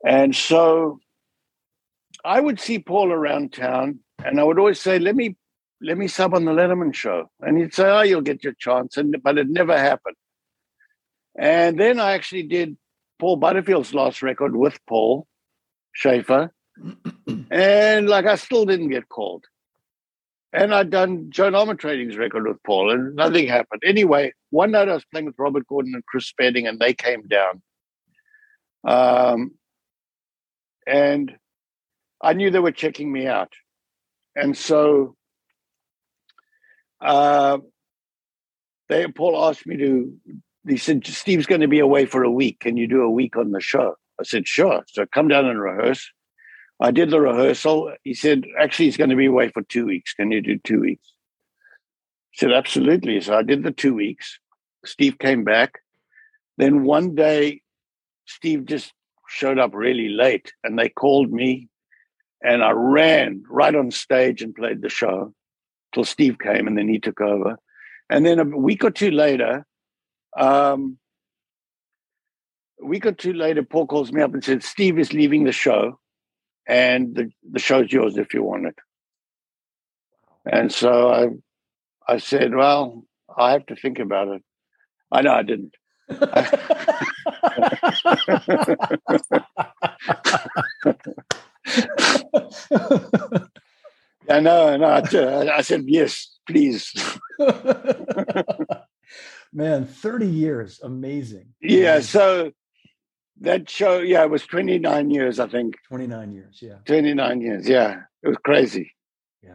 And 0.04 0.34
so 0.34 0.98
I 2.24 2.40
would 2.40 2.60
see 2.60 2.78
Paul 2.78 3.12
around 3.12 3.52
town, 3.52 4.00
and 4.24 4.38
I 4.40 4.44
would 4.44 4.58
always 4.58 4.80
say, 4.80 4.98
"Let 4.98 5.16
me, 5.16 5.36
let 5.80 5.98
me 5.98 6.08
sub 6.08 6.34
on 6.34 6.44
the 6.44 6.52
Letterman 6.52 6.94
show." 6.94 7.30
And 7.40 7.58
he'd 7.58 7.74
say, 7.74 7.88
"Oh, 7.88 8.02
you'll 8.02 8.20
get 8.20 8.44
your 8.44 8.54
chance," 8.54 8.96
and 8.96 9.16
but 9.22 9.38
it 9.38 9.48
never 9.48 9.76
happened. 9.76 10.16
And 11.38 11.78
then 11.78 12.00
I 12.00 12.12
actually 12.12 12.44
did 12.44 12.76
Paul 13.18 13.36
Butterfield's 13.36 13.94
last 13.94 14.22
record 14.22 14.56
with 14.56 14.78
Paul 14.86 15.26
Shaffer, 15.92 16.52
and 17.50 18.08
like 18.08 18.26
I 18.26 18.36
still 18.36 18.64
didn't 18.64 18.90
get 18.90 19.08
called. 19.08 19.44
And 20.52 20.74
I'd 20.74 20.90
done 20.90 21.30
Joan 21.30 21.52
Armatrading's 21.52 22.16
record 22.16 22.46
with 22.46 22.62
Paul, 22.62 22.90
and 22.90 23.14
nothing 23.14 23.46
happened. 23.46 23.82
Anyway, 23.84 24.32
one 24.50 24.70
night 24.70 24.88
I 24.88 24.94
was 24.94 25.04
playing 25.04 25.26
with 25.26 25.38
Robert 25.38 25.66
Gordon 25.66 25.94
and 25.94 26.06
Chris 26.06 26.26
Spedding, 26.26 26.66
and 26.66 26.78
they 26.78 26.94
came 26.94 27.26
down. 27.28 27.62
Um, 28.82 29.52
and 30.86 31.36
I 32.22 32.32
knew 32.32 32.50
they 32.50 32.58
were 32.58 32.72
checking 32.72 33.12
me 33.12 33.26
out. 33.26 33.52
And 34.34 34.56
so 34.56 35.16
uh, 37.00 37.58
they 38.88 39.06
Paul 39.06 39.44
asked 39.48 39.66
me 39.66 39.76
to, 39.76 40.14
he 40.66 40.76
said, 40.76 41.06
Steve's 41.06 41.46
going 41.46 41.60
to 41.60 41.68
be 41.68 41.78
away 41.78 42.06
for 42.06 42.22
a 42.22 42.30
week. 42.30 42.60
Can 42.60 42.76
you 42.76 42.86
do 42.86 43.02
a 43.02 43.10
week 43.10 43.36
on 43.36 43.52
the 43.52 43.60
show? 43.60 43.96
I 44.20 44.24
said, 44.24 44.48
sure. 44.48 44.82
So 44.88 45.06
come 45.06 45.28
down 45.28 45.46
and 45.46 45.60
rehearse. 45.60 46.10
I 46.80 46.90
did 46.90 47.10
the 47.10 47.20
rehearsal. 47.20 47.92
He 48.04 48.14
said, 48.14 48.44
actually, 48.58 48.86
he's 48.86 48.96
going 48.96 49.10
to 49.10 49.16
be 49.16 49.26
away 49.26 49.48
for 49.48 49.62
two 49.62 49.86
weeks. 49.86 50.14
Can 50.14 50.30
you 50.30 50.40
do 50.40 50.58
two 50.58 50.80
weeks? 50.80 51.06
I 52.34 52.38
said, 52.38 52.52
absolutely. 52.52 53.20
So 53.20 53.36
I 53.36 53.42
did 53.42 53.62
the 53.62 53.72
two 53.72 53.94
weeks. 53.94 54.38
Steve 54.84 55.18
came 55.18 55.44
back. 55.44 55.80
Then 56.56 56.84
one 56.84 57.14
day, 57.14 57.62
Steve 58.26 58.64
just 58.64 58.92
showed 59.28 59.58
up 59.58 59.74
really 59.74 60.08
late 60.08 60.52
and 60.64 60.78
they 60.78 60.88
called 60.88 61.30
me 61.30 61.68
and 62.42 62.62
I 62.62 62.70
ran 62.70 63.42
right 63.48 63.74
on 63.74 63.90
stage 63.90 64.42
and 64.42 64.54
played 64.54 64.80
the 64.80 64.88
show 64.88 65.34
till 65.92 66.04
Steve 66.04 66.38
came 66.38 66.66
and 66.66 66.76
then 66.76 66.88
he 66.88 66.98
took 66.98 67.20
over. 67.20 67.58
And 68.10 68.24
then 68.24 68.38
a 68.38 68.44
week 68.44 68.84
or 68.84 68.90
two 68.90 69.10
later, 69.10 69.66
um, 70.36 70.98
a 72.80 72.86
week 72.86 73.06
or 73.06 73.12
two 73.12 73.32
later, 73.32 73.62
Paul 73.62 73.86
calls 73.86 74.12
me 74.12 74.22
up 74.22 74.34
and 74.34 74.42
said, 74.42 74.62
Steve 74.62 74.98
is 74.98 75.12
leaving 75.12 75.44
the 75.44 75.52
show 75.52 75.98
and 76.66 77.14
the, 77.14 77.30
the 77.50 77.58
show's 77.58 77.92
yours 77.92 78.16
if 78.16 78.32
you 78.32 78.42
want 78.42 78.66
it. 78.66 78.76
And 80.50 80.72
so 80.72 81.12
I 81.12 81.28
I 82.10 82.18
said, 82.18 82.54
Well, 82.54 83.04
I 83.36 83.52
have 83.52 83.66
to 83.66 83.76
think 83.76 83.98
about 83.98 84.28
it. 84.28 84.42
I 85.12 85.22
know 85.22 85.32
I 85.32 85.42
didn't. 85.42 85.74
I 94.28 94.40
know, 94.40 94.76
no, 94.76 94.86
I, 94.86 95.62
said, 95.62 95.84
Yes, 95.86 96.38
please. 96.46 96.92
man 99.52 99.86
30 99.86 100.26
years 100.26 100.80
amazing 100.82 101.46
Yeah, 101.62 101.92
Amazing. 101.94 102.02
so 102.02 102.50
that 103.40 103.70
show, 103.70 104.00
yeah, 104.00 104.24
it 104.24 104.30
was 104.30 104.44
29 104.46 105.10
years, 105.10 105.38
I 105.38 105.46
think. 105.48 105.76
29 105.88 106.32
years 106.32 106.58
yeah 106.60 106.76
29 106.84 107.40
years, 107.40 107.68
yeah. 107.68 108.02
It 108.22 108.28
was 108.28 108.36
crazy. 108.44 108.94
yeah 109.42 109.54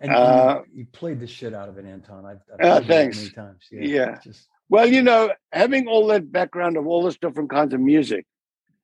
and, 0.00 0.12
Uh, 0.12 0.62
you, 0.72 0.80
you 0.80 0.86
played 0.86 1.18
the 1.20 1.26
shit 1.26 1.54
out 1.54 1.68
of 1.68 1.78
it 1.78 1.84
anton 1.86 2.24
i've, 2.26 2.40
I've 2.52 2.60
heard 2.66 2.86
thanks. 2.86 3.18
many 3.18 3.30
times 3.30 3.62
Yeah. 3.70 4.14
it's 4.16 4.24
just 4.24 4.48
Well, 4.68 4.86
you 4.86 5.02
know, 5.02 5.32
having 5.52 5.88
all 5.88 6.06
that 6.08 6.30
background 6.30 6.76
of 6.76 6.86
all 6.86 7.02
those 7.02 7.18
different 7.18 7.50
kinds 7.50 7.72
of 7.74 7.80
music 7.80 8.26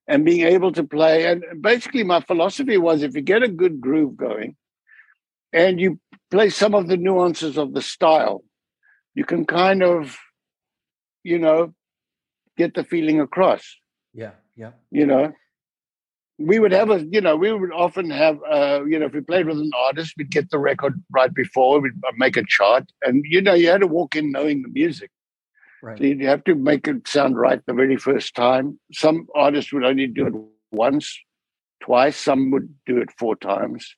and 0.08 0.24
being 0.24 0.46
able 0.46 0.72
to 0.72 0.82
play, 0.84 1.26
and 1.30 1.44
basically 1.62 2.02
my 2.04 2.20
philosophy 2.20 2.76
was 2.78 3.02
if 3.02 3.14
you 3.14 3.20
get 3.22 3.42
a 3.42 3.48
good 3.48 3.80
groove 3.80 4.16
going 4.16 4.56
and 5.54 5.80
you 5.80 6.00
play 6.30 6.50
some 6.50 6.74
of 6.74 6.88
the 6.88 6.96
nuances 6.96 7.56
of 7.56 7.72
the 7.72 7.80
style, 7.80 8.44
you 9.14 9.24
can 9.24 9.46
kind 9.46 9.82
of, 9.82 10.18
you 11.22 11.38
know, 11.38 11.72
get 12.58 12.74
the 12.74 12.84
feeling 12.84 13.20
across. 13.20 13.64
yeah 14.12 14.32
yeah 14.56 14.72
You 14.90 15.06
know, 15.06 15.32
we 16.38 16.58
would 16.58 16.72
have 16.72 16.90
a, 16.90 17.04
you 17.04 17.20
know, 17.20 17.36
we 17.36 17.52
would 17.52 17.72
often 17.72 18.10
have, 18.10 18.38
uh, 18.50 18.84
you 18.84 18.98
know, 18.98 19.06
if 19.06 19.14
we 19.14 19.20
played 19.20 19.46
with 19.46 19.58
an 19.58 19.70
artist, 19.86 20.14
we'd 20.18 20.30
get 20.30 20.50
the 20.50 20.58
record 20.58 21.02
right 21.10 21.32
before, 21.32 21.80
we'd 21.80 21.92
make 22.16 22.36
a 22.36 22.44
chart, 22.46 22.84
and 23.02 23.24
you 23.24 23.40
know, 23.40 23.54
you 23.54 23.68
had 23.68 23.80
to 23.82 23.86
walk 23.86 24.16
in 24.16 24.32
knowing 24.32 24.62
the 24.62 24.68
music. 24.68 25.10
right 25.82 25.98
So 25.98 26.04
you 26.04 26.26
have 26.26 26.44
to 26.44 26.54
make 26.54 26.88
it 26.88 27.06
sound 27.06 27.38
right 27.38 27.60
the 27.66 27.74
very 27.74 27.96
first 27.96 28.34
time. 28.34 28.78
Some 28.92 29.26
artists 29.34 29.72
would 29.72 29.84
only 29.84 30.08
do 30.08 30.26
it 30.26 30.34
once, 30.72 31.16
twice. 31.80 32.16
Some 32.16 32.50
would 32.50 32.74
do 32.86 32.98
it 32.98 33.10
four 33.18 33.36
times. 33.36 33.94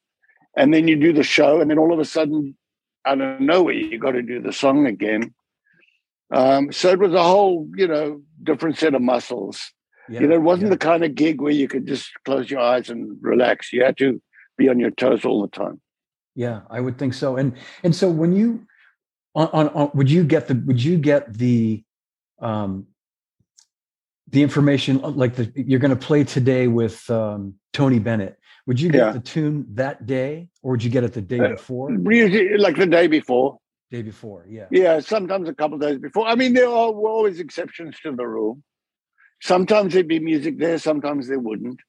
And 0.57 0.73
then 0.73 0.89
you 0.89 0.97
do 0.97 1.13
the 1.13 1.23
show, 1.23 1.61
and 1.61 1.71
then 1.71 1.79
all 1.79 1.93
of 1.93 1.99
a 1.99 2.05
sudden, 2.05 2.57
out 3.05 3.21
of 3.21 3.41
nowhere, 3.41 3.75
you 3.75 3.99
got 3.99 4.13
to 4.13 4.23
do 4.23 4.41
the 4.41 4.53
song 4.53 4.87
again. 4.87 5.35
Um, 6.33 6.73
so 6.73 6.91
it 6.91 6.99
was 6.99 7.13
a 7.13 7.23
whole, 7.23 7.69
you 7.77 7.87
know, 7.87 8.23
different 8.43 8.79
set 8.79 8.95
of 8.95 9.03
muscles. 9.03 9.61
yeah 10.09 10.21
you 10.21 10.27
know, 10.27 10.35
it 10.35 10.43
wasn't 10.43 10.69
yeah. 10.69 10.71
the 10.71 10.79
kind 10.79 11.05
of 11.05 11.15
gig 11.15 11.41
where 11.41 11.53
you 11.53 11.69
could 11.69 11.87
just 11.87 12.11
close 12.25 12.51
your 12.51 12.61
eyes 12.61 12.91
and 12.91 13.17
relax. 13.21 13.73
You 13.73 13.85
had 13.85 13.97
to 13.99 14.21
be 14.57 14.69
on 14.69 14.81
your 14.81 14.91
toes 14.91 15.25
all 15.25 15.43
the 15.43 15.49
time. 15.49 15.81
Yeah, 16.35 16.63
I 16.69 16.81
would 16.81 16.99
think 16.99 17.15
so. 17.15 17.37
And 17.37 17.55
and 17.83 17.95
so 17.95 18.11
when 18.11 18.35
you 18.35 18.67
on, 19.35 19.49
on, 19.53 19.69
on 19.71 19.91
would 19.95 20.11
you 20.11 20.25
get 20.25 20.49
the 20.49 20.55
would 20.67 20.83
you 20.83 20.99
get 20.99 21.33
the 21.33 21.83
um 22.41 22.87
the 24.29 24.43
information 24.43 25.01
like 25.01 25.37
the 25.37 25.51
you're 25.55 25.81
going 25.81 25.97
to 25.97 26.07
play 26.07 26.25
today 26.25 26.67
with 26.67 27.09
um 27.09 27.55
Tony 27.73 27.99
Bennett. 27.99 28.39
Would 28.67 28.81
you 28.81 28.91
get 28.91 28.99
Yeah. 28.99 29.13
the 29.13 29.21
tune 29.21 29.67
that 29.75 30.07
day 30.07 30.49
or 30.63 30.73
would 30.73 30.83
you 30.85 30.91
get 30.91 31.05
it 31.05 31.13
the 31.13 31.23
day 31.23 31.39
Uh, 31.39 31.49
before? 31.51 31.91
Usually, 31.93 32.57
like 32.59 32.77
the 32.77 32.87
day 32.87 33.07
before. 33.07 33.59
Day 33.91 34.03
before, 34.03 34.45
yeah. 34.49 34.67
Yeah, 34.73 34.99
sometimes 35.01 35.49
a 35.49 35.55
couple 35.55 35.79
days 35.79 35.99
before. 35.99 36.27
I 36.27 36.35
mean, 36.35 36.55
there 36.55 36.67
are 36.67 36.91
always 36.93 37.39
exceptions 37.39 37.99
to 38.01 38.11
the 38.13 38.27
rule. 38.27 38.61
Sometimes 39.41 39.95
there'd 39.95 40.09
be 40.09 40.19
music 40.19 40.59
there, 40.59 40.79
sometimes 40.79 41.29
there 41.29 41.39
wouldn't. 41.39 41.81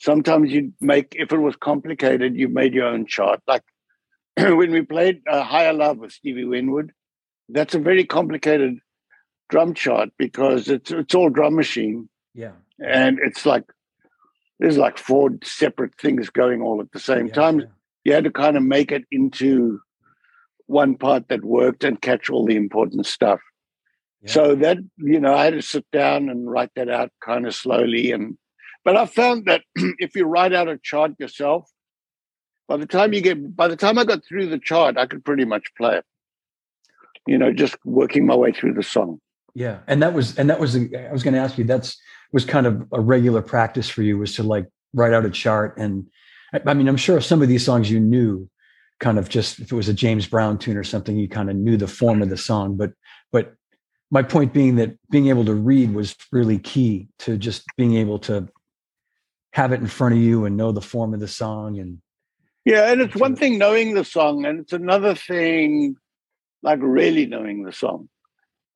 Sometimes 0.00 0.52
you'd 0.52 0.74
make, 0.80 1.14
if 1.16 1.32
it 1.32 1.38
was 1.38 1.56
complicated, 1.56 2.36
you 2.36 2.48
made 2.48 2.74
your 2.74 2.86
own 2.86 3.06
chart. 3.06 3.40
Like 3.48 3.62
when 4.36 4.70
we 4.70 4.82
played 4.82 5.22
uh, 5.26 5.42
Higher 5.42 5.72
Love 5.72 5.98
with 5.98 6.12
Stevie 6.12 6.44
Winwood, 6.44 6.92
that's 7.48 7.74
a 7.74 7.78
very 7.78 8.04
complicated 8.04 8.78
drum 9.48 9.72
chart 9.72 10.10
because 10.18 10.68
it's 10.68 10.90
it's 10.90 11.14
all 11.14 11.30
drum 11.30 11.54
machine. 11.56 12.10
Yeah. 12.34 12.52
And 12.78 13.18
it's 13.18 13.46
like 13.46 13.64
there's 14.58 14.78
like 14.78 14.98
four 14.98 15.30
separate 15.42 15.94
things 16.00 16.30
going 16.30 16.62
all 16.62 16.80
at 16.80 16.90
the 16.92 17.00
same 17.00 17.28
yeah, 17.28 17.34
time. 17.34 17.60
Yeah. 17.60 17.66
You 18.04 18.12
had 18.14 18.24
to 18.24 18.30
kind 18.30 18.56
of 18.56 18.62
make 18.62 18.92
it 18.92 19.04
into 19.10 19.80
one 20.66 20.96
part 20.96 21.28
that 21.28 21.44
worked 21.44 21.84
and 21.84 22.00
catch 22.00 22.28
all 22.30 22.46
the 22.46 22.56
important 22.56 23.06
stuff. 23.06 23.40
Yeah. 24.22 24.32
So 24.32 24.54
that, 24.56 24.78
you 24.96 25.20
know, 25.20 25.34
I 25.34 25.44
had 25.44 25.54
to 25.54 25.62
sit 25.62 25.86
down 25.92 26.28
and 26.28 26.50
write 26.50 26.70
that 26.74 26.88
out 26.88 27.10
kind 27.24 27.46
of 27.46 27.54
slowly. 27.54 28.12
And, 28.12 28.36
but 28.84 28.96
I 28.96 29.06
found 29.06 29.46
that 29.46 29.62
if 29.76 30.16
you 30.16 30.24
write 30.24 30.52
out 30.52 30.68
a 30.68 30.78
chart 30.78 31.12
yourself, 31.18 31.70
by 32.66 32.76
the 32.76 32.86
time 32.86 33.12
you 33.12 33.20
get, 33.20 33.56
by 33.56 33.68
the 33.68 33.76
time 33.76 33.98
I 33.98 34.04
got 34.04 34.24
through 34.24 34.48
the 34.48 34.58
chart, 34.58 34.98
I 34.98 35.06
could 35.06 35.24
pretty 35.24 35.44
much 35.44 35.64
play 35.76 35.98
it, 35.98 36.04
you 37.26 37.38
know, 37.38 37.52
just 37.52 37.76
working 37.84 38.26
my 38.26 38.34
way 38.34 38.52
through 38.52 38.74
the 38.74 38.82
song. 38.82 39.20
Yeah. 39.54 39.78
And 39.86 40.02
that 40.02 40.12
was, 40.12 40.36
and 40.36 40.50
that 40.50 40.60
was, 40.60 40.76
I 40.76 41.10
was 41.10 41.22
going 41.22 41.34
to 41.34 41.40
ask 41.40 41.56
you, 41.56 41.64
that's, 41.64 41.96
was 42.32 42.44
kind 42.44 42.66
of 42.66 42.86
a 42.92 43.00
regular 43.00 43.42
practice 43.42 43.88
for 43.88 44.02
you 44.02 44.18
was 44.18 44.34
to 44.34 44.42
like 44.42 44.66
write 44.94 45.12
out 45.12 45.24
a 45.24 45.30
chart. 45.30 45.76
And 45.78 46.06
I 46.66 46.74
mean, 46.74 46.88
I'm 46.88 46.96
sure 46.96 47.20
some 47.20 47.42
of 47.42 47.48
these 47.48 47.64
songs 47.64 47.90
you 47.90 48.00
knew, 48.00 48.48
kind 49.00 49.18
of 49.18 49.28
just 49.28 49.60
if 49.60 49.72
it 49.72 49.76
was 49.76 49.88
a 49.88 49.94
James 49.94 50.26
Brown 50.26 50.58
tune 50.58 50.76
or 50.76 50.84
something, 50.84 51.16
you 51.16 51.28
kind 51.28 51.50
of 51.50 51.56
knew 51.56 51.76
the 51.76 51.86
form 51.86 52.22
of 52.22 52.30
the 52.30 52.36
song. 52.36 52.76
But 52.76 52.92
but 53.32 53.54
my 54.10 54.22
point 54.22 54.52
being 54.52 54.76
that 54.76 54.96
being 55.10 55.28
able 55.28 55.44
to 55.44 55.54
read 55.54 55.94
was 55.94 56.16
really 56.32 56.58
key 56.58 57.08
to 57.20 57.36
just 57.36 57.64
being 57.76 57.94
able 57.94 58.18
to 58.20 58.48
have 59.52 59.72
it 59.72 59.80
in 59.80 59.86
front 59.86 60.14
of 60.14 60.20
you 60.20 60.44
and 60.44 60.56
know 60.56 60.72
the 60.72 60.80
form 60.80 61.14
of 61.14 61.20
the 61.20 61.28
song 61.28 61.78
and 61.78 61.98
yeah 62.64 62.92
and 62.92 63.00
it's 63.00 63.16
one 63.16 63.34
thing 63.34 63.58
knowing 63.58 63.94
the 63.94 64.04
song 64.04 64.44
and 64.44 64.60
it's 64.60 64.72
another 64.72 65.14
thing 65.14 65.96
like 66.62 66.78
really 66.82 67.26
knowing 67.26 67.64
the 67.64 67.72
song 67.72 68.08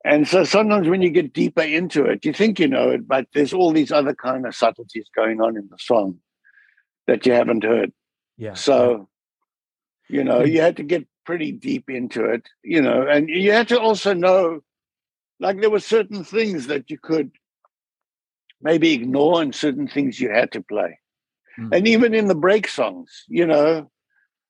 and 0.05 0.27
so 0.27 0.45
sometimes 0.45 0.89
when 0.89 1.03
you 1.03 1.11
get 1.11 1.33
deeper 1.33 1.63
into 1.63 2.05
it 2.05 2.25
you 2.25 2.33
think 2.33 2.59
you 2.59 2.69
know 2.69 2.91
it 2.91 3.07
but 3.07 3.27
there's 3.35 3.53
all 3.53 3.73
these 3.73 3.93
other 3.93 4.15
kind 4.15 4.47
of 4.47 4.55
subtleties 4.55 5.09
going 5.15 5.41
on 5.41 5.57
in 5.57 5.69
the 5.71 5.79
song 5.79 6.19
that 7.07 7.27
you 7.27 7.33
haven't 7.33 7.65
heard 7.65 7.93
yeah 8.37 8.55
so 8.55 9.09
you 10.13 10.23
know, 10.23 10.45
you 10.45 10.61
had 10.61 10.77
to 10.77 10.83
get 10.83 11.07
pretty 11.25 11.53
deep 11.53 11.89
into 11.89 12.27
it, 12.27 12.47
you 12.63 12.83
know, 12.83 13.07
and 13.09 13.31
you 13.31 13.51
had 13.51 13.69
to 13.69 13.81
also 13.81 14.13
know, 14.13 14.61
like, 15.41 15.61
there 15.61 15.71
were 15.71 15.81
certain 15.81 16.23
things 16.23 16.67
that 16.67 16.91
you 16.91 16.99
could 16.99 17.31
maybe 18.61 18.93
ignore 18.93 19.41
and 19.41 19.55
certain 19.55 19.89
things 19.89 20.21
you 20.21 20.31
had 20.31 20.53
to 20.53 20.61
play. 20.61 20.99
Mm. 21.59 21.77
And 21.77 21.89
even 21.89 22.13
in 22.13 22.29
the 22.29 22.35
break 22.35 22.69
songs, 22.69 23.25
you 23.27 23.47
know, 23.47 23.91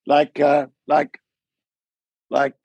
like, 0.05 0.41
uh, 0.41 0.67
like, 0.89 1.19
like, 2.29 2.57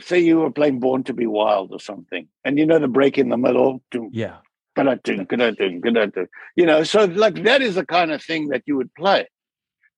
say 0.00 0.18
you 0.18 0.40
were 0.40 0.50
playing 0.50 0.80
Born 0.80 1.04
to 1.04 1.12
Be 1.12 1.26
Wild 1.26 1.72
or 1.72 1.80
something, 1.80 2.28
and 2.44 2.58
you 2.58 2.66
know 2.66 2.78
the 2.78 2.88
break 2.88 3.18
in 3.18 3.28
the 3.28 3.36
middle. 3.36 3.82
Yeah. 4.12 4.38
You 4.76 6.66
know, 6.66 6.84
so 6.84 7.04
like 7.04 7.42
that 7.42 7.60
is 7.60 7.74
the 7.74 7.84
kind 7.84 8.12
of 8.12 8.22
thing 8.22 8.48
that 8.48 8.62
you 8.66 8.76
would 8.76 8.94
play 8.94 9.26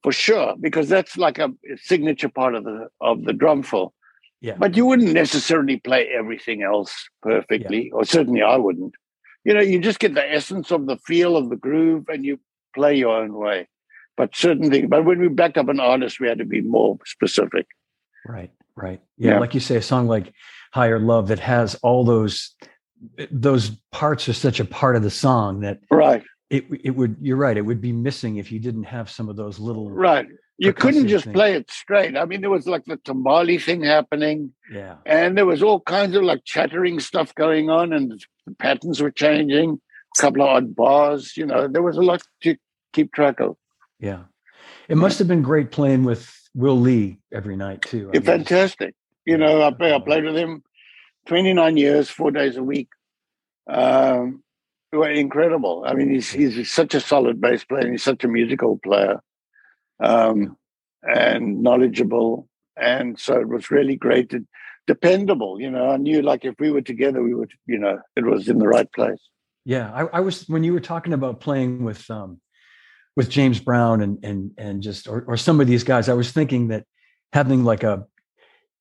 for 0.02 0.12
sure, 0.12 0.54
because 0.60 0.88
that's 0.88 1.16
like 1.16 1.38
a 1.38 1.50
signature 1.76 2.28
part 2.28 2.54
of 2.54 2.64
the 2.64 2.88
of 3.00 3.24
the 3.24 3.32
drum 3.32 3.62
fill. 3.62 3.94
Yeah. 4.40 4.56
But 4.58 4.76
you 4.76 4.86
wouldn't 4.86 5.12
necessarily 5.12 5.78
play 5.78 6.08
everything 6.08 6.62
else 6.62 7.08
perfectly, 7.22 7.84
yeah. 7.84 7.92
or 7.92 8.04
certainly 8.04 8.42
I 8.42 8.56
wouldn't. 8.56 8.94
You 9.44 9.54
know, 9.54 9.60
you 9.60 9.78
just 9.78 10.00
get 10.00 10.14
the 10.14 10.32
essence 10.32 10.72
of 10.72 10.86
the 10.86 10.96
feel 10.98 11.36
of 11.36 11.48
the 11.48 11.56
groove 11.56 12.06
and 12.08 12.24
you 12.24 12.40
play 12.74 12.96
your 12.96 13.16
own 13.22 13.34
way. 13.34 13.68
But 14.16 14.34
certain 14.34 14.70
things, 14.70 14.88
but 14.90 15.04
when 15.04 15.20
we 15.20 15.28
backed 15.28 15.58
up 15.58 15.68
an 15.68 15.80
artist, 15.80 16.20
we 16.20 16.28
had 16.28 16.38
to 16.38 16.44
be 16.44 16.60
more 16.60 16.98
specific. 17.06 17.66
Right, 18.26 18.50
right. 18.76 19.00
Yeah, 19.16 19.32
yeah. 19.32 19.38
like 19.38 19.54
you 19.54 19.60
say, 19.60 19.76
a 19.76 19.82
song 19.82 20.06
like 20.06 20.32
Higher 20.72 20.98
Love 20.98 21.28
that 21.28 21.38
has 21.40 21.74
all 21.76 22.04
those 22.04 22.54
those 23.30 23.70
parts 23.90 24.28
are 24.28 24.32
such 24.32 24.60
a 24.60 24.64
part 24.64 24.96
of 24.96 25.02
the 25.02 25.10
song 25.10 25.60
that 25.60 25.80
right. 25.90 26.22
it 26.50 26.64
it 26.84 26.90
would 26.90 27.16
you're 27.20 27.36
right 27.36 27.56
it 27.56 27.62
would 27.62 27.80
be 27.80 27.92
missing 27.92 28.36
if 28.36 28.52
you 28.52 28.60
didn't 28.60 28.84
have 28.84 29.10
some 29.10 29.28
of 29.28 29.36
those 29.36 29.58
little 29.58 29.90
right. 29.90 30.26
You 30.58 30.72
couldn't 30.72 31.08
just 31.08 31.24
things. 31.24 31.34
play 31.34 31.54
it 31.54 31.68
straight. 31.70 32.16
I 32.16 32.24
mean 32.24 32.40
there 32.40 32.50
was 32.50 32.68
like 32.68 32.84
the 32.84 32.96
timbale 32.98 33.60
thing 33.60 33.82
happening 33.82 34.52
yeah. 34.70 34.96
and 35.04 35.36
there 35.36 35.46
was 35.46 35.62
all 35.62 35.80
kinds 35.80 36.14
of 36.14 36.22
like 36.22 36.44
chattering 36.44 37.00
stuff 37.00 37.34
going 37.34 37.68
on 37.68 37.92
and 37.92 38.12
the 38.46 38.54
patterns 38.54 39.00
were 39.00 39.10
changing 39.10 39.80
a 40.16 40.20
couple 40.20 40.42
of 40.42 40.48
odd 40.48 40.76
bars 40.76 41.36
you 41.36 41.44
know 41.44 41.66
there 41.66 41.82
was 41.82 41.96
a 41.96 42.02
lot 42.02 42.22
to 42.42 42.56
keep 42.92 43.12
track 43.12 43.40
of. 43.40 43.56
Yeah. 43.98 44.24
It 44.88 44.96
must 44.96 45.18
have 45.18 45.28
been 45.28 45.42
great 45.42 45.72
playing 45.72 46.04
with 46.04 46.41
will 46.54 46.78
lee 46.78 47.18
every 47.32 47.56
night 47.56 47.82
too 47.82 48.10
I 48.10 48.18
mean, 48.18 48.22
fantastic 48.22 48.94
you 49.24 49.36
know 49.36 49.60
I, 49.60 49.68
I 49.68 49.98
played 50.00 50.24
with 50.24 50.36
him 50.36 50.62
29 51.26 51.76
years 51.76 52.10
four 52.10 52.30
days 52.30 52.56
a 52.56 52.62
week 52.62 52.88
um, 53.68 54.42
incredible. 54.92 55.84
I 55.86 55.94
mean, 55.94 56.10
he's 56.10 56.30
he's 56.30 56.70
such 56.70 56.94
a 56.94 57.00
solid 57.00 57.40
bass 57.40 57.64
player. 57.64 57.90
He's 57.90 58.02
such 58.02 58.24
a 58.24 58.28
musical 58.28 58.78
player, 58.78 59.20
um, 60.00 60.56
and 61.02 61.62
knowledgeable. 61.62 62.48
And 62.76 63.18
so 63.18 63.38
it 63.38 63.48
was 63.48 63.70
really 63.70 63.96
great. 63.96 64.30
To, 64.30 64.44
dependable, 64.86 65.60
you 65.60 65.70
know. 65.70 65.90
I 65.90 65.96
knew 65.96 66.22
like 66.22 66.44
if 66.44 66.54
we 66.58 66.70
were 66.70 66.82
together, 66.82 67.22
we 67.22 67.34
would, 67.34 67.52
you 67.66 67.78
know, 67.78 68.00
it 68.16 68.24
was 68.24 68.48
in 68.48 68.58
the 68.58 68.68
right 68.68 68.90
place. 68.92 69.20
Yeah, 69.64 69.92
I, 69.92 70.18
I 70.18 70.20
was 70.20 70.48
when 70.48 70.64
you 70.64 70.72
were 70.72 70.80
talking 70.80 71.12
about 71.12 71.40
playing 71.40 71.84
with 71.84 72.10
um, 72.10 72.40
with 73.16 73.28
James 73.28 73.60
Brown 73.60 74.00
and 74.00 74.24
and 74.24 74.50
and 74.56 74.82
just 74.82 75.08
or, 75.08 75.24
or 75.26 75.36
some 75.36 75.60
of 75.60 75.66
these 75.66 75.84
guys, 75.84 76.08
I 76.08 76.14
was 76.14 76.32
thinking 76.32 76.68
that 76.68 76.84
having 77.32 77.64
like 77.64 77.82
a, 77.82 78.06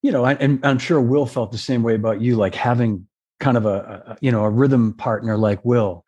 you 0.01 0.11
know, 0.11 0.25
and 0.25 0.65
I'm 0.65 0.79
sure 0.79 1.01
Will 1.01 1.25
felt 1.25 1.51
the 1.51 1.57
same 1.57 1.84
way 1.84 1.95
about 1.95 2.21
you, 2.21 2.36
like 2.36 2.55
having 2.55 3.07
kind 3.39 3.57
of 3.57 3.65
a, 3.65 4.03
a, 4.07 4.17
you 4.21 4.32
know 4.32 4.43
a 4.43 4.49
rhythm 4.49 4.93
partner 4.93 5.38
like 5.38 5.63
Will 5.65 6.05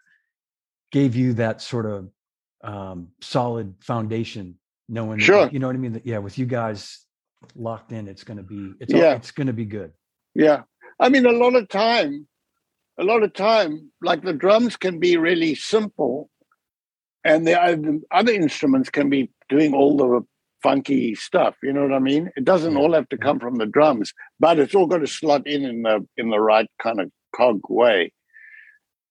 gave 0.91 1.15
you 1.15 1.33
that 1.33 1.61
sort 1.61 1.85
of 1.85 2.09
um, 2.63 3.09
solid 3.21 3.73
foundation, 3.81 4.57
knowing 4.87 5.19
sure 5.19 5.45
that, 5.45 5.53
you 5.53 5.59
know 5.59 5.67
what 5.67 5.75
I 5.75 5.79
mean. 5.79 5.93
That 5.93 6.05
yeah, 6.05 6.19
with 6.19 6.37
you 6.37 6.45
guys 6.45 6.99
locked 7.55 7.91
in, 7.91 8.07
it's 8.07 8.23
going 8.23 8.37
to 8.37 8.43
be 8.43 8.73
it's 8.79 8.93
yeah. 8.93 9.15
It's 9.15 9.31
going 9.31 9.47
to 9.47 9.53
be 9.53 9.65
good. 9.65 9.91
Yeah, 10.33 10.63
I 10.99 11.09
mean 11.09 11.25
a 11.25 11.31
lot 11.31 11.55
of 11.55 11.67
time, 11.67 12.27
a 12.97 13.03
lot 13.03 13.23
of 13.23 13.33
time, 13.33 13.91
like 14.01 14.23
the 14.23 14.33
drums 14.33 14.77
can 14.77 14.99
be 14.99 15.17
really 15.17 15.55
simple, 15.55 16.29
and 17.23 17.47
the 17.47 18.01
other 18.11 18.31
instruments 18.31 18.89
can 18.89 19.09
be 19.09 19.29
doing 19.49 19.73
all 19.73 19.97
the 19.97 20.21
funky 20.61 21.13
stuff. 21.13 21.55
You 21.61 21.73
know 21.73 21.83
what 21.83 21.93
I 21.93 21.99
mean? 21.99 22.31
It 22.35 22.45
doesn't 22.45 22.77
all 22.77 22.93
have 22.93 23.09
to 23.09 23.17
come 23.17 23.39
from 23.39 23.55
the 23.55 23.65
drums, 23.65 24.13
but 24.39 24.59
it's 24.59 24.73
all 24.73 24.87
got 24.87 24.99
to 24.99 25.07
slot 25.07 25.45
in 25.45 25.65
in 25.65 25.83
the 25.83 26.07
in 26.17 26.29
the 26.29 26.39
right 26.39 26.69
kind 26.81 26.99
of 26.99 27.11
cog 27.35 27.59
way, 27.69 28.13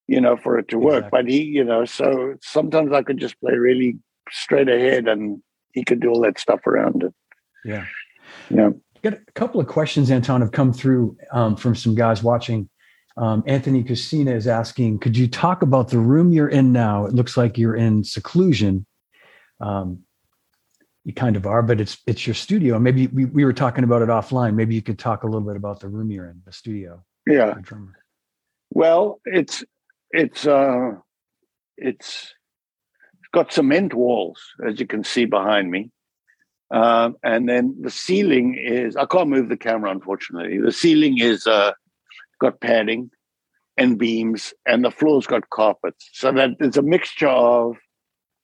you 0.07 0.21
know, 0.21 0.37
for 0.37 0.59
it 0.59 0.69
to 0.69 0.79
work. 0.79 1.05
Exactly. 1.05 1.23
But 1.23 1.31
he, 1.31 1.43
you 1.43 1.65
know, 1.65 1.85
so 1.85 2.35
sometimes 2.43 2.93
I 2.93 3.03
could 3.03 3.19
just 3.19 3.39
play 3.41 3.55
really 3.55 3.99
straight 4.31 4.69
ahead 4.69 5.09
and 5.09 5.43
he 5.75 5.85
could 5.85 6.01
do 6.01 6.09
all 6.09 6.23
that 6.23 6.39
stuff 6.39 6.67
around 6.67 7.03
it. 7.03 7.15
Yeah. 7.65 7.85
Yeah. 8.51 8.71
Got 9.03 9.15
a 9.15 9.33
couple 9.35 9.61
of 9.61 9.67
questions, 9.67 10.11
Anton, 10.11 10.41
have 10.41 10.53
come 10.53 10.73
through 10.73 11.17
um, 11.33 11.57
from 11.57 11.75
some 11.75 11.95
guys 11.95 12.23
watching. 12.23 12.69
Um, 13.17 13.45
Anthony 13.47 13.83
Casina 13.85 14.33
is 14.33 14.47
asking, 14.47 15.01
could 15.01 15.17
you 15.17 15.29
talk 15.29 15.63
about 15.63 15.91
the 15.91 15.99
room 15.99 16.33
you're 16.33 16.49
in 16.49 16.73
now? 16.73 17.05
It 17.05 17.13
looks 17.13 17.37
like 17.37 17.59
you're 17.59 17.77
in 17.77 18.05
seclusion. 18.05 18.87
Um, 19.61 20.05
you 21.05 21.13
kind 21.13 21.37
of 21.37 21.47
are, 21.47 21.63
but 21.63 21.81
it's 21.81 21.99
it's 22.07 22.27
your 22.27 22.35
studio. 22.35 22.79
Maybe 22.79 23.09
we, 23.09 23.25
we 23.25 23.45
were 23.45 23.53
talking 23.53 23.85
about 23.85 24.03
it 24.03 24.09
offline. 24.09 24.55
Maybe 24.55 24.75
you 24.75 24.83
could 24.83 24.99
talk 24.99 25.25
a 25.25 25.27
little 25.27 25.47
bit 25.47 25.57
about 25.57 25.81
the 25.81 25.89
room 25.89 26.11
you're 26.11 26.27
in, 26.27 26.41
the 26.47 26.53
studio. 26.53 27.03
Yeah. 27.27 27.55
Well, 28.71 29.21
it's 29.25 29.65
it's 30.13 30.47
uh, 30.47 30.93
it's 31.77 32.33
got 33.33 33.53
cement 33.53 33.95
walls, 33.95 34.41
as 34.65 34.79
you 34.79 34.87
can 34.87 35.03
see 35.03 35.25
behind 35.25 35.71
me, 35.71 35.91
um, 36.71 37.17
and 37.25 37.49
then 37.49 37.77
the 37.81 37.91
ceiling 37.91 38.55
is. 38.55 38.97
I 38.97 39.05
can't 39.07 39.29
move 39.29 39.49
the 39.49 39.57
camera, 39.57 39.91
unfortunately. 39.91 40.59
The 40.59 40.73
ceiling 40.73 41.19
is 41.19 41.49
uh, 41.49 41.73
got 42.43 42.61
padding 42.61 43.11
and 43.77 43.99
beams, 43.99 44.53
and 44.67 44.85
the 44.85 44.91
floor's 44.91 45.27
got 45.27 45.49
carpets, 45.51 46.11
so 46.13 46.33
that 46.33 46.51
it's 46.61 46.77
a 46.77 46.83
mixture 46.83 47.29
of 47.29 47.77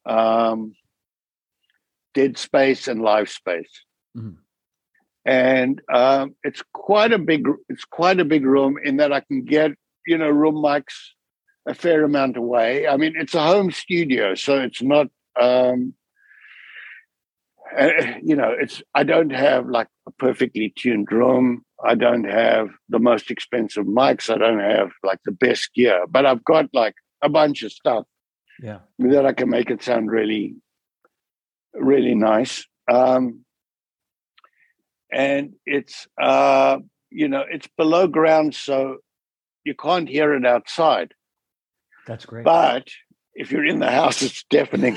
um, 0.07 0.75
dead 2.15 2.39
space 2.39 2.89
and 2.89 3.03
live 3.03 3.29
space. 3.29 3.85
Mm-hmm 4.17 4.41
and 5.29 5.83
um, 5.93 6.35
it's 6.43 6.63
quite 6.73 7.13
a 7.13 7.19
big 7.19 7.47
it's 7.69 7.85
quite 7.85 8.19
a 8.19 8.25
big 8.25 8.47
room 8.47 8.77
in 8.83 8.97
that 8.97 9.13
I 9.13 9.21
can 9.21 9.45
get 9.45 9.73
you 10.07 10.17
know 10.17 10.31
room 10.31 10.55
mics 10.55 10.95
a 11.69 11.75
fair 11.75 12.03
amount 12.03 12.39
away. 12.39 12.89
I 12.89 12.97
mean, 12.97 13.13
it's 13.15 13.35
a 13.35 13.43
home 13.43 13.71
studio, 13.71 14.35
so 14.35 14.59
it's 14.59 14.83
not. 14.83 15.09
Um, 15.41 15.95
uh, 17.77 17.91
you 18.23 18.37
know, 18.37 18.55
it's 18.59 18.83
I 18.95 19.03
don't 19.03 19.31
have 19.31 19.67
like 19.67 19.89
a 20.07 20.11
perfectly 20.13 20.73
tuned 20.77 21.11
room. 21.11 21.65
I 21.85 21.95
don't 21.95 22.25
have 22.25 22.69
the 22.89 22.99
most 22.99 23.31
expensive 23.31 23.87
mics. 23.87 24.33
I 24.33 24.39
don't 24.39 24.61
have 24.61 24.91
like 25.03 25.21
the 25.25 25.33
best 25.33 25.75
gear, 25.75 26.07
but 26.09 26.27
I've 26.27 26.45
got 26.45 26.67
like 26.73 26.95
a 27.23 27.29
bunch 27.29 27.63
of 27.63 27.73
stuff. 27.73 28.05
Yeah. 28.61 28.81
That 28.99 29.27
I 29.27 29.33
can 29.33 29.51
make 29.51 29.71
it 29.71 29.83
sound 29.83 30.11
really, 30.11 30.57
really 31.75 32.15
nice. 32.15 32.67
Um, 32.91 33.45
and 35.13 35.55
it's 35.65 36.07
uh, 36.21 36.79
you 37.11 37.29
know 37.29 37.45
it's 37.49 37.69
below 37.77 38.07
ground, 38.07 38.55
so 38.55 38.99
you 39.65 39.75
can't 39.75 40.09
hear 40.09 40.35
it 40.35 40.47
outside. 40.47 41.13
That's 42.07 42.27
great. 42.27 42.45
But 42.45 42.89
if 43.35 43.53
you're 43.53 43.67
in 43.67 43.79
the 43.79 43.91
house, 43.91 44.23
it's 44.23 44.45
deafening. 44.51 44.97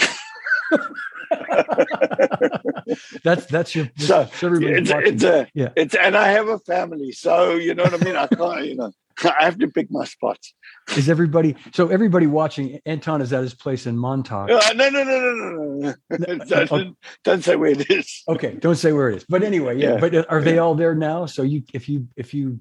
that's 3.23 3.45
that's 3.45 3.75
your 3.75 3.89
so 3.97 4.27
it's, 4.41 4.91
it's, 4.91 5.23
a 5.23 5.47
yeah 5.53 5.69
it's 5.75 5.95
and 5.95 6.15
I 6.15 6.29
have 6.29 6.47
a 6.47 6.59
family, 6.59 7.11
so 7.11 7.55
you 7.55 7.73
know 7.73 7.83
what 7.83 7.93
I 7.93 7.97
mean. 8.03 8.15
I 8.15 8.27
can't 8.27 8.65
you 8.65 8.75
know 8.75 8.91
I 9.23 9.45
have 9.45 9.57
to 9.59 9.67
pick 9.67 9.91
my 9.91 10.05
spots. 10.05 10.53
Is 10.95 11.09
everybody 11.09 11.55
so 11.73 11.89
everybody 11.89 12.27
watching? 12.27 12.79
Anton 12.85 13.21
is 13.21 13.31
at 13.33 13.43
his 13.43 13.53
place 13.53 13.85
in 13.85 13.97
Montauk. 13.97 14.49
Uh, 14.49 14.73
no, 14.73 14.89
no, 14.89 15.03
no, 15.03 15.19
no, 15.19 15.33
no, 15.35 15.95
no. 16.09 16.45
Don't, 16.65 16.97
don't 17.23 17.43
say 17.43 17.55
where 17.55 17.71
it 17.71 17.89
is. 17.89 18.23
Okay, 18.27 18.55
don't 18.55 18.75
say 18.75 18.91
where 18.91 19.09
it 19.09 19.17
is. 19.17 19.25
But 19.27 19.43
anyway, 19.43 19.77
yeah. 19.77 19.93
yeah. 19.93 19.99
But 19.99 20.29
are 20.29 20.41
they 20.41 20.57
all 20.57 20.75
there 20.75 20.95
now? 20.95 21.25
So 21.25 21.43
you, 21.43 21.63
if 21.73 21.87
you, 21.87 22.07
if 22.15 22.33
you 22.33 22.59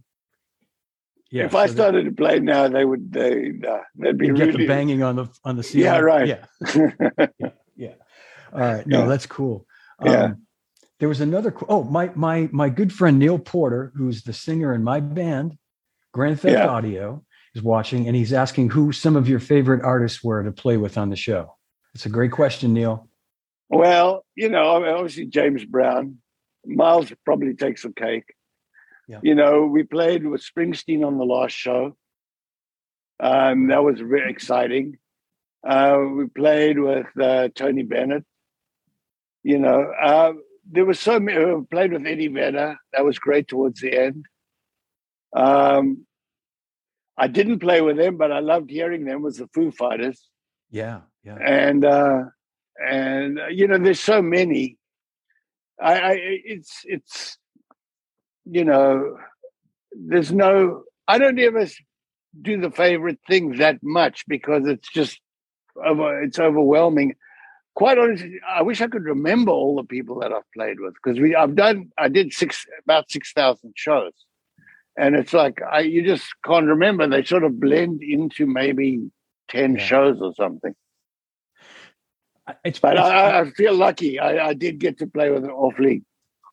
yeah, 1.30 1.44
if 1.44 1.52
so 1.52 1.58
I 1.58 1.66
started 1.66 2.04
to 2.06 2.12
play 2.12 2.40
now, 2.40 2.68
they 2.68 2.84
would 2.84 3.12
they 3.12 3.52
uh, 3.66 3.78
they'd 3.94 4.18
be 4.18 4.28
get 4.28 4.48
really... 4.48 4.52
the 4.52 4.66
banging 4.66 5.02
on 5.02 5.16
the 5.16 5.28
on 5.44 5.56
the 5.56 5.62
ceiling. 5.62 5.86
Yeah, 5.86 5.98
right. 5.98 6.26
Yeah, 6.28 6.44
yeah, 7.38 7.50
yeah. 7.76 7.94
All 8.52 8.60
right, 8.60 8.86
no, 8.86 9.00
yeah. 9.00 9.06
that's 9.06 9.26
cool. 9.26 9.66
Yeah. 10.04 10.24
Um, 10.24 10.46
there 10.98 11.08
was 11.08 11.20
another. 11.20 11.54
Oh, 11.68 11.84
my 11.84 12.10
my 12.14 12.48
my 12.52 12.68
good 12.68 12.92
friend 12.92 13.18
Neil 13.18 13.38
Porter, 13.38 13.92
who's 13.96 14.22
the 14.22 14.32
singer 14.32 14.74
in 14.74 14.84
my 14.84 15.00
band, 15.00 15.56
Grand 16.12 16.40
Theft 16.40 16.54
yeah. 16.54 16.66
Audio, 16.66 17.24
is 17.54 17.62
watching, 17.62 18.06
and 18.06 18.14
he's 18.14 18.32
asking 18.32 18.70
who 18.70 18.92
some 18.92 19.16
of 19.16 19.28
your 19.28 19.40
favorite 19.40 19.82
artists 19.82 20.22
were 20.22 20.42
to 20.42 20.52
play 20.52 20.76
with 20.76 20.98
on 20.98 21.10
the 21.10 21.16
show. 21.16 21.56
It's 21.94 22.06
a 22.06 22.10
great 22.10 22.32
question, 22.32 22.72
Neil. 22.72 23.08
Well, 23.68 24.24
you 24.34 24.48
know, 24.48 24.84
obviously 24.84 25.26
James 25.26 25.64
Brown, 25.64 26.18
Miles 26.66 27.12
probably 27.24 27.54
takes 27.54 27.82
the 27.82 27.92
cake. 27.92 28.34
Yeah. 29.08 29.20
You 29.22 29.34
know, 29.34 29.64
we 29.64 29.82
played 29.82 30.26
with 30.26 30.42
Springsteen 30.42 31.04
on 31.04 31.18
the 31.18 31.24
last 31.24 31.52
show. 31.52 31.96
Um, 33.18 33.68
that 33.68 33.82
was 33.82 34.00
very 34.00 34.30
exciting. 34.30 34.98
Uh, 35.66 35.98
we 36.16 36.26
played 36.26 36.78
with 36.78 37.06
uh, 37.20 37.48
Tony 37.54 37.82
Bennett. 37.82 38.24
You 39.42 39.58
know, 39.58 39.92
uh, 40.02 40.32
there 40.70 40.84
was 40.84 41.00
so 41.00 41.18
many. 41.18 41.44
We 41.44 41.64
played 41.64 41.92
with 41.92 42.06
Eddie 42.06 42.28
Vedder. 42.28 42.76
That 42.92 43.04
was 43.04 43.18
great 43.18 43.48
towards 43.48 43.80
the 43.80 43.96
end. 43.96 44.24
Um, 45.34 46.06
I 47.16 47.26
didn't 47.26 47.60
play 47.60 47.80
with 47.80 47.96
them, 47.96 48.16
but 48.16 48.32
I 48.32 48.40
loved 48.40 48.70
hearing 48.70 49.04
them. 49.04 49.22
Was 49.22 49.38
the 49.38 49.48
Foo 49.54 49.70
Fighters? 49.70 50.20
Yeah, 50.70 51.00
yeah. 51.24 51.36
And 51.36 51.84
uh, 51.84 52.24
and 52.84 53.40
uh, 53.40 53.46
you 53.46 53.66
know, 53.66 53.78
there's 53.78 54.00
so 54.00 54.22
many. 54.22 54.76
I, 55.80 55.94
I 55.94 56.12
it's 56.18 56.82
it's 56.84 57.38
you 58.44 58.64
know, 58.64 59.16
there's 59.92 60.32
no, 60.32 60.82
I 61.06 61.18
don't 61.18 61.38
ever 61.38 61.66
do 62.40 62.60
the 62.60 62.70
favorite 62.70 63.18
thing 63.28 63.58
that 63.58 63.78
much 63.82 64.24
because 64.26 64.66
it's 64.66 64.88
just, 64.90 65.20
it's 65.76 66.38
overwhelming. 66.38 67.14
Quite 67.74 67.98
honestly, 67.98 68.40
I 68.48 68.62
wish 68.62 68.80
I 68.80 68.88
could 68.88 69.04
remember 69.04 69.52
all 69.52 69.76
the 69.76 69.84
people 69.84 70.20
that 70.20 70.32
I've 70.32 70.50
played 70.54 70.80
with 70.80 70.94
because 70.94 71.20
we, 71.20 71.34
I've 71.34 71.54
done, 71.54 71.90
I 71.96 72.08
did 72.08 72.32
six, 72.32 72.66
about 72.84 73.10
6,000 73.10 73.72
shows. 73.76 74.12
And 74.98 75.14
it's 75.14 75.32
like, 75.32 75.60
I, 75.62 75.80
you 75.80 76.02
just 76.02 76.26
can't 76.44 76.66
remember. 76.66 77.06
They 77.06 77.24
sort 77.24 77.44
of 77.44 77.60
blend 77.60 78.02
into 78.02 78.46
maybe 78.46 79.10
10 79.48 79.76
yeah. 79.76 79.84
shows 79.84 80.20
or 80.20 80.34
something. 80.34 80.74
It's, 82.64 82.80
but 82.80 82.94
it's, 82.94 83.02
I, 83.02 83.40
I, 83.40 83.50
feel 83.50 83.74
lucky. 83.74 84.18
I, 84.18 84.48
I 84.48 84.54
did 84.54 84.78
get 84.78 84.98
to 84.98 85.06
play 85.06 85.30
with 85.30 85.44
an 85.44 85.50
awfully 85.50 86.02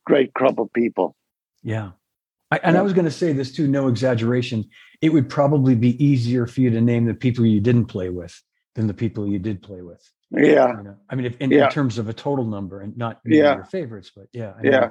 great 0.05 0.33
crop 0.33 0.59
of 0.59 0.71
people. 0.71 1.15
Yeah. 1.63 1.91
I, 2.51 2.59
and 2.63 2.77
I 2.77 2.81
was 2.81 2.93
going 2.93 3.05
to 3.05 3.11
say 3.11 3.33
this 3.33 3.51
too, 3.51 3.67
no 3.67 3.87
exaggeration. 3.87 4.69
It 5.01 5.09
would 5.09 5.29
probably 5.29 5.75
be 5.75 6.01
easier 6.03 6.45
for 6.45 6.61
you 6.61 6.69
to 6.69 6.79
name 6.79 7.05
the 7.05 7.13
people 7.13 7.45
you 7.45 7.59
didn't 7.59 7.85
play 7.85 8.09
with 8.09 8.41
than 8.75 8.87
the 8.87 8.93
people 8.93 9.27
you 9.27 9.39
did 9.39 9.61
play 9.61 9.81
with. 9.81 10.01
Yeah. 10.31 10.77
You 10.77 10.83
know? 10.83 10.95
I 11.09 11.15
mean, 11.15 11.25
if, 11.25 11.37
in, 11.37 11.51
yeah. 11.51 11.65
in, 11.65 11.71
terms 11.71 11.97
of 11.97 12.09
a 12.09 12.13
total 12.13 12.45
number 12.45 12.81
and 12.81 12.97
not 12.97 13.19
yeah. 13.25 13.55
your 13.55 13.65
favorites, 13.65 14.11
but 14.15 14.27
yeah. 14.33 14.53
I 14.57 14.61
mean, 14.61 14.71
yeah. 14.73 14.89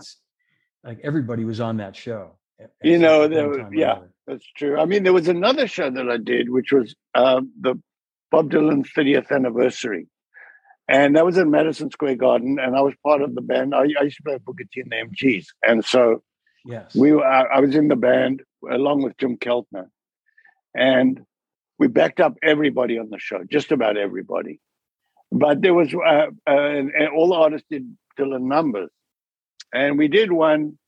like 0.84 1.00
everybody 1.02 1.44
was 1.44 1.60
on 1.60 1.78
that 1.78 1.96
show. 1.96 2.32
You 2.82 2.98
know, 2.98 3.28
there, 3.28 3.70
yeah, 3.74 3.98
that's 4.26 4.46
true. 4.56 4.78
I 4.78 4.86
mean, 4.86 5.02
there 5.02 5.12
was 5.12 5.28
another 5.28 5.66
show 5.66 5.90
that 5.90 6.08
I 6.08 6.16
did, 6.16 6.48
which 6.48 6.72
was 6.72 6.94
uh, 7.14 7.42
the 7.60 7.74
Bob 8.30 8.50
Dylan 8.50 8.86
30th 8.96 9.30
anniversary. 9.30 10.06
And 10.88 11.16
that 11.16 11.26
was 11.26 11.36
in 11.36 11.50
Madison 11.50 11.90
Square 11.90 12.16
Garden. 12.16 12.58
And 12.58 12.74
I 12.74 12.80
was 12.80 12.94
part 13.04 13.20
of 13.20 13.34
the 13.34 13.42
band. 13.42 13.74
I, 13.74 13.80
I 14.00 14.04
used 14.04 14.16
to 14.16 14.22
play 14.22 14.38
Booker 14.38 14.64
T 14.72 14.80
and 14.80 14.90
the 14.90 14.96
MGs. 14.96 15.46
And 15.62 15.84
so 15.84 16.22
Yes. 16.66 16.94
We 16.96 17.12
were, 17.12 17.24
I 17.24 17.60
was 17.60 17.74
in 17.76 17.88
the 17.88 17.96
band 17.96 18.42
along 18.68 19.02
with 19.02 19.16
Jim 19.18 19.36
Keltner, 19.36 19.86
and 20.74 21.20
we 21.78 21.86
backed 21.86 22.20
up 22.20 22.34
everybody 22.42 22.98
on 22.98 23.08
the 23.08 23.20
show, 23.20 23.44
just 23.48 23.70
about 23.70 23.96
everybody. 23.96 24.60
But 25.32 25.60
there 25.60 25.74
was, 25.74 25.92
uh, 25.92 25.98
uh, 25.98 26.28
and, 26.46 26.90
and 26.90 27.08
all 27.08 27.28
the 27.28 27.34
artists 27.34 27.66
did 27.70 27.96
Dylan 28.18 28.42
numbers, 28.42 28.90
and 29.74 29.98
we 29.98 30.08
did 30.08 30.32
one 30.32 30.78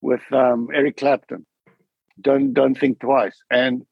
with 0.00 0.22
um, 0.32 0.68
Eric 0.74 0.96
Clapton. 0.96 1.46
Don't 2.20 2.54
don't 2.54 2.78
think 2.78 3.00
twice. 3.00 3.36
And 3.50 3.84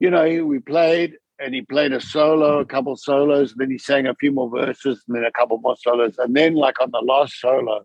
you 0.00 0.10
know, 0.10 0.44
we 0.44 0.58
played, 0.58 1.14
and 1.38 1.54
he 1.54 1.62
played 1.62 1.92
a 1.92 2.00
solo, 2.00 2.60
a 2.60 2.64
couple 2.64 2.96
solos, 2.96 3.52
and 3.52 3.60
then 3.60 3.70
he 3.70 3.78
sang 3.78 4.06
a 4.06 4.14
few 4.14 4.32
more 4.32 4.50
verses, 4.50 5.02
and 5.06 5.16
then 5.16 5.24
a 5.24 5.32
couple 5.32 5.58
more 5.58 5.76
solos, 5.76 6.16
and 6.18 6.34
then 6.34 6.54
like 6.54 6.80
on 6.80 6.90
the 6.90 7.00
last 7.00 7.40
solo, 7.40 7.84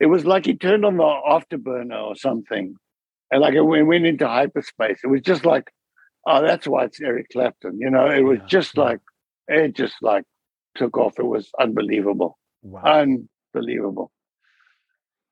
it 0.00 0.06
was 0.06 0.26
like 0.26 0.46
he 0.46 0.54
turned 0.54 0.84
on 0.84 0.96
the 0.96 1.02
afterburner 1.02 2.02
or 2.02 2.16
something, 2.16 2.74
and 3.30 3.40
like 3.40 3.54
it 3.54 3.62
went 3.62 4.06
into 4.06 4.26
hyperspace. 4.26 4.98
It 5.04 5.08
was 5.08 5.22
just 5.22 5.44
like, 5.46 5.72
oh, 6.26 6.42
that's 6.42 6.66
why 6.66 6.84
it's 6.84 7.00
Eric 7.00 7.28
Clapton. 7.32 7.78
You 7.78 7.90
know, 7.90 8.10
it 8.10 8.22
was 8.22 8.40
just 8.46 8.76
like 8.76 9.00
it 9.48 9.74
just 9.74 9.94
like 10.02 10.24
took 10.74 10.96
off. 10.96 11.18
It 11.18 11.26
was 11.26 11.50
unbelievable, 11.58 12.38
wow. 12.62 12.82
unbelievable. 13.54 14.10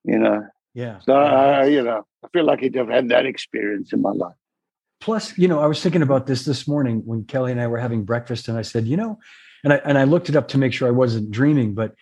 You 0.05 0.19
know. 0.19 0.47
Yeah. 0.75 1.01
So 1.01 1.15
uh, 1.15 1.65
you 1.69 1.83
know, 1.83 2.05
I 2.25 2.29
feel 2.33 2.45
like 2.45 2.63
I've 2.63 2.89
had 2.89 3.09
that 3.11 3.27
experience 3.27 3.93
in 3.93 4.03
my 4.03 4.13
life. 4.13 4.35
Plus, 5.01 5.37
you 5.37 5.49
know, 5.49 5.61
I 5.61 5.67
was 5.67 5.83
thinking 5.83 6.03
about 6.03 6.27
this 6.27 6.45
this 6.45 6.69
morning 6.69 7.03
when 7.05 7.25
Kelly 7.25 7.51
and 7.51 7.61
I 7.61 7.67
were 7.67 7.79
having 7.79 8.05
breakfast, 8.05 8.49
and 8.49 8.57
I 8.57 8.63
said, 8.63 8.87
you 8.87 8.97
know, 8.97 9.19
and 9.65 9.73
I 9.73 9.77
and 9.85 9.99
I 9.99 10.05
looked 10.05 10.29
it 10.29 10.37
up 10.37 10.49
to 10.49 10.59
make 10.59 10.73
sure 10.73 10.89
I 10.89 10.93
wasn't 10.93 11.31
dreaming, 11.31 11.75
but 11.75 11.95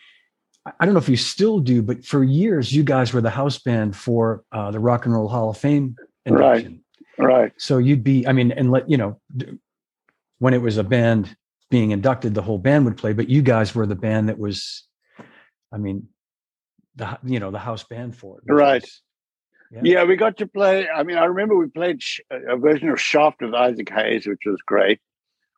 I 0.78 0.84
don't 0.84 0.94
know 0.94 1.00
if 1.00 1.08
you 1.08 1.16
still 1.16 1.58
do, 1.58 1.82
but 1.82 2.04
for 2.04 2.22
years 2.22 2.72
you 2.72 2.82
guys 2.84 3.12
were 3.12 3.20
the 3.20 3.30
house 3.30 3.58
band 3.58 3.96
for 3.96 4.44
uh, 4.52 4.70
the 4.70 4.78
Rock 4.78 5.06
and 5.06 5.14
Roll 5.14 5.28
Hall 5.28 5.50
of 5.50 5.56
Fame 5.56 5.96
induction. 6.26 6.82
Right. 7.18 7.26
Right. 7.26 7.52
So 7.58 7.78
you'd 7.78 8.04
be, 8.04 8.26
I 8.26 8.32
mean, 8.32 8.50
and 8.52 8.70
let 8.70 8.88
you 8.88 8.96
know, 8.96 9.20
when 10.38 10.54
it 10.54 10.62
was 10.62 10.78
a 10.78 10.84
band 10.84 11.34
being 11.70 11.92
inducted, 11.92 12.34
the 12.34 12.42
whole 12.42 12.58
band 12.58 12.84
would 12.84 12.96
play, 12.96 13.12
but 13.12 13.28
you 13.28 13.42
guys 13.42 13.74
were 13.74 13.86
the 13.86 13.94
band 13.94 14.28
that 14.28 14.38
was, 14.38 14.84
I 15.72 15.78
mean, 15.78 16.08
the 16.96 17.18
you 17.24 17.38
know 17.38 17.50
the 17.50 17.58
house 17.58 17.84
band 17.84 18.16
for 18.16 18.38
it. 18.38 18.52
Right. 18.52 18.82
Was, 18.82 19.02
yeah. 19.70 19.80
yeah. 19.84 20.04
we 20.04 20.16
got 20.16 20.36
to 20.38 20.46
play. 20.46 20.88
I 20.88 21.02
mean, 21.04 21.16
I 21.16 21.24
remember 21.24 21.56
we 21.56 21.68
played 21.68 22.00
a 22.30 22.56
version 22.56 22.88
of 22.90 23.00
Shaft 23.00 23.40
with 23.40 23.54
Isaac 23.54 23.88
Hayes, 23.90 24.26
which 24.26 24.40
was 24.44 24.60
great. 24.66 25.00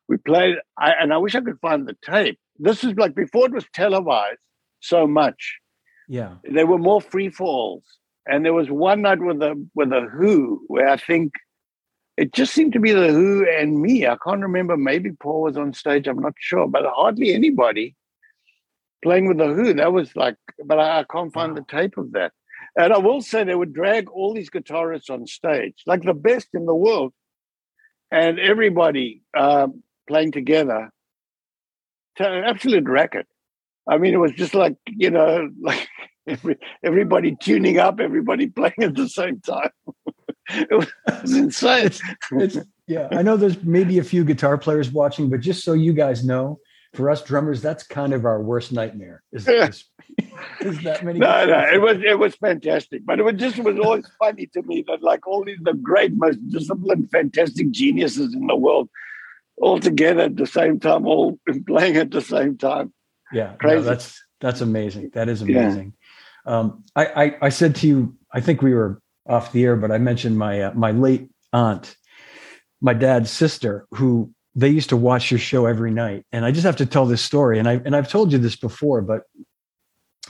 We 0.08 0.18
played, 0.18 0.56
I, 0.78 0.92
and 0.92 1.12
I 1.12 1.16
wish 1.16 1.34
I 1.34 1.40
could 1.40 1.60
find 1.60 1.88
the 1.88 1.96
tape. 2.04 2.38
This 2.58 2.84
is 2.84 2.92
like 2.94 3.14
before 3.14 3.46
it 3.46 3.52
was 3.52 3.64
televised 3.72 4.40
so 4.80 5.06
much. 5.06 5.58
Yeah. 6.08 6.34
There 6.44 6.66
were 6.66 6.78
more 6.78 7.00
free 7.00 7.30
falls. 7.30 7.84
And 8.26 8.44
there 8.44 8.52
was 8.52 8.70
one 8.70 9.02
night 9.02 9.20
with 9.20 9.40
the 9.40 9.66
with 9.74 9.90
the 9.90 10.02
Who 10.02 10.62
where 10.68 10.88
I 10.88 10.96
think 10.96 11.32
it 12.16 12.32
just 12.32 12.52
seemed 12.52 12.72
to 12.74 12.80
be 12.80 12.92
the 12.92 13.12
Who 13.12 13.46
and 13.48 13.80
me. 13.80 14.06
I 14.06 14.16
can't 14.24 14.42
remember. 14.42 14.76
Maybe 14.76 15.12
Paul 15.12 15.42
was 15.42 15.56
on 15.56 15.72
stage. 15.72 16.06
I'm 16.06 16.20
not 16.20 16.34
sure, 16.38 16.68
but 16.68 16.84
hardly 16.84 17.32
anybody 17.32 17.96
playing 19.02 19.28
with 19.28 19.38
the 19.38 19.48
Who. 19.48 19.74
That 19.74 19.92
was 19.92 20.14
like, 20.14 20.36
but 20.64 20.78
I, 20.78 21.00
I 21.00 21.04
can't 21.10 21.32
find 21.32 21.56
the 21.56 21.64
tape 21.68 21.96
of 21.96 22.12
that. 22.12 22.32
And 22.76 22.92
I 22.92 22.98
will 22.98 23.20
say 23.20 23.44
they 23.44 23.54
would 23.54 23.74
drag 23.74 24.08
all 24.10 24.34
these 24.34 24.50
guitarists 24.50 25.10
on 25.10 25.26
stage, 25.26 25.82
like 25.86 26.02
the 26.02 26.14
best 26.14 26.48
in 26.54 26.66
the 26.66 26.74
world, 26.74 27.12
and 28.10 28.38
everybody 28.38 29.22
um, 29.36 29.82
playing 30.08 30.32
together. 30.32 30.90
To 32.16 32.28
an 32.28 32.44
absolute 32.44 32.86
racket. 32.86 33.26
I 33.88 33.96
mean, 33.96 34.12
it 34.12 34.18
was 34.18 34.32
just 34.32 34.54
like 34.54 34.76
you 34.86 35.10
know, 35.10 35.48
like 35.60 35.88
every, 36.26 36.58
everybody 36.84 37.36
tuning 37.40 37.78
up, 37.78 38.00
everybody 38.00 38.46
playing 38.48 38.82
at 38.82 38.94
the 38.94 39.08
same 39.08 39.40
time. 39.40 39.70
it, 40.50 40.70
was, 40.70 41.34
insane. 41.34 41.86
It's, 41.86 42.00
it's, 42.32 42.58
yeah, 42.86 43.08
I 43.10 43.22
know 43.22 43.36
there's 43.36 43.62
maybe 43.62 43.98
a 43.98 44.04
few 44.04 44.24
guitar 44.24 44.58
players 44.58 44.90
watching, 44.90 45.30
but 45.30 45.40
just 45.40 45.64
so 45.64 45.72
you 45.72 45.92
guys 45.92 46.24
know, 46.24 46.58
for 46.94 47.10
us 47.10 47.22
drummers, 47.22 47.62
that's 47.62 47.84
kind 47.84 48.12
of 48.12 48.24
our 48.24 48.42
worst 48.42 48.72
nightmare. 48.72 49.22
Is, 49.32 49.48
is 50.60 50.82
that 50.82 51.02
many. 51.04 51.18
No, 51.18 51.46
no, 51.46 51.60
it 51.72 51.80
was 51.80 51.98
it 52.04 52.18
was 52.18 52.34
fantastic, 52.34 53.06
but 53.06 53.18
it 53.18 53.22
was 53.22 53.34
just 53.34 53.58
it 53.58 53.64
was 53.64 53.78
always 53.78 54.06
funny 54.18 54.46
to 54.48 54.62
me 54.62 54.84
that 54.88 55.02
like 55.02 55.26
all 55.26 55.44
these 55.44 55.58
the 55.62 55.74
great, 55.74 56.14
most 56.16 56.38
disciplined, 56.50 57.10
fantastic 57.10 57.70
geniuses 57.70 58.34
in 58.34 58.46
the 58.46 58.56
world, 58.56 58.90
all 59.56 59.78
together 59.78 60.22
at 60.22 60.36
the 60.36 60.46
same 60.46 60.78
time, 60.80 61.06
all 61.06 61.38
playing 61.66 61.96
at 61.96 62.10
the 62.10 62.20
same 62.20 62.58
time. 62.58 62.92
Yeah, 63.32 63.54
Crazy. 63.54 63.76
No, 63.76 63.82
that's 63.82 64.22
that's 64.40 64.60
amazing. 64.60 65.10
That 65.14 65.28
is 65.28 65.40
amazing. 65.40 65.94
Yeah. 66.46 66.58
Um, 66.58 66.84
I, 66.94 67.06
I 67.06 67.36
I 67.42 67.48
said 67.48 67.76
to 67.76 67.86
you, 67.86 68.16
I 68.32 68.40
think 68.40 68.60
we 68.60 68.74
were 68.74 69.00
off 69.28 69.52
the 69.52 69.64
air, 69.64 69.76
but 69.76 69.90
I 69.90 69.98
mentioned 69.98 70.38
my 70.38 70.62
uh, 70.62 70.72
my 70.74 70.90
late 70.90 71.28
aunt, 71.52 71.96
my 72.80 72.94
dad's 72.94 73.30
sister, 73.30 73.86
who 73.90 74.32
they 74.54 74.68
used 74.68 74.90
to 74.90 74.96
watch 74.96 75.30
your 75.30 75.40
show 75.40 75.66
every 75.66 75.90
night. 75.90 76.26
And 76.32 76.44
I 76.44 76.50
just 76.50 76.66
have 76.66 76.76
to 76.76 76.86
tell 76.86 77.06
this 77.06 77.22
story. 77.22 77.58
And 77.58 77.68
I 77.68 77.80
and 77.84 77.96
I've 77.96 78.10
told 78.10 78.32
you 78.32 78.38
this 78.38 78.56
before, 78.56 79.02
but 79.02 79.22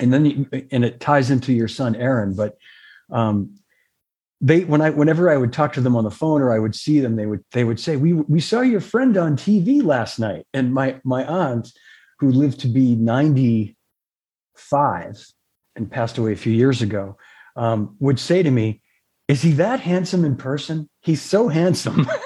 and 0.01 0.12
then 0.12 0.26
you, 0.26 0.47
and 0.70 0.84
it 0.84 1.01
ties 1.01 1.30
into 1.30 1.53
your 1.53 1.68
son 1.68 1.97
Aaron. 1.97 2.34
But 2.34 2.57
um, 3.11 3.57
they 4.40 4.64
when 4.64 4.80
I 4.80 4.90
whenever 4.90 5.30
I 5.30 5.36
would 5.36 5.53
talk 5.53 5.72
to 5.74 5.80
them 5.80 5.97
on 5.97 6.05
the 6.05 6.11
phone 6.11 6.43
or 6.43 6.53
I 6.53 6.59
would 6.59 6.74
see 6.74 7.01
them, 7.01 7.16
they 7.16 7.26
would 7.26 7.45
they 7.53 7.64
would 7.64 7.80
say, 7.80 7.97
"We 7.97 8.12
we 8.12 8.40
saw 8.40 8.61
your 8.61 8.80
friend 8.80 9.16
on 9.16 9.36
TV 9.36 9.82
last 9.82 10.18
night." 10.18 10.47
And 10.53 10.74
my 10.74 11.01
my 11.05 11.24
aunt, 11.24 11.72
who 12.18 12.30
lived 12.30 12.61
to 12.61 12.68
be 12.68 12.95
ninety 12.95 13.76
five 14.57 15.24
and 15.76 15.90
passed 15.90 16.18
away 16.18 16.32
a 16.32 16.36
few 16.36 16.53
years 16.53 16.82
ago, 16.82 17.16
um, 17.57 17.96
would 18.00 18.18
say 18.18 18.42
to 18.42 18.50
me, 18.50 18.82
"Is 19.28 19.42
he 19.42 19.53
that 19.53 19.80
handsome 19.80 20.24
in 20.24 20.36
person? 20.36 20.88
He's 21.00 21.22
so 21.22 21.48
handsome." 21.48 22.07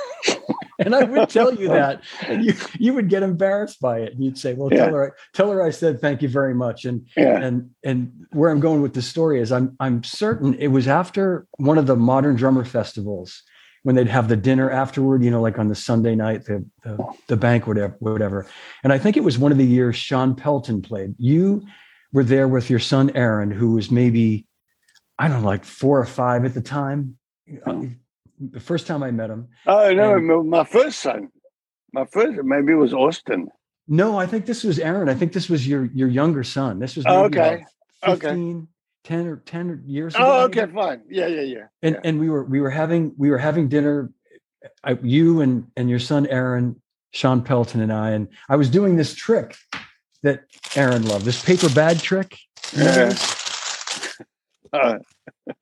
and 0.78 0.94
I 0.94 1.04
would 1.04 1.28
tell 1.28 1.54
you 1.54 1.68
that, 1.68 2.02
and 2.26 2.44
you 2.44 2.54
you 2.78 2.94
would 2.94 3.08
get 3.08 3.22
embarrassed 3.22 3.80
by 3.80 4.00
it, 4.00 4.12
and 4.12 4.22
you'd 4.22 4.38
say, 4.38 4.54
"Well, 4.54 4.68
yeah. 4.72 4.84
tell 4.84 4.94
her, 4.94 5.16
tell 5.34 5.50
her 5.50 5.62
I 5.62 5.70
said 5.70 6.00
thank 6.00 6.22
you 6.22 6.28
very 6.28 6.54
much." 6.54 6.84
And 6.84 7.06
yeah. 7.16 7.40
and 7.40 7.70
and 7.84 8.12
where 8.32 8.50
I'm 8.50 8.60
going 8.60 8.82
with 8.82 8.94
the 8.94 9.02
story 9.02 9.40
is, 9.40 9.52
I'm 9.52 9.76
I'm 9.80 10.02
certain 10.02 10.54
it 10.54 10.68
was 10.68 10.88
after 10.88 11.46
one 11.58 11.78
of 11.78 11.86
the 11.86 11.96
Modern 11.96 12.36
Drummer 12.36 12.64
festivals 12.64 13.42
when 13.82 13.94
they'd 13.94 14.08
have 14.08 14.28
the 14.28 14.36
dinner 14.36 14.68
afterward, 14.68 15.22
you 15.22 15.30
know, 15.30 15.40
like 15.40 15.60
on 15.60 15.68
the 15.68 15.74
Sunday 15.74 16.14
night, 16.14 16.44
the 16.44 16.64
the, 16.82 16.98
the 17.28 17.36
banquet, 17.36 17.94
whatever. 18.00 18.46
And 18.82 18.92
I 18.92 18.98
think 18.98 19.16
it 19.16 19.24
was 19.24 19.38
one 19.38 19.52
of 19.52 19.58
the 19.58 19.64
years 19.64 19.96
Shawn 19.96 20.34
Pelton 20.34 20.82
played. 20.82 21.14
You 21.18 21.64
were 22.12 22.24
there 22.24 22.48
with 22.48 22.70
your 22.70 22.78
son 22.78 23.10
Aaron, 23.14 23.50
who 23.50 23.72
was 23.72 23.90
maybe 23.90 24.46
I 25.18 25.28
don't 25.28 25.42
know, 25.42 25.46
like 25.48 25.64
four 25.64 25.98
or 25.98 26.06
five 26.06 26.44
at 26.44 26.54
the 26.54 26.60
time 26.60 27.16
the 28.40 28.60
first 28.60 28.86
time 28.86 29.02
I 29.02 29.10
met 29.10 29.30
him. 29.30 29.48
Oh 29.66 29.92
no, 29.92 30.16
and, 30.16 30.50
my 30.50 30.64
first 30.64 31.00
son. 31.00 31.30
My 31.92 32.04
first, 32.04 32.42
maybe 32.42 32.72
it 32.72 32.76
was 32.76 32.92
Austin. 32.92 33.48
No, 33.88 34.18
I 34.18 34.26
think 34.26 34.46
this 34.46 34.64
was 34.64 34.78
Aaron. 34.78 35.08
I 35.08 35.14
think 35.14 35.32
this 35.32 35.48
was 35.48 35.66
your 35.66 35.86
your 35.86 36.08
younger 36.08 36.44
son. 36.44 36.78
This 36.78 36.96
was 36.96 37.06
oh, 37.08 37.24
okay. 37.24 37.64
15, 38.04 38.56
okay. 38.56 38.66
10 39.04 39.26
or 39.26 39.36
10 39.36 39.84
years 39.86 40.14
oh, 40.16 40.18
ago. 40.18 40.32
Oh, 40.32 40.44
okay, 40.44 40.66
fine. 40.72 41.02
Yeah, 41.08 41.28
yeah, 41.28 41.42
yeah. 41.42 41.66
And 41.82 41.94
yeah. 41.94 42.00
and 42.04 42.20
we 42.20 42.28
were 42.28 42.44
we 42.44 42.60
were 42.60 42.70
having 42.70 43.14
we 43.16 43.30
were 43.30 43.38
having 43.38 43.68
dinner 43.68 44.10
I, 44.84 44.98
you 45.02 45.40
and 45.40 45.66
and 45.76 45.88
your 45.88 46.00
son 46.00 46.26
Aaron, 46.26 46.80
Shawn 47.12 47.42
Pelton 47.42 47.80
and 47.80 47.92
I 47.92 48.10
and 48.10 48.28
I 48.48 48.56
was 48.56 48.68
doing 48.68 48.96
this 48.96 49.14
trick 49.14 49.56
that 50.22 50.44
Aaron 50.74 51.06
loved. 51.06 51.24
This 51.24 51.42
paper 51.42 51.68
bag 51.70 51.98
trick. 51.98 52.36
Yeah. 52.76 53.14
Uh, 54.72 54.98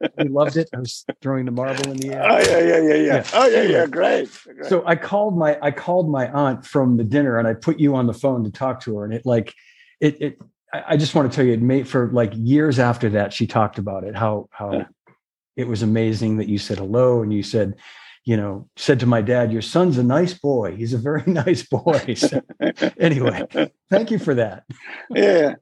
he 0.18 0.28
loved 0.28 0.56
it. 0.56 0.68
I 0.74 0.78
was 0.78 1.04
throwing 1.20 1.44
the 1.44 1.50
marble 1.50 1.90
in 1.90 1.96
the 1.98 2.14
air. 2.14 2.24
Oh 2.28 2.38
yeah, 2.38 2.58
yeah, 2.58 2.78
yeah, 2.78 2.94
yeah. 2.94 3.14
yeah. 3.14 3.26
Oh 3.32 3.46
yeah, 3.46 3.62
yeah, 3.62 3.86
great. 3.86 4.30
great. 4.44 4.66
So 4.66 4.82
I 4.86 4.96
called 4.96 5.36
my 5.36 5.58
I 5.62 5.70
called 5.70 6.10
my 6.10 6.30
aunt 6.30 6.66
from 6.66 6.96
the 6.96 7.04
dinner 7.04 7.38
and 7.38 7.46
I 7.46 7.54
put 7.54 7.78
you 7.78 7.94
on 7.94 8.06
the 8.06 8.14
phone 8.14 8.44
to 8.44 8.50
talk 8.50 8.80
to 8.80 8.98
her. 8.98 9.04
And 9.04 9.14
it 9.14 9.26
like 9.26 9.54
it 10.00 10.20
it 10.20 10.38
I 10.72 10.96
just 10.96 11.14
want 11.14 11.30
to 11.30 11.34
tell 11.34 11.44
you 11.44 11.52
it 11.52 11.62
made 11.62 11.86
for 11.88 12.10
like 12.12 12.32
years 12.34 12.78
after 12.78 13.08
that 13.10 13.32
she 13.32 13.46
talked 13.46 13.78
about 13.78 14.04
it, 14.04 14.16
how 14.16 14.48
how 14.50 14.72
yeah. 14.72 14.86
it 15.56 15.68
was 15.68 15.82
amazing 15.82 16.38
that 16.38 16.48
you 16.48 16.58
said 16.58 16.78
hello 16.78 17.22
and 17.22 17.32
you 17.32 17.42
said, 17.42 17.76
you 18.24 18.36
know, 18.36 18.68
said 18.76 19.00
to 19.00 19.06
my 19.06 19.20
dad, 19.22 19.52
Your 19.52 19.62
son's 19.62 19.98
a 19.98 20.02
nice 20.02 20.34
boy. 20.34 20.74
He's 20.76 20.94
a 20.94 20.98
very 20.98 21.22
nice 21.26 21.62
boy. 21.62 22.14
So, 22.14 22.40
anyway, 22.98 23.46
thank 23.90 24.10
you 24.10 24.18
for 24.18 24.34
that. 24.34 24.64
Yeah. 25.10 25.54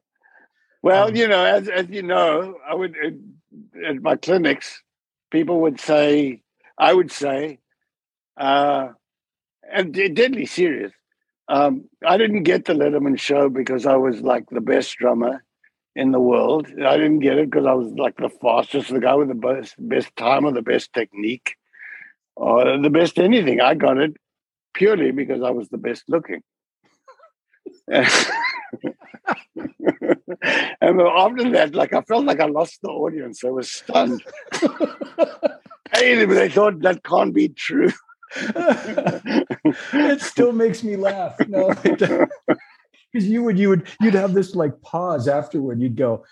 Well, 0.83 1.09
um, 1.09 1.15
you 1.15 1.27
know, 1.27 1.45
as 1.45 1.69
as 1.69 1.89
you 1.89 2.03
know, 2.03 2.57
I 2.67 2.75
would 2.75 2.95
at 3.87 4.01
my 4.01 4.17
clinics, 4.17 4.83
people 5.31 5.61
would 5.61 5.79
say, 5.79 6.43
I 6.77 6.93
would 6.93 7.11
say, 7.11 7.59
uh, 8.37 8.89
and 9.71 9.93
deadly 9.93 10.45
serious. 10.45 10.93
Um, 11.49 11.85
I 12.05 12.17
didn't 12.17 12.43
get 12.43 12.65
the 12.65 12.73
Letterman 12.73 13.19
show 13.19 13.49
because 13.49 13.85
I 13.85 13.97
was 13.97 14.21
like 14.21 14.49
the 14.51 14.61
best 14.61 14.97
drummer 14.97 15.43
in 15.95 16.11
the 16.11 16.19
world. 16.19 16.67
I 16.67 16.97
didn't 16.97 17.19
get 17.19 17.37
it 17.39 17.51
because 17.51 17.67
I 17.67 17.73
was 17.73 17.93
like 17.93 18.17
the 18.17 18.29
fastest, 18.29 18.89
the 18.91 18.99
guy 19.01 19.15
with 19.15 19.29
the 19.29 19.35
best 19.35 19.75
best 19.79 20.15
time 20.17 20.45
or 20.45 20.53
the 20.53 20.63
best 20.63 20.93
technique 20.93 21.55
or 22.35 22.77
the 22.79 22.91
best 22.91 23.19
anything. 23.19 23.61
I 23.61 23.75
got 23.75 23.97
it 23.97 24.17
purely 24.75 25.11
because 25.11 25.43
I 25.43 25.51
was 25.51 25.69
the 25.69 25.79
best 25.79 26.05
looking. 26.09 26.43
and 30.81 31.01
after 31.01 31.49
that, 31.51 31.73
like 31.73 31.93
I 31.93 32.01
felt 32.01 32.25
like 32.25 32.39
I 32.39 32.45
lost 32.45 32.81
the 32.81 32.89
audience. 32.89 33.43
I 33.43 33.49
was 33.49 33.71
stunned. 33.71 34.23
hey, 35.93 36.25
they 36.25 36.49
thought 36.49 36.81
that 36.81 37.03
can't 37.03 37.33
be 37.33 37.49
true. 37.49 37.91
it 38.35 40.21
still 40.21 40.51
makes 40.51 40.83
me 40.83 40.95
laugh. 40.95 41.35
No, 41.47 41.69
because 41.69 42.27
you 43.13 43.43
would 43.43 43.59
you 43.59 43.69
would 43.69 43.87
you'd 44.01 44.15
have 44.15 44.33
this 44.33 44.55
like 44.55 44.81
pause 44.81 45.27
afterward. 45.27 45.79
You'd 45.79 45.95
go, 45.95 46.25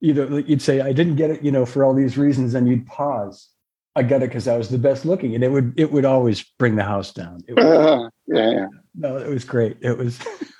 you 0.00 0.14
know, 0.14 0.38
you'd 0.38 0.62
say, 0.62 0.80
"I 0.80 0.92
didn't 0.92 1.16
get 1.16 1.30
it," 1.30 1.42
you 1.42 1.52
know, 1.52 1.64
for 1.64 1.84
all 1.84 1.94
these 1.94 2.18
reasons, 2.18 2.54
and 2.54 2.68
you'd 2.68 2.86
pause. 2.86 3.50
I 3.96 4.02
got 4.02 4.22
it 4.22 4.30
because 4.30 4.48
I 4.48 4.56
was 4.56 4.68
the 4.68 4.78
best 4.78 5.04
looking, 5.04 5.34
and 5.34 5.44
it 5.44 5.50
would 5.50 5.74
it 5.76 5.92
would 5.92 6.04
always 6.04 6.42
bring 6.58 6.74
the 6.74 6.82
house 6.82 7.12
down. 7.12 7.40
Was, 7.48 7.64
uh, 7.64 8.08
yeah, 8.26 8.50
yeah. 8.50 8.66
No, 8.96 9.16
it 9.16 9.28
was 9.28 9.44
great. 9.44 9.76
It 9.80 9.96
was. 9.96 10.18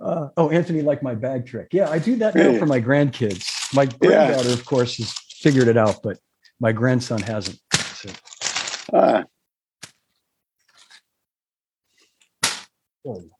Uh, 0.00 0.28
oh, 0.36 0.50
Anthony 0.50 0.82
like 0.82 1.02
my 1.02 1.14
bag 1.14 1.46
trick. 1.46 1.68
Yeah, 1.72 1.90
I 1.90 1.98
do 1.98 2.16
that 2.16 2.34
now 2.34 2.58
for 2.58 2.66
my 2.66 2.80
grandkids. 2.80 3.74
My 3.74 3.86
granddaughter, 3.86 4.48
yeah. 4.48 4.54
of 4.54 4.64
course, 4.64 4.96
has 4.98 5.12
figured 5.12 5.68
it 5.68 5.76
out, 5.76 6.02
but 6.02 6.18
my 6.60 6.72
grandson 6.72 7.20
hasn't. 7.22 7.58
So. 7.72 8.10
Uh. 8.90 9.22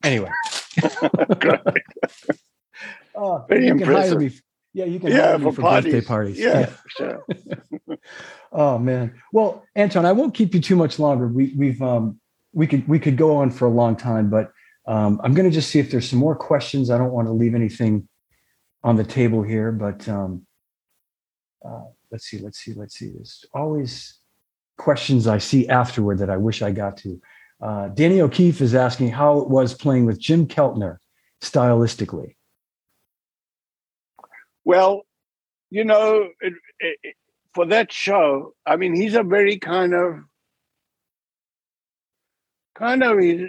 Anyway. 0.03 0.29
oh, 3.15 3.45
Very 3.49 3.65
you 3.65 3.71
impressive. 3.71 4.19
Me, 4.19 4.31
yeah, 4.73 4.85
you 4.85 4.99
can 4.99 5.11
yeah, 5.11 5.21
hire 5.21 5.37
me 5.39 5.45
for, 5.45 5.53
for 5.53 5.61
birthday 5.61 6.01
parties. 6.01 6.37
Yeah, 6.39 6.59
yeah. 6.59 6.69
sure. 6.87 7.25
oh 8.51 8.77
man. 8.77 9.19
Well, 9.33 9.65
Anton, 9.75 10.05
I 10.05 10.11
won't 10.11 10.33
keep 10.33 10.53
you 10.53 10.61
too 10.61 10.75
much 10.75 10.99
longer. 10.99 11.27
We, 11.27 11.53
we've 11.57 11.81
um, 11.81 12.19
we 12.53 12.67
could 12.67 12.87
we 12.87 12.99
could 12.99 13.17
go 13.17 13.37
on 13.37 13.49
for 13.51 13.65
a 13.65 13.71
long 13.71 13.95
time, 13.95 14.29
but 14.29 14.51
um, 14.89 15.21
I'm 15.23 15.35
going 15.35 15.47
to 15.47 15.53
just 15.53 15.69
see 15.69 15.77
if 15.77 15.91
there's 15.91 16.09
some 16.09 16.17
more 16.17 16.35
questions. 16.35 16.89
I 16.89 16.97
don't 16.97 17.11
want 17.11 17.27
to 17.27 17.31
leave 17.31 17.53
anything 17.53 18.07
on 18.83 18.95
the 18.95 19.03
table 19.03 19.43
here, 19.43 19.71
but 19.71 20.09
um, 20.09 20.47
uh, 21.63 21.83
let's 22.11 22.25
see, 22.25 22.39
let's 22.39 22.57
see, 22.57 22.73
let's 22.73 22.97
see. 22.97 23.11
There's 23.11 23.45
always 23.53 24.19
questions 24.79 25.27
I 25.27 25.37
see 25.37 25.69
afterward 25.69 26.17
that 26.17 26.31
I 26.31 26.37
wish 26.37 26.63
I 26.63 26.71
got 26.71 26.97
to. 26.97 27.21
Uh, 27.61 27.89
Danny 27.89 28.19
O'Keefe 28.19 28.61
is 28.61 28.73
asking 28.73 29.09
how 29.09 29.37
it 29.41 29.49
was 29.49 29.75
playing 29.75 30.07
with 30.07 30.19
Jim 30.19 30.47
Keltner 30.47 30.97
stylistically. 31.39 32.35
Well, 34.65 35.03
you 35.69 35.83
know, 35.83 36.29
it, 36.41 36.53
it, 36.79 37.15
for 37.53 37.67
that 37.67 37.93
show, 37.93 38.55
I 38.65 38.75
mean, 38.75 38.95
he's 38.95 39.13
a 39.13 39.21
very 39.21 39.59
kind 39.59 39.93
of 39.93 40.15
kind 42.79 43.03
of 43.03 43.19
he's 43.19 43.41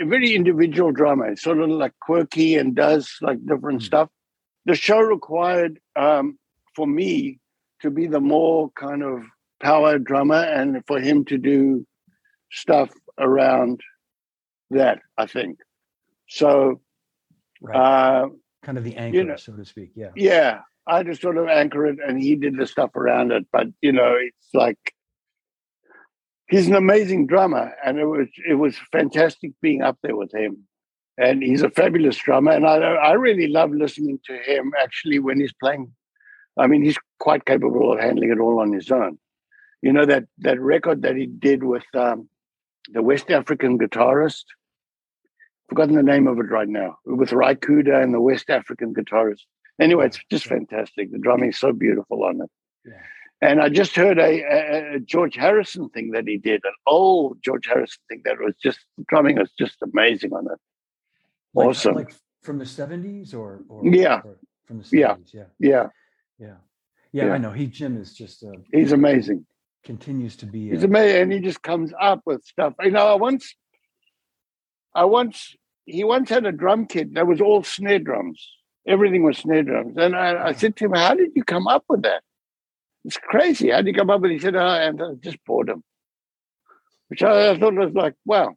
a 0.00 0.04
very 0.04 0.34
individual 0.34 0.92
drummer, 0.92 1.34
sort 1.36 1.60
of 1.60 1.68
like 1.68 1.92
quirky 2.00 2.56
and 2.56 2.74
does 2.74 3.16
like 3.20 3.44
different 3.44 3.82
hmm. 3.82 3.86
stuff. 3.86 4.08
The 4.64 4.74
show 4.74 5.00
required 5.00 5.80
um, 5.96 6.38
for 6.74 6.86
me 6.86 7.40
to 7.80 7.90
be 7.90 8.06
the 8.06 8.20
more 8.20 8.70
kind 8.70 9.02
of 9.02 9.22
power 9.60 9.98
drummer 9.98 10.42
and 10.42 10.82
for 10.86 11.00
him 11.00 11.24
to 11.26 11.38
do 11.38 11.86
stuff 12.50 12.90
around 13.18 13.80
that, 14.70 15.00
I 15.16 15.26
think. 15.26 15.58
So, 16.28 16.80
right. 17.60 17.76
uh, 17.76 18.28
kind 18.62 18.78
of 18.78 18.84
the 18.84 18.96
anchor, 18.96 19.18
you 19.18 19.24
know, 19.24 19.36
so 19.36 19.52
to 19.52 19.64
speak. 19.64 19.92
Yeah. 19.94 20.10
Yeah. 20.14 20.60
I 20.86 21.02
just 21.02 21.20
sort 21.20 21.36
of 21.36 21.48
anchor 21.48 21.86
it 21.86 21.98
and 22.06 22.20
he 22.20 22.36
did 22.36 22.56
the 22.56 22.66
stuff 22.66 22.94
around 22.96 23.32
it. 23.32 23.46
But, 23.52 23.68
you 23.80 23.92
know, 23.92 24.14
it's 24.18 24.54
like 24.54 24.94
he's 26.48 26.66
an 26.66 26.74
amazing 26.74 27.26
drummer, 27.26 27.72
and 27.84 27.98
it 27.98 28.06
was 28.06 28.28
it 28.48 28.54
was 28.54 28.76
fantastic 28.90 29.52
being 29.60 29.82
up 29.82 29.98
there 30.02 30.16
with 30.16 30.32
him. 30.34 30.64
And 31.16 31.42
he's 31.42 31.62
a 31.62 31.70
fabulous 31.70 32.16
drummer, 32.16 32.52
and 32.52 32.66
I 32.66 32.76
I 32.76 33.12
really 33.12 33.48
love 33.48 33.72
listening 33.72 34.20
to 34.26 34.36
him 34.36 34.72
actually 34.80 35.18
when 35.18 35.40
he's 35.40 35.52
playing. 35.52 35.92
I 36.56 36.66
mean, 36.66 36.82
he's 36.82 36.98
quite 37.20 37.44
capable 37.44 37.92
of 37.92 38.00
handling 38.00 38.30
it 38.30 38.40
all 38.40 38.60
on 38.60 38.72
his 38.72 38.90
own. 38.90 39.18
You 39.82 39.92
know 39.92 40.06
that 40.06 40.24
that 40.38 40.60
record 40.60 41.02
that 41.02 41.16
he 41.16 41.26
did 41.26 41.62
with 41.62 41.84
um, 41.94 42.28
the 42.92 43.02
West 43.02 43.30
African 43.30 43.78
guitarist. 43.78 44.44
Forgotten 45.68 45.96
the 45.96 46.02
name 46.02 46.26
of 46.26 46.38
it 46.38 46.50
right 46.50 46.68
now. 46.68 46.96
With 47.04 47.32
Ry 47.32 47.54
Cooder 47.54 48.02
and 48.02 48.14
the 48.14 48.20
West 48.20 48.48
African 48.48 48.94
guitarist. 48.94 49.42
Anyway, 49.80 50.06
it's 50.06 50.18
just 50.30 50.46
fantastic. 50.46 51.12
The 51.12 51.18
drumming 51.18 51.50
is 51.50 51.60
so 51.60 51.72
beautiful 51.72 52.24
on 52.24 52.40
it. 52.40 52.50
Yeah. 52.86 53.02
And 53.40 53.60
I 53.62 53.68
just 53.68 53.94
heard 53.94 54.18
a, 54.18 54.42
a, 54.42 54.94
a, 54.96 55.00
George 55.00 55.36
Harrison 55.36 55.88
thing 55.90 56.10
that 56.10 56.26
he 56.26 56.38
did, 56.38 56.60
an 56.64 56.72
old 56.86 57.38
George 57.42 57.66
Harrison 57.66 58.00
thing 58.08 58.22
that 58.24 58.38
was 58.40 58.54
just 58.60 58.80
drumming 59.06 59.38
was 59.38 59.52
just 59.56 59.76
amazing 59.80 60.32
on 60.32 60.46
it. 60.46 60.58
Like, 61.54 61.68
awesome. 61.68 61.94
Like 61.94 62.14
from 62.42 62.58
the 62.58 62.66
seventies 62.66 63.34
or, 63.34 63.62
or, 63.68 63.86
Yeah. 63.86 64.22
or 64.24 64.38
from 64.66 64.78
the 64.78 64.84
seventies. 64.84 65.30
Yeah. 65.32 65.44
Yeah, 65.58 65.68
Yeah. 66.38 66.54
Yeah. 67.12 67.26
Yeah. 67.26 67.32
I 67.32 67.38
know. 67.38 67.52
He 67.52 67.66
Jim 67.68 67.96
is 67.96 68.12
just 68.12 68.42
uh, 68.42 68.52
he's 68.72 68.92
amazing. 68.92 69.46
continues 69.84 70.36
to 70.36 70.46
be. 70.46 70.70
He's 70.70 70.82
uh, 70.82 70.88
amazing, 70.88 71.22
and 71.22 71.32
he 71.32 71.40
just 71.40 71.62
comes 71.62 71.92
up 71.98 72.22
with 72.26 72.44
stuff. 72.44 72.74
You 72.82 72.90
know, 72.90 73.06
I 73.06 73.14
once, 73.14 73.54
I 74.94 75.04
once, 75.04 75.56
he 75.86 76.04
once 76.04 76.28
had 76.28 76.44
a 76.44 76.52
drum 76.52 76.86
kit 76.86 77.14
that 77.14 77.26
was 77.26 77.40
all 77.40 77.62
snare 77.62 77.98
drums. 77.98 78.46
Everything 78.86 79.22
was 79.22 79.38
snare 79.38 79.62
drums, 79.62 79.96
and 79.96 80.14
I, 80.14 80.48
I 80.48 80.52
said 80.52 80.76
to 80.76 80.84
him, 80.86 80.92
"How 80.92 81.14
did 81.14 81.30
you 81.34 81.44
come 81.44 81.66
up 81.66 81.84
with 81.88 82.02
that? 82.02 82.22
It's 83.08 83.16
crazy. 83.16 83.70
How 83.70 83.78
did 83.78 83.86
you 83.86 83.94
come 83.94 84.10
up 84.10 84.20
with?" 84.20 84.30
it? 84.30 84.34
He 84.34 84.40
said, 84.40 84.54
"Oh, 84.54 84.60
and 84.86 85.00
uh, 85.00 85.12
just 85.20 85.38
boredom," 85.46 85.82
which 87.08 87.22
I, 87.22 87.50
I 87.52 87.58
thought 87.58 87.72
was 87.74 87.94
like, 87.94 88.14
wow, 88.26 88.54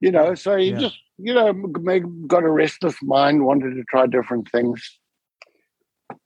you 0.00 0.12
know. 0.12 0.36
So 0.36 0.56
he 0.56 0.70
Yeah. 0.70 0.78
just, 0.78 0.98
you 1.18 1.34
know, 1.34 1.52
got 2.28 2.44
a 2.44 2.48
restless 2.48 2.94
mind, 3.02 3.44
wanted 3.44 3.74
to 3.74 3.82
try 3.90 4.06
different 4.06 4.48
things. 4.52 5.00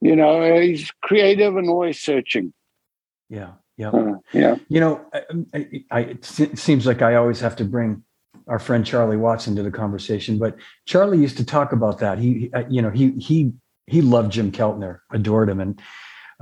You 0.03 0.17
know, 0.17 0.61
he's 0.61 0.91
creative 1.03 1.57
and 1.57 1.69
always 1.71 1.99
searching. 1.99 2.53
yeah. 3.31 3.53
Yeah. 3.79 3.89
Uh, 3.89 4.17
yeah. 4.35 4.57
You 4.69 4.81
know, 4.81 5.01
I, 5.55 5.67
I, 5.91 6.01
it 6.01 6.59
seems 6.59 6.85
like 6.87 7.01
I 7.01 7.15
always 7.15 7.41
have 7.41 7.57
to 7.57 7.65
bring 7.65 8.05
our 8.47 8.59
friend 8.59 8.85
Charlie 8.85 9.17
Watts 9.17 9.47
to 9.47 9.63
the 9.63 9.71
conversation, 9.71 10.39
but 10.39 10.57
Charlie 10.85 11.19
used 11.19 11.39
to 11.39 11.45
talk 11.45 11.73
about 11.73 11.99
that. 12.01 12.19
He, 12.19 12.29
he- 12.39 12.53
uh, 12.53 12.65
you 12.69 12.83
know, 12.83 12.91
he 12.91 13.13
he 13.13 13.53
he 13.87 14.03
loved 14.03 14.31
Jim 14.33 14.53
Keltner, 14.53 14.99
adored 15.11 15.49
him, 15.49 15.59
and 15.59 15.81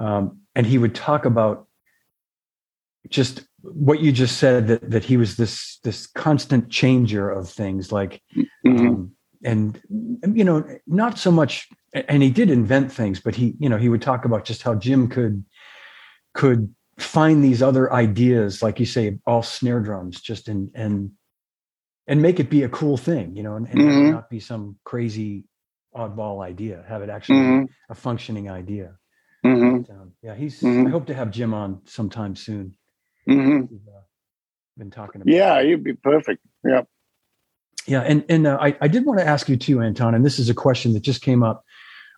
um, 0.01 0.41
and 0.55 0.67
he 0.67 0.79
would 0.79 0.95
talk 0.95 1.25
about 1.27 1.67
just 3.09 3.43
what 3.63 4.01
you 4.01 4.13
just 4.13 4.39
said 4.39 4.67
that 4.69 4.91
that 4.91 5.05
he 5.05 5.17
was 5.17 5.37
this 5.37 5.79
this 5.85 6.07
constant 6.07 6.71
changer 6.71 7.31
of 7.31 7.49
things, 7.49 7.93
like 7.93 8.23
Mhm. 8.67 8.81
um, 8.81 9.13
and 9.45 9.81
you 10.35 10.45
know, 10.45 10.65
not 10.87 11.19
so 11.19 11.31
much. 11.31 11.69
And 11.93 12.23
he 12.23 12.31
did 12.31 12.51
invent 12.51 12.93
things, 12.93 13.21
but 13.21 13.35
he, 13.35 13.57
you 13.59 13.69
know, 13.69 13.77
he 13.79 13.89
would 13.89 14.03
talk 14.03 14.25
about 14.25 14.45
just 14.45 14.63
how 14.63 14.75
Jim 14.75 15.09
could 15.09 15.45
could 16.35 16.73
find 16.99 17.43
these 17.43 17.63
other 17.63 17.93
ideas, 17.93 18.63
like 18.63 18.79
you 18.79 18.87
say, 18.87 19.19
all 19.27 19.43
snare 19.43 19.81
drums, 19.81 20.21
just 20.21 20.49
and 20.49 20.71
and 20.75 21.13
and 22.07 22.23
make 22.23 22.39
it 22.41 22.51
be 22.51 22.63
a 22.63 22.69
cool 22.69 22.97
thing, 22.97 23.37
you 23.37 23.43
know, 23.43 23.57
and, 23.57 23.67
and 23.69 23.81
Mhm. 23.81 24.11
not 24.13 24.31
be 24.31 24.41
some 24.41 24.77
crazy 24.85 25.45
oddball 25.95 26.45
idea. 26.45 26.85
Have 26.89 27.03
it 27.03 27.11
actually 27.11 27.39
Mhm. 27.41 27.69
a 27.89 27.95
functioning 27.95 28.51
idea. 28.51 29.00
Mhm. 29.45 29.86
But, 29.86 29.95
um, 29.95 30.12
yeah, 30.22 30.34
he's. 30.34 30.61
Mhm. 30.61 30.86
I 30.86 30.91
hope 30.91 31.07
to 31.07 31.14
have 31.14 31.30
Jim 31.30 31.55
on 31.55 31.80
sometime 31.86 32.36
soon. 32.36 32.74
Mhm. 33.28 33.70
We've 33.70 33.80
uh, 33.88 34.01
been 34.76 34.91
talking 34.91 35.22
about. 35.22 35.32
Yeah, 35.32 35.55
that. 35.55 35.66
you'd 35.66 35.84
be 35.84 35.95
perfect. 35.95 36.43
Yeah. 36.64 36.82
Yeah, 37.86 38.01
and 38.01 38.24
and 38.28 38.47
uh, 38.47 38.59
I 38.61 38.76
I 38.80 38.88
did 38.88 39.07
want 39.07 39.20
to 39.20 39.26
ask 39.26 39.49
you 39.49 39.57
too, 39.57 39.80
Anton, 39.80 40.14
and 40.14 40.24
this 40.24 40.38
is 40.38 40.51
a 40.51 40.55
question 40.55 40.93
that 40.93 41.01
just 41.03 41.22
came 41.22 41.43
up 41.43 41.64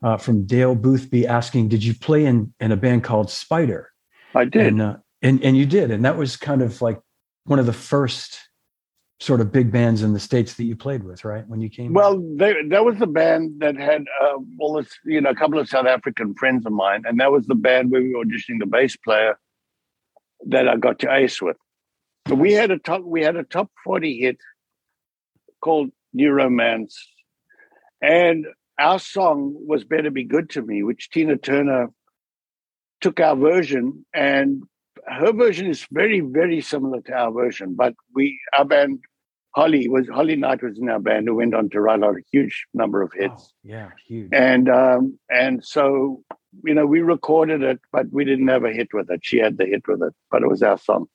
uh, 0.02 0.16
from 0.16 0.44
Dale 0.44 0.74
Boothby 0.74 1.26
asking, 1.26 1.68
did 1.68 1.84
you 1.84 1.94
play 1.94 2.24
in 2.24 2.52
in 2.60 2.72
a 2.72 2.76
band 2.76 3.04
called 3.04 3.30
Spider? 3.30 3.90
I 4.34 4.44
did. 4.44 4.66
And 4.66 4.82
uh, 4.82 4.96
and 5.22 5.42
and 5.44 5.56
you 5.56 5.64
did, 5.66 5.90
and 5.90 6.04
that 6.04 6.16
was 6.16 6.36
kind 6.36 6.62
of 6.62 6.82
like 6.82 7.00
one 7.44 7.58
of 7.58 7.66
the 7.66 7.72
first 7.72 8.38
sort 9.22 9.40
of 9.40 9.52
big 9.52 9.70
bands 9.70 10.02
in 10.02 10.12
the 10.12 10.20
states 10.20 10.54
that 10.54 10.64
you 10.64 10.74
played 10.74 11.04
with, 11.04 11.24
right? 11.24 11.46
When 11.46 11.60
you 11.60 11.70
came. 11.70 11.92
well, 11.92 12.20
there, 12.36 12.56
that 12.68 12.84
was 12.84 13.00
a 13.00 13.06
band 13.06 13.60
that 13.60 13.76
had 13.76 14.02
uh, 14.20 14.38
well, 14.58 14.78
it's, 14.78 14.98
you 15.04 15.20
know, 15.20 15.30
a 15.30 15.34
couple 15.34 15.60
of 15.60 15.68
South 15.68 15.86
African 15.86 16.34
friends 16.34 16.66
of 16.66 16.72
mine, 16.72 17.04
and 17.06 17.20
that 17.20 17.30
was 17.30 17.46
the 17.46 17.54
band 17.54 17.90
where 17.92 18.02
we 18.02 18.14
were 18.14 18.24
auditioning 18.24 18.58
the 18.58 18.66
bass 18.66 18.96
player 18.96 19.38
that 20.46 20.68
I 20.68 20.76
got 20.76 20.98
to 21.00 21.14
ace 21.14 21.40
with. 21.40 21.56
We 22.28 22.52
had 22.52 22.72
a 22.72 22.78
top, 22.78 23.02
we 23.04 23.22
had 23.22 23.36
a 23.36 23.44
top 23.44 23.70
forty 23.84 24.18
hit 24.18 24.38
called 25.60 25.90
New 26.12 26.32
Romance, 26.32 26.98
and 28.02 28.46
our 28.78 28.98
song 28.98 29.54
was 29.56 29.84
"Better 29.84 30.10
Be 30.10 30.24
Good 30.24 30.50
to 30.50 30.62
Me," 30.62 30.82
which 30.82 31.10
Tina 31.10 31.36
Turner 31.36 31.90
took 33.00 33.20
our 33.20 33.36
version 33.36 34.04
and 34.14 34.64
her 35.04 35.32
version 35.32 35.66
is 35.66 35.84
very 35.90 36.20
very 36.20 36.60
similar 36.60 37.00
to 37.00 37.12
our 37.12 37.32
version 37.32 37.74
but 37.74 37.94
we 38.14 38.38
our 38.56 38.64
band 38.64 39.00
holly 39.55 39.88
was 39.88 40.09
holly 40.09 40.36
knight 40.36 40.62
was 40.62 40.78
in 40.78 40.88
our 40.88 40.98
band 41.00 41.26
who 41.28 41.34
went 41.34 41.55
on 41.55 41.68
to 41.70 41.80
write 41.80 42.03
a 42.03 42.12
huge 42.30 42.66
number 42.74 43.03
of 43.03 43.12
Wow, 43.14 43.20
hits 43.28 43.53
yeah, 43.62 43.90
huge. 44.07 44.30
and 44.32 44.68
um 44.68 45.18
and 45.30 45.64
so 45.64 46.22
you 46.64 46.74
know 46.74 46.86
we 46.86 47.00
recorded 47.00 47.62
it 47.62 47.80
but 47.92 48.07
we 48.11 48.24
didn't 48.24 48.48
have 48.48 48.64
a 48.64 48.72
hit 48.72 48.88
with 48.92 49.11
it 49.11 49.20
she 49.22 49.38
had 49.38 49.59
the 49.59 49.66
hit 49.66 49.82
with 49.88 50.03
it 50.03 50.14
but 50.30 50.42
it 50.42 50.48
was 50.48 50.62
our 50.62 50.78
song 50.78 51.07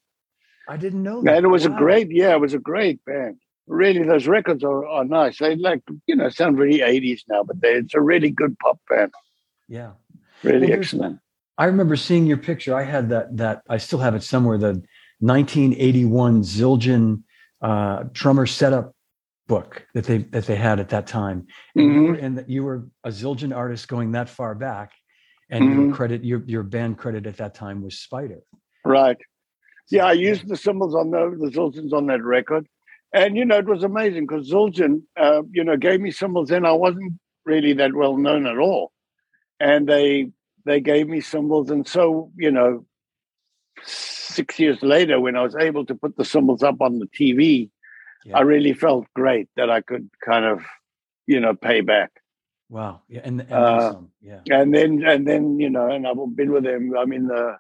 I 0.68 0.78
didn't 0.78 1.04
know 1.04 1.22
that. 1.24 1.36
and 1.38 1.46
it 1.46 1.50
was 1.50 1.66
a 1.66 1.70
great 1.70 2.10
yeah 2.12 2.34
it 2.34 2.42
was 2.42 2.54
a 2.54 2.60
great 2.60 3.04
band 3.06 3.38
really 3.68 4.04
those 4.04 4.28
records 4.28 4.64
are, 4.64 4.86
are 4.86 5.06
nice 5.06 5.40
they 5.40 5.56
like 5.56 5.82
you 6.08 6.16
know 6.16 6.30
sound 6.30 6.58
very 6.58 6.80
80s 6.80 7.22
now 7.28 7.44
but 7.44 7.60
they, 7.62 7.74
it's 7.74 7.94
a 7.96 8.02
really 8.02 8.30
good 8.30 8.58
pop 8.60 8.80
band 8.90 9.12
Yeah. 9.68 9.92
really 10.44 10.68
Well, 10.68 10.78
excellent 10.80 11.20
I 11.60 11.66
remember 11.66 11.96
seeing 11.96 12.28
your 12.28 12.38
picture. 12.38 12.76
I 12.76 12.84
had 12.84 13.10
that 13.10 13.36
that 13.38 13.64
I 13.68 13.78
still 13.78 13.98
have 13.98 14.14
it 14.14 14.22
somewhere. 14.22 14.60
The 14.60 14.74
1981 15.22 16.42
Zildjian 16.44 17.24
uh, 17.62 18.04
drummer 18.12 18.46
setup 18.46 18.94
book 19.48 19.86
that 19.94 20.06
they 20.06 20.20
that 20.20 20.46
they 20.46 20.56
had 20.56 20.80
at 20.80 20.90
that 20.90 21.08
time, 21.08 21.48
and, 21.76 21.88
you 21.88 21.94
Mhm. 21.94 22.08
were, 22.08 22.14
and 22.16 22.46
you 22.48 22.64
were 22.64 22.88
a 23.04 23.10
Zildjian 23.10 23.56
artist 23.56 23.88
going 23.88 24.12
that 24.12 24.30
far 24.30 24.56
back, 24.56 24.92
and 25.50 25.66
your 25.66 25.86
Mhm. 25.86 25.94
credit 25.94 26.24
your 26.24 26.44
your 26.46 26.64
band 26.64 26.98
credit 26.98 27.26
at 27.26 27.38
that 27.38 27.54
time 27.56 27.82
was 27.82 28.00
Spider. 28.00 28.42
right 28.86 29.18
Yeah, 29.90 30.06
I 30.06 30.14
used 30.14 30.48
the 30.48 30.58
cymbals 30.58 30.96
on 30.96 31.12
the 31.12 31.36
the 31.40 31.50
Zildjians 31.50 31.94
on 31.94 32.08
that 32.08 32.24
record, 32.24 32.68
and 33.14 33.38
you 33.38 33.46
know 33.46 33.58
it 33.58 33.66
was 33.68 33.84
amazing 33.84 34.28
because 34.28 34.52
Zildjian, 34.52 35.04
uh, 35.16 35.44
you 35.52 35.64
know, 35.64 35.78
gave 35.78 36.02
me 36.02 36.12
cymbals, 36.12 36.52
and 36.52 36.68
I 36.68 36.74
wasn't 36.74 37.14
really 37.46 37.74
that 37.74 37.94
well 37.96 38.18
known 38.18 38.46
at 38.46 38.58
all, 38.58 38.92
and 39.60 39.88
they 39.88 40.32
they 40.66 40.82
gave 40.82 41.08
me 41.08 41.22
cymbals, 41.22 41.70
and 41.72 41.88
so 41.88 42.32
you 42.38 42.52
know, 42.52 42.86
six 43.84 44.60
years 44.60 44.82
later, 44.82 45.20
when 45.20 45.36
I 45.36 45.44
was 45.44 45.56
able 45.56 45.86
to 45.86 45.96
put 45.96 46.18
the 46.18 46.26
cymbals 46.26 46.64
up 46.64 46.82
on 46.82 47.00
the 47.00 47.08
TV, 47.08 47.70
Yeah. 48.26 48.38
I 48.40 48.42
really 48.42 48.74
felt 48.74 49.06
great 49.16 49.48
that 49.56 49.70
I 49.70 49.82
could 49.82 50.10
kind 50.24 50.46
of, 50.46 50.66
you 51.28 51.40
know, 51.40 51.54
pay 51.56 51.82
back. 51.82 52.12
Wow. 52.70 53.02
Yeah. 53.08 53.22
And, 53.24 53.42
and 53.42 53.50
then 53.50 53.58
Uh. 53.58 53.94
Yeah. 54.22 54.42
And 54.50 54.74
then, 54.74 55.04
and 55.06 55.26
then, 55.28 55.60
you 55.60 55.70
know, 55.70 55.90
and 55.90 56.06
I've 56.08 56.36
been 56.36 56.52
with 56.52 56.64
them. 56.64 56.94
I 56.98 57.06
mean, 57.06 57.28
the, 57.28 57.58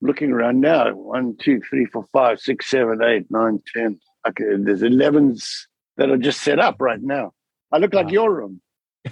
looking 0.00 0.32
around 0.32 0.60
now, 0.60 0.94
one, 0.94 1.36
two, 1.36 1.60
three, 1.68 1.84
four, 1.86 2.06
five, 2.12 2.40
six, 2.40 2.70
seven, 2.70 3.02
eight, 3.02 3.26
nine, 3.30 3.60
ten. 3.74 3.98
Okay, 4.26 4.44
there's 4.58 4.82
11s 4.82 5.66
that 5.96 6.10
are 6.10 6.16
just 6.16 6.40
set 6.42 6.58
up 6.58 6.76
right 6.80 7.02
now. 7.02 7.32
I 7.72 7.78
look 7.78 7.94
like 7.94 8.10
your 8.10 8.32
room. 8.34 8.60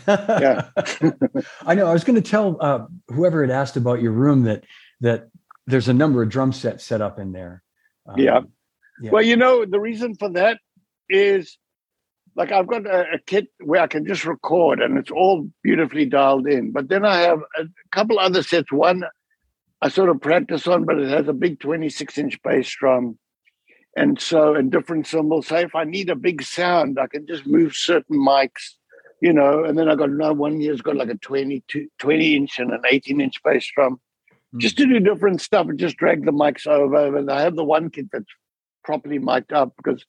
Yeah. 0.07 0.69
I 1.67 1.75
know. 1.75 1.87
I 1.87 1.93
was 1.93 2.05
going 2.05 2.21
to 2.23 2.31
tell 2.31 2.57
uh, 2.61 2.87
whoever 3.09 3.43
had 3.43 3.51
asked 3.51 3.77
about 3.77 4.03
your 4.03 4.13
room 4.13 4.45
that 4.45 4.65
that 5.01 5.29
there's 5.69 5.89
a 5.89 5.95
number 5.95 6.23
of 6.23 6.31
drum 6.31 6.53
sets 6.53 6.83
set 6.83 7.01
up 7.01 7.19
in 7.19 7.33
there. 7.33 7.63
Um, 8.07 8.19
Yeah. 8.19 8.41
Yeah. 9.01 9.11
Well, 9.13 9.23
you 9.23 9.37
know, 9.37 9.65
the 9.65 9.79
reason 9.79 10.17
for 10.17 10.31
that 10.31 10.59
is 11.09 11.57
like 12.35 12.51
I've 12.51 12.67
got 12.67 12.87
a, 12.87 13.15
a 13.15 13.19
kit 13.27 13.49
where 13.61 13.83
I 13.83 13.87
can 13.87 14.07
just 14.07 14.25
record 14.25 14.81
and 14.81 14.99
it's 14.99 15.11
all 15.11 15.49
beautifully 15.63 16.07
dialed 16.07 16.49
in. 16.49 16.73
But 16.73 16.89
then 16.89 17.05
I 17.05 17.19
have 17.19 17.41
a 17.57 17.65
couple 17.93 18.19
other 18.19 18.43
sets. 18.43 18.73
One 18.73 19.05
I 19.81 19.89
sort 19.89 20.09
of 20.09 20.21
practice 20.21 20.67
on, 20.67 20.85
but 20.85 20.99
it 20.99 21.11
has 21.11 21.29
a 21.29 21.33
big 21.33 21.61
26 21.61 22.19
inch 22.19 22.43
bass 22.43 22.75
drum. 22.75 23.19
And 23.97 24.21
so, 24.21 24.55
and 24.55 24.71
different 24.71 25.07
cymbals. 25.07 25.49
So 25.49 25.57
if 25.57 25.75
I 25.75 25.85
need 25.85 26.09
a 26.11 26.17
big 26.17 26.43
sound, 26.43 26.99
I 27.01 27.09
can 27.09 27.27
just 27.27 27.47
move 27.47 27.75
certain 27.75 28.17
mics, 28.17 28.75
you 29.21 29.33
know. 29.33 29.65
And 29.65 29.79
then 29.79 29.89
I 29.89 29.97
got 29.97 30.11
another 30.11 30.35
one 30.35 30.61
here's 30.61 30.83
got 30.83 30.97
like 30.97 31.09
a 31.09 31.17
22, 31.17 31.89
20 31.99 32.37
inch 32.37 32.59
and 32.59 32.73
an 32.73 32.83
18 32.89 33.21
inch 33.21 33.43
bass 33.45 33.69
drum. 33.75 34.01
Just 34.57 34.79
to 34.79 34.87
do 34.87 34.99
different 35.01 35.41
stuff 35.41 35.69
and 35.69 35.79
just 35.79 35.97
drag 35.97 36.25
the 36.25 36.33
mics 36.33 36.67
over. 36.67 37.17
And 37.17 37.31
I 37.31 37.43
have 37.43 37.57
the 37.57 37.65
one 37.65 37.91
kit 37.91 38.07
that's 38.13 38.25
properly 38.85 39.19
mic'd 39.19 39.53
up 39.53 39.75
because, 39.77 40.05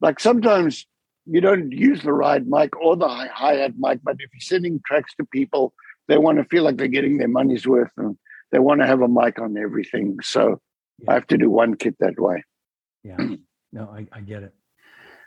like, 0.00 0.18
sometimes 0.18 0.86
you 1.26 1.40
don't 1.40 1.70
use 1.72 2.02
the 2.02 2.12
right 2.12 2.44
mic 2.44 2.76
or 2.76 2.96
the 2.96 3.08
hi 3.08 3.54
hat 3.54 3.74
mic, 3.78 4.00
but 4.02 4.16
if 4.18 4.30
you're 4.32 4.40
sending 4.40 4.80
tracks 4.84 5.14
to 5.16 5.24
people, 5.26 5.72
they 6.08 6.18
want 6.18 6.38
to 6.38 6.44
feel 6.44 6.64
like 6.64 6.76
they're 6.76 6.88
getting 6.88 7.18
their 7.18 7.28
money's 7.28 7.66
worth 7.66 7.92
and 7.96 8.16
they 8.52 8.58
want 8.58 8.80
to 8.80 8.86
have 8.86 9.00
a 9.00 9.08
mic 9.08 9.38
on 9.38 9.56
everything. 9.56 10.18
So 10.22 10.60
Yeah. 10.98 11.12
I 11.12 11.14
have 11.14 11.26
to 11.28 11.38
do 11.38 11.50
one 11.50 11.76
kit 11.76 11.96
that 12.00 12.18
way. 12.18 12.44
Yeah. 13.04 13.36
No, 13.72 13.90
I, 13.90 14.06
I 14.12 14.20
get 14.20 14.42
it. 14.42 14.54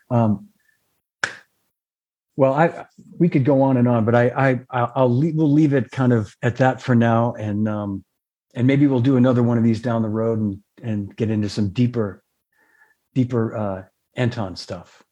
Um, 0.09 0.49
well, 2.37 2.53
I 2.53 2.85
we 3.17 3.27
could 3.29 3.43
go 3.43 3.63
on 3.63 3.77
and 3.77 3.87
on, 3.87 4.05
but 4.05 4.15
I 4.15 4.29
I 4.29 4.59
I'll 4.69 5.09
leave, 5.09 5.35
we'll 5.35 5.51
leave 5.51 5.73
it 5.73 5.91
kind 5.91 6.13
of 6.13 6.33
at 6.41 6.57
that 6.57 6.81
for 6.81 6.95
now, 6.95 7.33
and 7.33 7.67
um, 7.67 8.05
and 8.57 8.65
maybe 8.65 8.87
we'll 8.87 8.99
do 8.99 9.17
another 9.17 9.43
one 9.43 9.59
of 9.59 9.63
these 9.63 9.81
down 9.81 10.01
the 10.01 10.09
road 10.09 10.39
and 10.39 10.59
and 10.81 11.15
get 11.15 11.29
into 11.29 11.47
some 11.47 11.69
deeper, 11.69 12.23
deeper 13.13 13.55
uh, 13.55 13.83
Anton 14.15 14.55
stuff. 14.55 15.03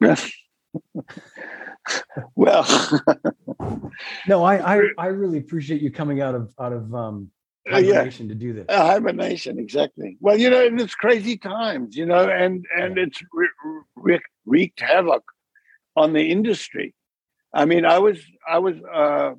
Yes. 0.00 0.28
well, 2.34 2.66
no, 4.26 4.42
I, 4.42 4.78
I 4.78 4.82
I 4.98 5.06
really 5.06 5.38
appreciate 5.38 5.80
you 5.80 5.92
coming 5.92 6.20
out 6.20 6.34
of 6.34 6.52
out 6.58 6.72
of 6.72 6.92
um, 6.92 7.30
hibernation 7.68 8.26
uh, 8.26 8.28
yeah. 8.28 8.34
to 8.34 8.34
do 8.34 8.52
this. 8.52 8.66
Uh, 8.68 8.86
hibernation, 8.86 9.60
exactly. 9.60 10.16
Well, 10.20 10.36
you 10.36 10.50
know, 10.50 10.60
it's 10.60 10.96
crazy 10.96 11.36
times, 11.36 11.96
you 11.96 12.04
know, 12.04 12.28
and 12.28 12.66
and 12.76 12.96
yeah. 12.96 13.04
it's 13.04 13.22
re- 13.32 13.48
re- 13.94 14.20
wreaked 14.44 14.80
havoc 14.80 15.22
on 15.94 16.14
the 16.14 16.32
industry. 16.32 16.94
I 17.54 17.64
mean, 17.64 17.84
I 17.84 18.00
was 18.00 18.18
I 18.46 18.58
was 18.58 18.74
uh, 18.92 19.34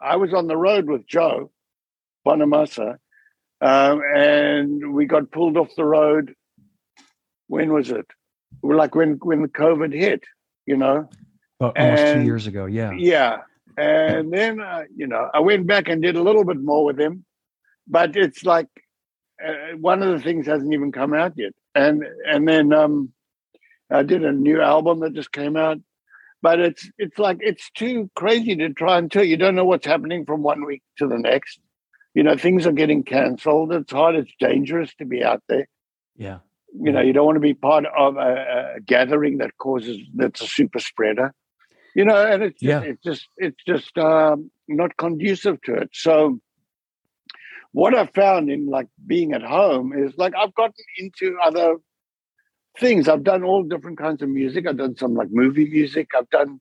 I 0.00 0.16
was 0.16 0.32
on 0.32 0.46
the 0.46 0.56
road 0.56 0.86
with 0.86 1.06
Joe 1.06 1.50
Bonamassa, 2.28 2.98
um, 3.60 4.02
and 4.14 4.92
we 4.92 5.06
got 5.06 5.30
pulled 5.30 5.56
off 5.56 5.74
the 5.76 5.84
road. 5.84 6.34
When 7.46 7.72
was 7.72 7.90
it? 7.90 8.06
Like 8.62 8.94
when 8.94 9.18
when 9.22 9.42
the 9.42 9.48
COVID 9.48 9.94
hit, 9.94 10.24
you 10.66 10.76
know. 10.76 11.08
Almost 11.60 11.76
and, 11.76 12.20
two 12.20 12.26
years 12.26 12.46
ago, 12.46 12.66
yeah. 12.66 12.92
Yeah, 12.92 13.38
and 13.76 14.32
then 14.32 14.60
uh, 14.60 14.84
you 14.94 15.06
know 15.06 15.28
I 15.32 15.40
went 15.40 15.66
back 15.66 15.88
and 15.88 16.02
did 16.02 16.16
a 16.16 16.22
little 16.22 16.44
bit 16.44 16.60
more 16.60 16.84
with 16.84 17.00
him, 17.00 17.24
but 17.86 18.16
it's 18.16 18.44
like 18.44 18.68
uh, 19.44 19.76
one 19.80 20.02
of 20.02 20.10
the 20.10 20.22
things 20.22 20.46
hasn't 20.46 20.72
even 20.72 20.92
come 20.92 21.14
out 21.14 21.32
yet, 21.36 21.54
and 21.74 22.04
and 22.26 22.46
then 22.46 22.72
um, 22.72 23.12
I 23.90 24.02
did 24.02 24.24
a 24.24 24.32
new 24.32 24.60
album 24.60 25.00
that 25.00 25.14
just 25.14 25.32
came 25.32 25.56
out, 25.56 25.78
but 26.42 26.60
it's 26.60 26.90
it's 26.98 27.18
like 27.18 27.38
it's 27.40 27.70
too 27.70 28.10
crazy 28.14 28.54
to 28.56 28.68
try 28.70 28.98
and 28.98 29.10
tell. 29.10 29.24
You 29.24 29.38
don't 29.38 29.54
know 29.54 29.64
what's 29.64 29.86
happening 29.86 30.26
from 30.26 30.42
one 30.42 30.64
week 30.66 30.82
to 30.98 31.08
the 31.08 31.18
next. 31.18 31.58
You 32.18 32.24
know, 32.24 32.36
things 32.36 32.66
are 32.66 32.72
getting 32.72 33.04
cancelled. 33.04 33.72
It's 33.72 33.92
hard. 33.92 34.16
It's 34.16 34.32
dangerous 34.40 34.92
to 34.96 35.04
be 35.04 35.22
out 35.22 35.40
there. 35.48 35.68
Yeah. 36.16 36.38
You 36.74 36.90
know, 36.90 37.00
you 37.00 37.12
don't 37.12 37.24
want 37.24 37.36
to 37.36 37.40
be 37.40 37.54
part 37.54 37.84
of 37.96 38.16
a, 38.16 38.74
a 38.74 38.80
gathering 38.80 39.38
that 39.38 39.56
causes 39.56 39.98
that's 40.16 40.40
a 40.40 40.48
super 40.48 40.80
spreader. 40.80 41.32
You 41.94 42.04
know, 42.04 42.16
and 42.16 42.42
it's 42.42 42.60
yeah. 42.60 42.80
it's 42.80 43.00
just 43.04 43.28
it's 43.36 43.62
just 43.64 43.96
um, 43.98 44.50
not 44.66 44.96
conducive 44.96 45.62
to 45.62 45.74
it. 45.74 45.90
So, 45.92 46.40
what 47.70 47.94
I 47.94 48.06
found 48.06 48.50
in 48.50 48.66
like 48.66 48.88
being 49.06 49.32
at 49.32 49.42
home 49.42 49.92
is 49.96 50.12
like 50.16 50.34
I've 50.36 50.54
gotten 50.56 50.74
into 50.98 51.36
other 51.40 51.76
things. 52.80 53.08
I've 53.08 53.22
done 53.22 53.44
all 53.44 53.62
different 53.62 53.98
kinds 53.98 54.22
of 54.22 54.28
music. 54.28 54.66
I've 54.66 54.76
done 54.76 54.96
some 54.96 55.14
like 55.14 55.28
movie 55.30 55.70
music. 55.70 56.08
I've 56.18 56.30
done 56.30 56.58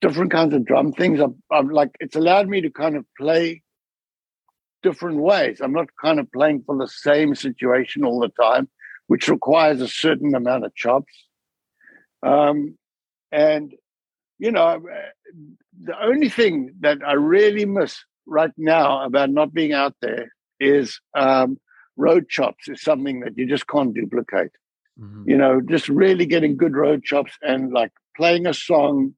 different 0.00 0.30
kinds 0.30 0.54
of 0.54 0.64
drum 0.64 0.92
things. 0.92 1.20
I've, 1.20 1.34
I've 1.50 1.68
like 1.72 1.90
it's 1.98 2.14
allowed 2.14 2.46
me 2.46 2.60
to 2.60 2.70
kind 2.70 2.96
of 2.96 3.04
play 3.18 3.62
different 4.82 5.18
ways. 5.18 5.60
I'm 5.60 5.72
not 5.72 5.88
kind 6.00 6.18
of 6.20 6.30
playing 6.32 6.62
for 6.66 6.76
the 6.76 6.88
same 6.88 7.34
situation 7.34 8.04
all 8.04 8.20
the 8.20 8.28
time, 8.28 8.68
which 9.06 9.28
requires 9.28 9.80
a 9.80 9.88
certain 9.88 10.34
amount 10.34 10.64
of 10.64 10.74
chops. 10.74 11.12
Um, 12.22 12.76
and 13.32 13.74
you 14.38 14.50
know, 14.50 14.82
the 15.84 16.02
only 16.02 16.30
thing 16.30 16.74
that 16.80 16.98
I 17.06 17.12
really 17.12 17.66
miss 17.66 18.02
right 18.26 18.52
now 18.56 19.04
about 19.04 19.30
not 19.30 19.52
being 19.52 19.72
out 19.72 19.94
there 20.00 20.32
is 20.58 20.98
um, 21.14 21.58
road 21.96 22.28
chops. 22.28 22.68
Is 22.68 22.82
something 22.82 23.20
that 23.20 23.36
you 23.36 23.46
just 23.46 23.66
can't 23.66 23.94
duplicate. 23.94 24.52
Mm-hmm. 24.98 25.28
You 25.28 25.36
know, 25.36 25.60
just 25.60 25.88
really 25.88 26.26
getting 26.26 26.56
good 26.56 26.74
road 26.74 27.04
chops 27.04 27.32
and 27.42 27.72
like 27.72 27.92
playing 28.16 28.46
a 28.46 28.54
song 28.54 29.14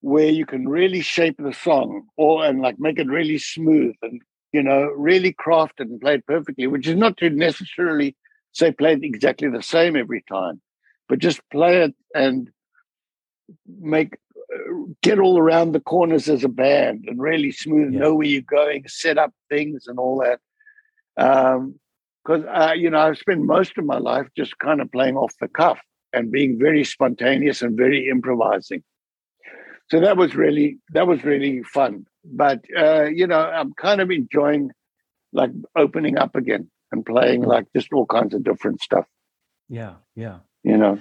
where 0.00 0.28
you 0.28 0.46
can 0.46 0.68
really 0.68 1.00
shape 1.00 1.36
the 1.38 1.52
song 1.52 2.04
or 2.16 2.44
and 2.44 2.60
like 2.60 2.76
make 2.78 2.98
it 2.98 3.08
really 3.08 3.38
smooth 3.38 3.94
and 4.02 4.22
you 4.52 4.62
know 4.62 4.84
really 4.96 5.32
crafted 5.32 5.80
and 5.80 6.00
played 6.00 6.24
perfectly 6.26 6.66
which 6.66 6.86
is 6.86 6.96
not 6.96 7.16
to 7.16 7.30
necessarily 7.30 8.16
say 8.52 8.72
play 8.72 8.92
it 8.92 9.02
exactly 9.02 9.48
the 9.48 9.62
same 9.62 9.96
every 9.96 10.24
time 10.28 10.60
but 11.08 11.18
just 11.18 11.40
play 11.50 11.82
it 11.82 11.94
and 12.14 12.50
make 13.80 14.16
get 15.02 15.18
all 15.18 15.38
around 15.38 15.72
the 15.72 15.80
corners 15.80 16.28
as 16.28 16.44
a 16.44 16.48
band 16.48 17.04
and 17.06 17.20
really 17.20 17.52
smooth 17.52 17.92
yeah. 17.92 18.00
know 18.00 18.14
where 18.14 18.26
you're 18.26 18.42
going 18.42 18.84
set 18.86 19.18
up 19.18 19.32
things 19.50 19.86
and 19.86 19.98
all 19.98 20.22
that 20.22 20.40
um, 21.18 21.78
because 22.24 22.44
uh, 22.46 22.72
you 22.74 22.90
know 22.90 22.98
I've 22.98 23.18
spent 23.18 23.42
most 23.42 23.78
of 23.78 23.84
my 23.84 23.98
life 23.98 24.28
just 24.36 24.58
kind 24.58 24.80
of 24.80 24.92
playing 24.92 25.16
off 25.16 25.32
the 25.40 25.48
cuff 25.48 25.80
and 26.12 26.30
being 26.30 26.58
very 26.58 26.84
spontaneous 26.84 27.62
and 27.62 27.76
very 27.76 28.08
improvising. 28.08 28.82
So 29.90 30.00
that 30.00 30.16
was 30.16 30.34
really 30.34 30.78
that 30.92 31.06
was 31.06 31.24
really 31.24 31.62
fun. 31.62 32.06
But 32.24 32.64
uh, 32.76 33.04
you 33.04 33.26
know 33.26 33.40
I'm 33.40 33.72
kind 33.74 34.00
of 34.00 34.10
enjoying 34.10 34.70
like 35.32 35.50
opening 35.76 36.18
up 36.18 36.36
again 36.36 36.70
and 36.92 37.04
playing 37.04 37.42
like 37.42 37.66
just 37.74 37.92
all 37.92 38.06
kinds 38.06 38.34
of 38.34 38.44
different 38.44 38.82
stuff. 38.82 39.06
Yeah, 39.68 39.94
yeah. 40.14 40.38
You 40.62 40.76
know. 40.76 40.98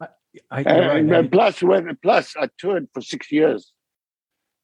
I, 0.00 0.08
I, 0.50 0.60
and, 0.62 1.10
right. 1.10 1.20
and 1.20 1.30
plus, 1.30 1.62
plus, 2.02 2.34
I 2.36 2.48
toured 2.58 2.88
for 2.92 3.00
six 3.00 3.30
years, 3.30 3.72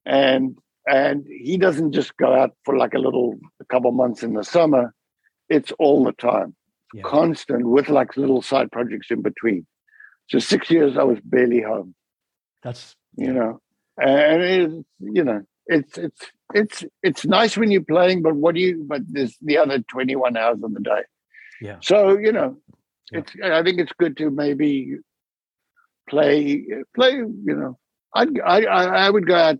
and 0.04 0.58
and 0.88 1.24
he 1.28 1.58
doesn't 1.58 1.92
just 1.92 2.16
go 2.16 2.34
out 2.34 2.56
for 2.64 2.76
like 2.76 2.94
a 2.94 2.98
little 2.98 3.38
a 3.60 3.64
couple 3.66 3.92
months 3.92 4.24
in 4.24 4.34
the 4.34 4.42
summer 4.42 4.92
it's 5.50 5.72
all 5.78 6.04
the 6.04 6.12
time, 6.12 6.54
yeah. 6.94 7.02
constant 7.02 7.66
with 7.66 7.88
like 7.90 8.16
little 8.16 8.40
side 8.40 8.70
projects 8.70 9.10
in 9.10 9.20
between. 9.20 9.66
So 10.30 10.38
six 10.38 10.70
years 10.70 10.96
I 10.96 11.02
was 11.02 11.18
barely 11.22 11.60
home. 11.60 11.94
That's 12.62 12.94
you 13.16 13.32
know, 13.32 13.60
and 14.00 14.42
it's 14.42 14.74
you 15.00 15.24
know 15.24 15.42
it's 15.66 15.98
it's 15.98 16.20
it's 16.54 16.84
it's 17.02 17.24
nice 17.24 17.56
when 17.56 17.70
you're 17.70 17.82
playing, 17.82 18.22
but 18.22 18.34
what 18.34 18.54
do 18.54 18.60
you? 18.60 18.84
But 18.86 19.02
there's 19.08 19.36
the 19.40 19.58
other 19.58 19.80
21 19.80 20.36
hours 20.36 20.58
of 20.62 20.74
the 20.74 20.80
day. 20.80 21.02
Yeah. 21.60 21.76
So 21.82 22.18
you 22.18 22.32
know, 22.32 22.56
yeah. 23.12 23.20
it's 23.20 23.32
I 23.42 23.62
think 23.62 23.80
it's 23.80 23.92
good 23.98 24.16
to 24.18 24.30
maybe 24.30 24.96
play 26.08 26.64
play. 26.94 27.12
You 27.12 27.38
know, 27.44 27.78
I 28.14 28.26
I 28.44 28.60
I 28.64 29.10
would 29.10 29.26
go 29.26 29.36
out 29.36 29.58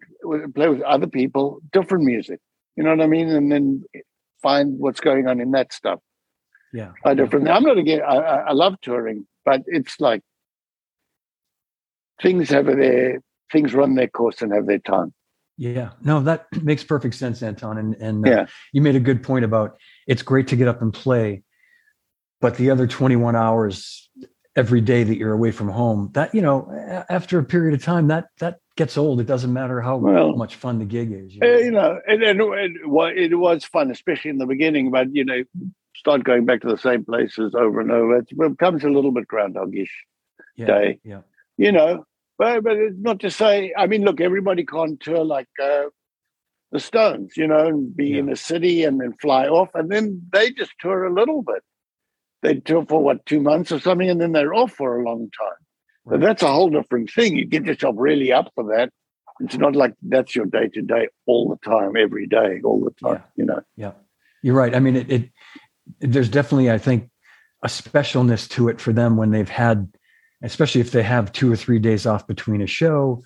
play 0.55 0.68
with 0.68 0.82
other 0.82 1.07
people, 1.07 1.61
different 1.72 2.05
music. 2.05 2.40
You 2.76 2.84
know 2.84 2.90
what 2.90 3.03
I 3.03 3.07
mean? 3.07 3.28
And 3.28 3.51
then 3.53 3.84
find 4.42 4.78
what's 4.78 5.01
going 5.01 5.28
on 5.28 5.40
in 5.40 5.51
that 5.53 5.72
stuff. 5.72 6.01
Yeah, 6.72 6.92
I 7.05 7.14
different. 7.14 7.48
I'm 7.48 7.64
not 7.64 7.78
again. 7.78 8.01
I, 8.07 8.16
I 8.16 8.53
love 8.53 8.80
touring, 8.80 9.26
but 9.44 9.62
it's 9.66 10.01
like 10.01 10.22
things 12.22 12.51
have 12.51 12.66
their 12.66 13.20
things 13.53 13.74
run 13.74 13.94
their 13.94 14.09
course 14.09 14.42
and 14.42 14.53
have 14.53 14.66
their 14.66 14.78
time. 14.78 15.12
Yeah, 15.61 15.90
no, 16.02 16.20
that 16.22 16.46
makes 16.62 16.82
perfect 16.82 17.14
sense, 17.14 17.42
Anton. 17.42 17.76
And 17.76 17.94
and 17.96 18.26
uh, 18.26 18.30
yeah. 18.30 18.46
you 18.72 18.80
made 18.80 18.96
a 18.96 19.00
good 19.00 19.22
point 19.22 19.44
about 19.44 19.76
it's 20.06 20.22
great 20.22 20.48
to 20.48 20.56
get 20.56 20.68
up 20.68 20.80
and 20.80 20.92
play, 20.92 21.42
but 22.40 22.56
the 22.56 22.70
other 22.70 22.86
21 22.86 23.36
hours 23.36 24.08
every 24.56 24.80
day 24.80 25.04
that 25.04 25.16
you're 25.18 25.34
away 25.34 25.50
from 25.50 25.68
home, 25.68 26.08
that 26.14 26.34
you 26.34 26.40
know, 26.40 26.66
after 27.11 27.38
a 27.38 27.44
period 27.44 27.74
of 27.74 27.84
time, 27.84 28.08
that 28.08 28.28
that 28.38 28.61
gets 28.76 28.96
old. 28.96 29.20
It 29.20 29.26
doesn't 29.26 29.52
matter 29.52 29.82
how 29.82 29.98
well, 29.98 30.34
much 30.34 30.56
fun 30.56 30.78
the 30.78 30.86
gig 30.86 31.12
is. 31.12 31.34
You 31.34 31.40
know, 31.40 31.54
uh, 31.54 31.58
you 31.58 31.70
know 31.70 32.00
and, 32.08 32.22
and 32.22 32.40
it, 32.40 33.32
it, 33.32 33.36
was 33.36 33.62
fun, 33.66 33.90
especially 33.90 34.30
in 34.30 34.38
the 34.38 34.46
beginning. 34.46 34.90
But 34.90 35.14
you 35.14 35.26
know, 35.26 35.44
start 35.94 36.24
going 36.24 36.46
back 36.46 36.62
to 36.62 36.68
the 36.68 36.78
same 36.78 37.04
places 37.04 37.54
over 37.54 37.80
and 37.80 37.92
over. 37.92 38.16
It 38.16 38.30
becomes 38.30 38.82
a 38.82 38.88
little 38.88 39.12
bit 39.12 39.28
groundhogish 39.28 39.90
yeah, 40.56 40.66
day. 40.66 41.00
Yeah. 41.04 41.20
You 41.58 41.72
know, 41.72 42.06
but 42.41 42.64
but 42.64 42.76
it's 42.78 42.97
not 42.99 43.20
to 43.20 43.30
say. 43.30 43.74
I 43.76 43.86
mean, 43.86 44.03
look, 44.03 44.18
everybody 44.18 44.64
can't 44.64 44.99
tour 44.99 45.22
like 45.22 45.49
uh, 45.62 45.84
the 46.72 46.80
Stones, 46.80 47.36
you 47.36 47.47
know, 47.47 47.66
and 47.66 47.95
be 47.95 48.09
yeah. 48.09 48.20
in 48.20 48.30
a 48.30 48.36
city 48.36 48.84
and 48.84 48.99
then 48.99 49.12
fly 49.20 49.47
off, 49.47 49.68
and 49.74 49.91
then 49.91 50.22
they 50.32 50.51
just 50.51 50.72
tour 50.80 51.05
a 51.05 51.12
little 51.12 51.43
bit. 51.43 51.62
They 52.43 52.55
tour 52.55 52.86
for 52.88 53.03
what 53.03 53.26
two 53.26 53.41
months 53.41 53.70
or 53.70 53.78
something, 53.78 54.09
and 54.09 54.18
then 54.18 54.32
they're 54.32 54.55
off 54.55 54.72
for 54.72 54.99
a 54.99 55.05
long 55.05 55.30
time. 55.38 55.61
But 56.07 56.20
that's 56.20 56.43
a 56.43 56.51
whole 56.51 56.70
different 56.70 57.11
thing. 57.11 57.36
You 57.36 57.45
get 57.45 57.66
yourself 57.66 57.95
really 57.99 58.32
up 58.32 58.51
for 58.55 58.64
that. 58.74 58.91
It's 59.41 59.59
not 59.59 59.76
like 59.76 59.93
that's 60.03 60.34
your 60.34 60.47
day 60.47 60.68
to 60.68 60.80
day 60.80 61.09
all 61.26 61.51
the 61.51 61.70
time, 61.70 61.95
every 61.95 62.26
day, 62.26 62.62
all 62.64 62.80
the 62.82 63.07
time. 63.07 63.22
Yeah. 63.22 63.36
You 63.36 63.45
know. 63.45 63.61
Yeah, 63.76 63.93
you're 64.43 64.55
right. 64.55 64.74
I 64.74 64.80
mean, 64.80 64.97
it, 64.97 65.12
it. 65.12 65.30
There's 66.01 66.30
definitely, 66.30 66.70
I 66.70 66.78
think, 66.78 67.11
a 67.62 67.68
specialness 67.68 68.49
to 68.51 68.70
it 68.70 68.80
for 68.80 68.95
them 68.95 69.18
when 69.18 69.30
they've 69.30 69.49
had, 69.49 69.93
especially 70.43 70.80
if 70.80 70.91
they 70.91 71.03
have 71.03 71.32
two 71.32 71.53
or 71.53 71.57
three 71.57 71.78
days 71.78 72.07
off 72.07 72.26
between 72.26 72.62
a 72.62 72.66
show. 72.66 73.22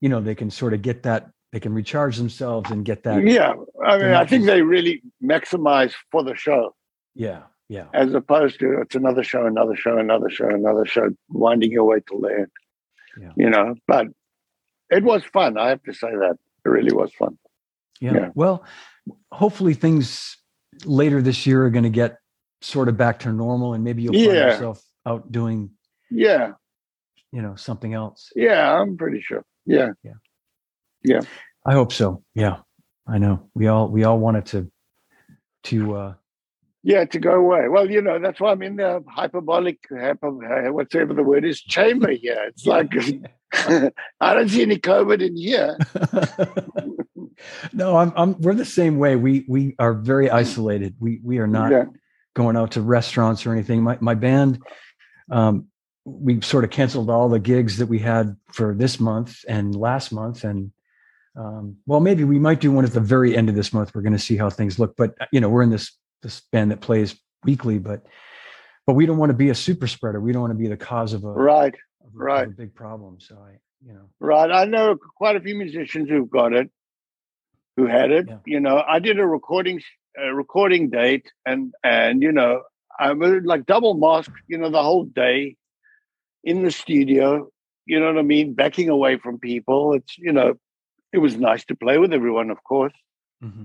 You 0.00 0.08
know, 0.08 0.20
they 0.20 0.34
can 0.34 0.50
sort 0.50 0.74
of 0.74 0.82
get 0.82 1.02
that. 1.02 1.30
They 1.52 1.60
can 1.60 1.74
recharge 1.74 2.16
themselves 2.16 2.70
and 2.70 2.84
get 2.84 3.02
that. 3.02 3.26
Yeah, 3.26 3.54
I 3.84 3.98
mean, 3.98 4.12
I 4.12 4.24
think 4.24 4.46
they 4.46 4.62
really 4.62 5.02
maximize 5.22 5.92
for 6.12 6.22
the 6.22 6.34
show. 6.34 6.74
Yeah, 7.14 7.42
yeah. 7.68 7.86
As 7.92 8.14
opposed 8.14 8.60
to 8.60 8.80
it's 8.80 8.94
another 8.94 9.24
show, 9.24 9.46
another 9.46 9.76
show, 9.76 9.98
another 9.98 10.30
show, 10.30 10.48
another 10.48 10.86
show, 10.86 11.10
winding 11.28 11.72
your 11.72 11.84
way 11.84 12.00
till 12.08 12.20
the 12.20 12.28
end. 12.28 12.46
Yeah. 13.20 13.32
You 13.36 13.50
know, 13.50 13.74
but 13.86 14.06
it 14.90 15.02
was 15.02 15.24
fun. 15.24 15.58
I 15.58 15.68
have 15.68 15.82
to 15.84 15.92
say 15.92 16.10
that 16.10 16.36
it 16.64 16.68
really 16.68 16.92
was 16.92 17.12
fun. 17.12 17.38
Yeah. 18.00 18.14
yeah. 18.14 18.28
Well, 18.34 18.64
hopefully 19.32 19.74
things 19.74 20.36
later 20.84 21.20
this 21.20 21.46
year 21.46 21.64
are 21.64 21.70
going 21.70 21.84
to 21.84 21.90
get 21.90 22.18
sort 22.60 22.88
of 22.88 22.96
back 22.96 23.20
to 23.20 23.32
normal, 23.32 23.74
and 23.74 23.84
maybe 23.84 24.02
you'll 24.02 24.14
find 24.14 24.24
yeah. 24.26 24.52
yourself 24.52 24.82
out 25.06 25.30
doing. 25.30 25.70
Yeah. 26.10 26.52
You 27.32 27.42
know 27.42 27.54
something 27.56 27.94
else. 27.94 28.32
Yeah, 28.34 28.72
I'm 28.74 28.96
pretty 28.96 29.20
sure. 29.20 29.44
Yeah. 29.66 29.90
Yeah. 30.02 30.14
Yeah. 31.04 31.20
I 31.64 31.72
hope 31.72 31.92
so. 31.92 32.22
Yeah. 32.34 32.58
I 33.06 33.18
know. 33.18 33.48
We 33.54 33.68
all 33.68 33.88
we 33.88 34.04
all 34.04 34.18
wanted 34.18 34.46
to 34.46 34.70
to 35.64 35.94
uh 35.96 36.14
yeah, 36.82 37.04
to 37.04 37.18
go 37.18 37.34
away. 37.34 37.68
Well, 37.68 37.90
you 37.90 38.00
know, 38.00 38.18
that's 38.18 38.40
why 38.40 38.52
I'm 38.52 38.62
in 38.62 38.76
the 38.76 39.04
hyperbolic, 39.06 39.80
hyper, 39.90 40.30
whatever 40.72 41.12
the 41.12 41.22
word 41.22 41.44
is, 41.44 41.60
chamber 41.60 42.10
here. 42.10 42.42
It's 42.48 42.64
like, 42.64 42.90
I 44.20 44.34
don't 44.34 44.48
see 44.48 44.62
any 44.62 44.78
COVID 44.78 45.20
in 45.20 45.36
here. 45.36 45.76
no, 47.72 47.96
I'm, 47.96 48.12
I'm. 48.16 48.40
We're 48.40 48.54
the 48.54 48.64
same 48.64 48.98
way. 48.98 49.16
We 49.16 49.44
we 49.48 49.74
are 49.78 49.94
very 49.94 50.30
isolated. 50.30 50.94
We 50.98 51.20
we 51.22 51.38
are 51.38 51.46
not 51.46 51.70
yeah. 51.70 51.84
going 52.34 52.56
out 52.56 52.72
to 52.72 52.82
restaurants 52.82 53.46
or 53.46 53.52
anything. 53.52 53.82
My 53.82 53.98
my 54.00 54.14
band, 54.14 54.62
um, 55.30 55.66
we 56.18 56.40
sort 56.40 56.64
of 56.64 56.70
canceled 56.70 57.10
all 57.10 57.28
the 57.28 57.38
gigs 57.38 57.78
that 57.78 57.86
we 57.86 57.98
had 57.98 58.36
for 58.52 58.74
this 58.74 59.00
month 59.00 59.44
and 59.48 59.74
last 59.74 60.12
month, 60.12 60.44
and 60.44 60.72
um, 61.36 61.76
well, 61.86 62.00
maybe 62.00 62.24
we 62.24 62.38
might 62.38 62.60
do 62.60 62.72
one 62.72 62.84
at 62.84 62.92
the 62.92 63.00
very 63.00 63.36
end 63.36 63.48
of 63.48 63.54
this 63.54 63.72
month. 63.72 63.94
We're 63.94 64.02
going 64.02 64.12
to 64.12 64.18
see 64.18 64.36
how 64.36 64.50
things 64.50 64.78
look. 64.78 64.96
But 64.96 65.14
you 65.32 65.40
know, 65.40 65.48
we're 65.48 65.62
in 65.62 65.70
this 65.70 65.92
this 66.22 66.40
band 66.52 66.70
that 66.70 66.80
plays 66.80 67.18
weekly, 67.44 67.78
but 67.78 68.02
but 68.86 68.94
we 68.94 69.06
don't 69.06 69.18
want 69.18 69.30
to 69.30 69.36
be 69.36 69.50
a 69.50 69.54
super 69.54 69.86
spreader. 69.86 70.20
We 70.20 70.32
don't 70.32 70.42
want 70.42 70.52
to 70.52 70.58
be 70.58 70.68
the 70.68 70.76
cause 70.76 71.12
of 71.12 71.24
a 71.24 71.28
right 71.28 71.74
of, 72.04 72.10
right 72.12 72.46
of 72.46 72.52
a 72.52 72.56
big 72.56 72.74
problem. 72.74 73.20
So 73.20 73.36
I 73.36 73.58
you 73.86 73.94
know 73.94 74.08
right. 74.18 74.50
I 74.50 74.64
know 74.64 74.96
quite 75.16 75.36
a 75.36 75.40
few 75.40 75.54
musicians 75.54 76.08
who've 76.08 76.30
got 76.30 76.52
it, 76.52 76.70
who 77.76 77.86
had 77.86 78.10
it. 78.10 78.26
Yeah. 78.28 78.38
You 78.46 78.60
know, 78.60 78.82
I 78.86 78.98
did 78.98 79.18
a 79.18 79.26
recording 79.26 79.80
a 80.18 80.34
recording 80.34 80.90
date, 80.90 81.30
and 81.46 81.72
and 81.84 82.22
you 82.22 82.32
know 82.32 82.62
I 82.98 83.12
was 83.12 83.42
like 83.44 83.66
double 83.66 83.94
mask. 83.94 84.32
You 84.48 84.58
know, 84.58 84.70
the 84.70 84.82
whole 84.82 85.04
day 85.04 85.56
in 86.44 86.62
the 86.62 86.70
studio. 86.70 87.48
You 87.86 88.00
know 88.00 88.06
what 88.06 88.18
I 88.18 88.22
mean? 88.22 88.54
Backing 88.54 88.88
away 88.88 89.18
from 89.18 89.38
people. 89.38 89.94
It's 89.94 90.16
you 90.18 90.32
know 90.32 90.54
it 91.12 91.18
was 91.18 91.36
nice 91.36 91.64
to 91.66 91.74
play 91.74 91.98
with 91.98 92.12
everyone, 92.12 92.50
of 92.50 92.62
course. 92.62 92.94
Mm-hmm. 93.42 93.64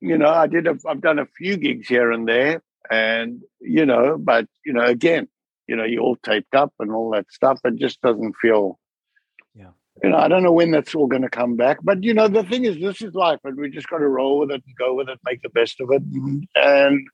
You 0.00 0.18
know, 0.18 0.30
I 0.30 0.46
did. 0.46 0.66
A, 0.66 0.76
I've 0.88 1.02
done 1.02 1.18
a 1.18 1.26
few 1.26 1.56
gigs 1.56 1.88
here 1.88 2.10
and 2.10 2.26
there, 2.26 2.62
and 2.90 3.42
you 3.60 3.84
know, 3.84 4.16
but 4.18 4.46
you 4.64 4.72
know, 4.72 4.84
again, 4.84 5.28
you 5.66 5.76
know, 5.76 5.84
you're 5.84 6.02
all 6.02 6.16
taped 6.16 6.54
up 6.54 6.72
and 6.78 6.90
all 6.90 7.10
that 7.10 7.26
stuff. 7.30 7.60
It 7.64 7.76
just 7.76 8.00
doesn't 8.00 8.34
feel. 8.40 8.78
Yeah. 9.54 9.70
You 10.02 10.10
know, 10.10 10.16
I 10.16 10.28
don't 10.28 10.42
know 10.42 10.52
when 10.52 10.70
that's 10.70 10.94
all 10.94 11.06
going 11.06 11.22
to 11.22 11.28
come 11.28 11.56
back, 11.56 11.78
but 11.82 12.02
you 12.02 12.14
know, 12.14 12.28
the 12.28 12.44
thing 12.44 12.64
is, 12.64 12.80
this 12.80 13.02
is 13.02 13.14
life, 13.14 13.40
and 13.44 13.58
we 13.58 13.68
just 13.68 13.90
got 13.90 13.98
to 13.98 14.08
roll 14.08 14.38
with 14.38 14.50
it 14.50 14.62
and 14.66 14.76
go 14.78 14.94
with 14.94 15.10
it, 15.10 15.18
make 15.24 15.42
the 15.42 15.50
best 15.50 15.80
of 15.80 15.90
it, 15.90 16.02
and 16.54 17.06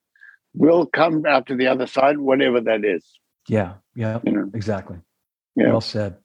we'll 0.55 0.87
come 0.87 1.27
out 1.27 1.47
to 1.47 1.57
the 1.57 1.67
other 1.67 1.89
side, 1.89 2.19
whatever 2.19 2.61
that 2.61 2.85
is. 2.85 3.05
Yeah. 3.49 3.75
Yeah. 3.95 4.21
You 4.25 4.33
know? 4.33 4.51
Exactly. 4.55 4.99
Yeah. 5.55 5.71
Well 5.71 5.81
said. 5.81 6.17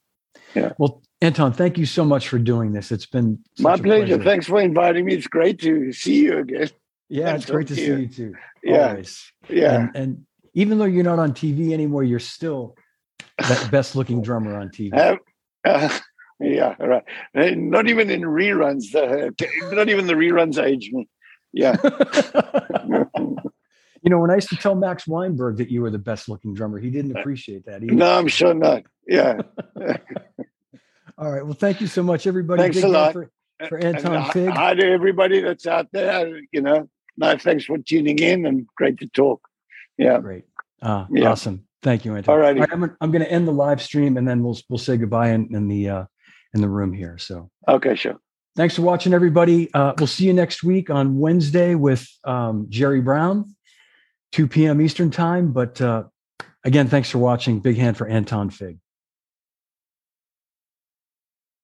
Yeah. 0.55 0.73
Well, 0.77 1.01
Anton, 1.21 1.53
thank 1.53 1.77
you 1.77 1.85
so 1.85 2.03
much 2.03 2.27
for 2.27 2.39
doing 2.39 2.73
this. 2.73 2.91
It's 2.91 3.05
been 3.05 3.39
my 3.59 3.77
pleasure. 3.77 4.05
pleasure. 4.05 4.23
Thanks 4.23 4.47
for 4.47 4.59
inviting 4.59 5.05
me. 5.05 5.13
It's 5.13 5.27
great 5.27 5.59
to 5.61 5.91
see 5.93 6.23
you 6.23 6.39
again. 6.39 6.69
Yeah, 7.09 7.35
it's 7.35 7.45
great 7.45 7.67
to 7.67 7.75
see 7.75 7.85
you, 7.85 8.07
too. 8.07 8.33
Yeah. 8.63 8.89
Always. 8.89 9.31
Yeah. 9.49 9.75
And, 9.75 9.95
and, 9.95 10.25
even 10.53 10.77
though 10.77 10.85
you're 10.85 11.05
not 11.05 11.17
on 11.17 11.31
TV 11.31 11.71
anymore, 11.71 12.03
you're 12.03 12.19
still 12.19 12.75
the 13.37 13.67
best 13.71 13.95
looking 13.95 14.21
drummer 14.21 14.59
on 14.59 14.67
TV. 14.67 14.93
Uh, 14.93 15.15
uh, 15.63 15.97
yeah, 16.41 16.75
right. 16.77 17.03
Not 17.33 17.87
even 17.87 18.09
in 18.09 18.21
reruns. 18.23 18.93
Uh, 18.93 19.31
not 19.73 19.87
even 19.87 20.07
the 20.07 20.13
reruns 20.13 20.61
age 20.61 20.89
me. 20.91 21.07
Yeah. 21.53 21.77
You 24.01 24.09
know, 24.09 24.19
when 24.19 24.31
I 24.31 24.35
used 24.35 24.49
to 24.49 24.55
tell 24.55 24.75
Max 24.75 25.07
Weinberg 25.07 25.57
that 25.57 25.69
you 25.69 25.81
were 25.81 25.91
the 25.91 25.99
best 25.99 26.27
looking 26.27 26.53
drummer, 26.53 26.79
he 26.79 26.89
didn't 26.89 27.17
appreciate 27.17 27.65
that 27.65 27.83
either. 27.83 27.93
No, 27.93 28.17
I'm 28.17 28.27
sure 28.27 28.53
not. 28.53 28.83
Yeah. 29.07 29.41
All 31.17 31.31
right. 31.31 31.43
Well, 31.43 31.53
thank 31.53 31.81
you 31.81 31.87
so 31.87 32.01
much, 32.01 32.25
everybody. 32.25 32.63
Thanks 32.63 32.77
Big 32.77 32.85
a 32.85 32.87
lot. 32.87 33.13
For, 33.13 33.31
for 33.69 33.77
Anton 33.77 34.31
Fig. 34.31 34.49
Hi 34.49 34.73
to 34.73 34.83
everybody 34.83 35.41
that's 35.41 35.67
out 35.67 35.87
there. 35.91 36.39
You 36.51 36.61
know, 36.61 36.89
no, 37.17 37.37
thanks 37.37 37.65
for 37.65 37.77
tuning 37.77 38.17
in 38.17 38.45
and 38.45 38.65
great 38.75 38.97
to 38.99 39.07
talk. 39.07 39.47
Yeah. 39.97 40.19
Great. 40.19 40.45
Uh, 40.81 41.05
yeah. 41.11 41.29
Awesome. 41.29 41.65
Thank 41.83 42.05
you, 42.05 42.15
Anton. 42.15 42.33
All 42.33 42.39
righty. 42.39 42.61
I'm, 42.61 42.95
I'm 43.01 43.11
going 43.11 43.23
to 43.23 43.31
end 43.31 43.47
the 43.47 43.51
live 43.51 43.81
stream 43.81 44.17
and 44.17 44.27
then 44.27 44.43
we'll 44.43 44.57
we'll 44.69 44.79
say 44.79 44.97
goodbye 44.97 45.29
in, 45.29 45.53
in 45.53 45.67
the 45.67 45.89
uh, 45.89 46.05
in 46.53 46.61
the 46.61 46.69
room 46.69 46.91
here. 46.91 47.17
So. 47.19 47.51
Okay, 47.67 47.95
sure. 47.95 48.19
Thanks 48.55 48.75
for 48.75 48.81
watching, 48.81 49.13
everybody. 49.13 49.73
Uh, 49.73 49.93
we'll 49.97 50.07
see 50.07 50.25
you 50.25 50.33
next 50.33 50.61
week 50.61 50.89
on 50.89 51.17
Wednesday 51.19 51.73
with 51.75 52.05
um, 52.25 52.65
Jerry 52.67 52.99
Brown, 52.99 53.55
2 54.31 54.47
p.m. 54.47 54.81
Eastern 54.81 55.11
time. 55.11 55.51
But 55.51 55.81
uh, 55.81 56.05
again, 56.63 56.87
thanks 56.87 57.09
for 57.09 57.17
watching. 57.17 57.59
Big 57.59 57.77
hand 57.77 57.97
for 57.97 58.07
Anton 58.07 58.49
Fig. 58.49 58.80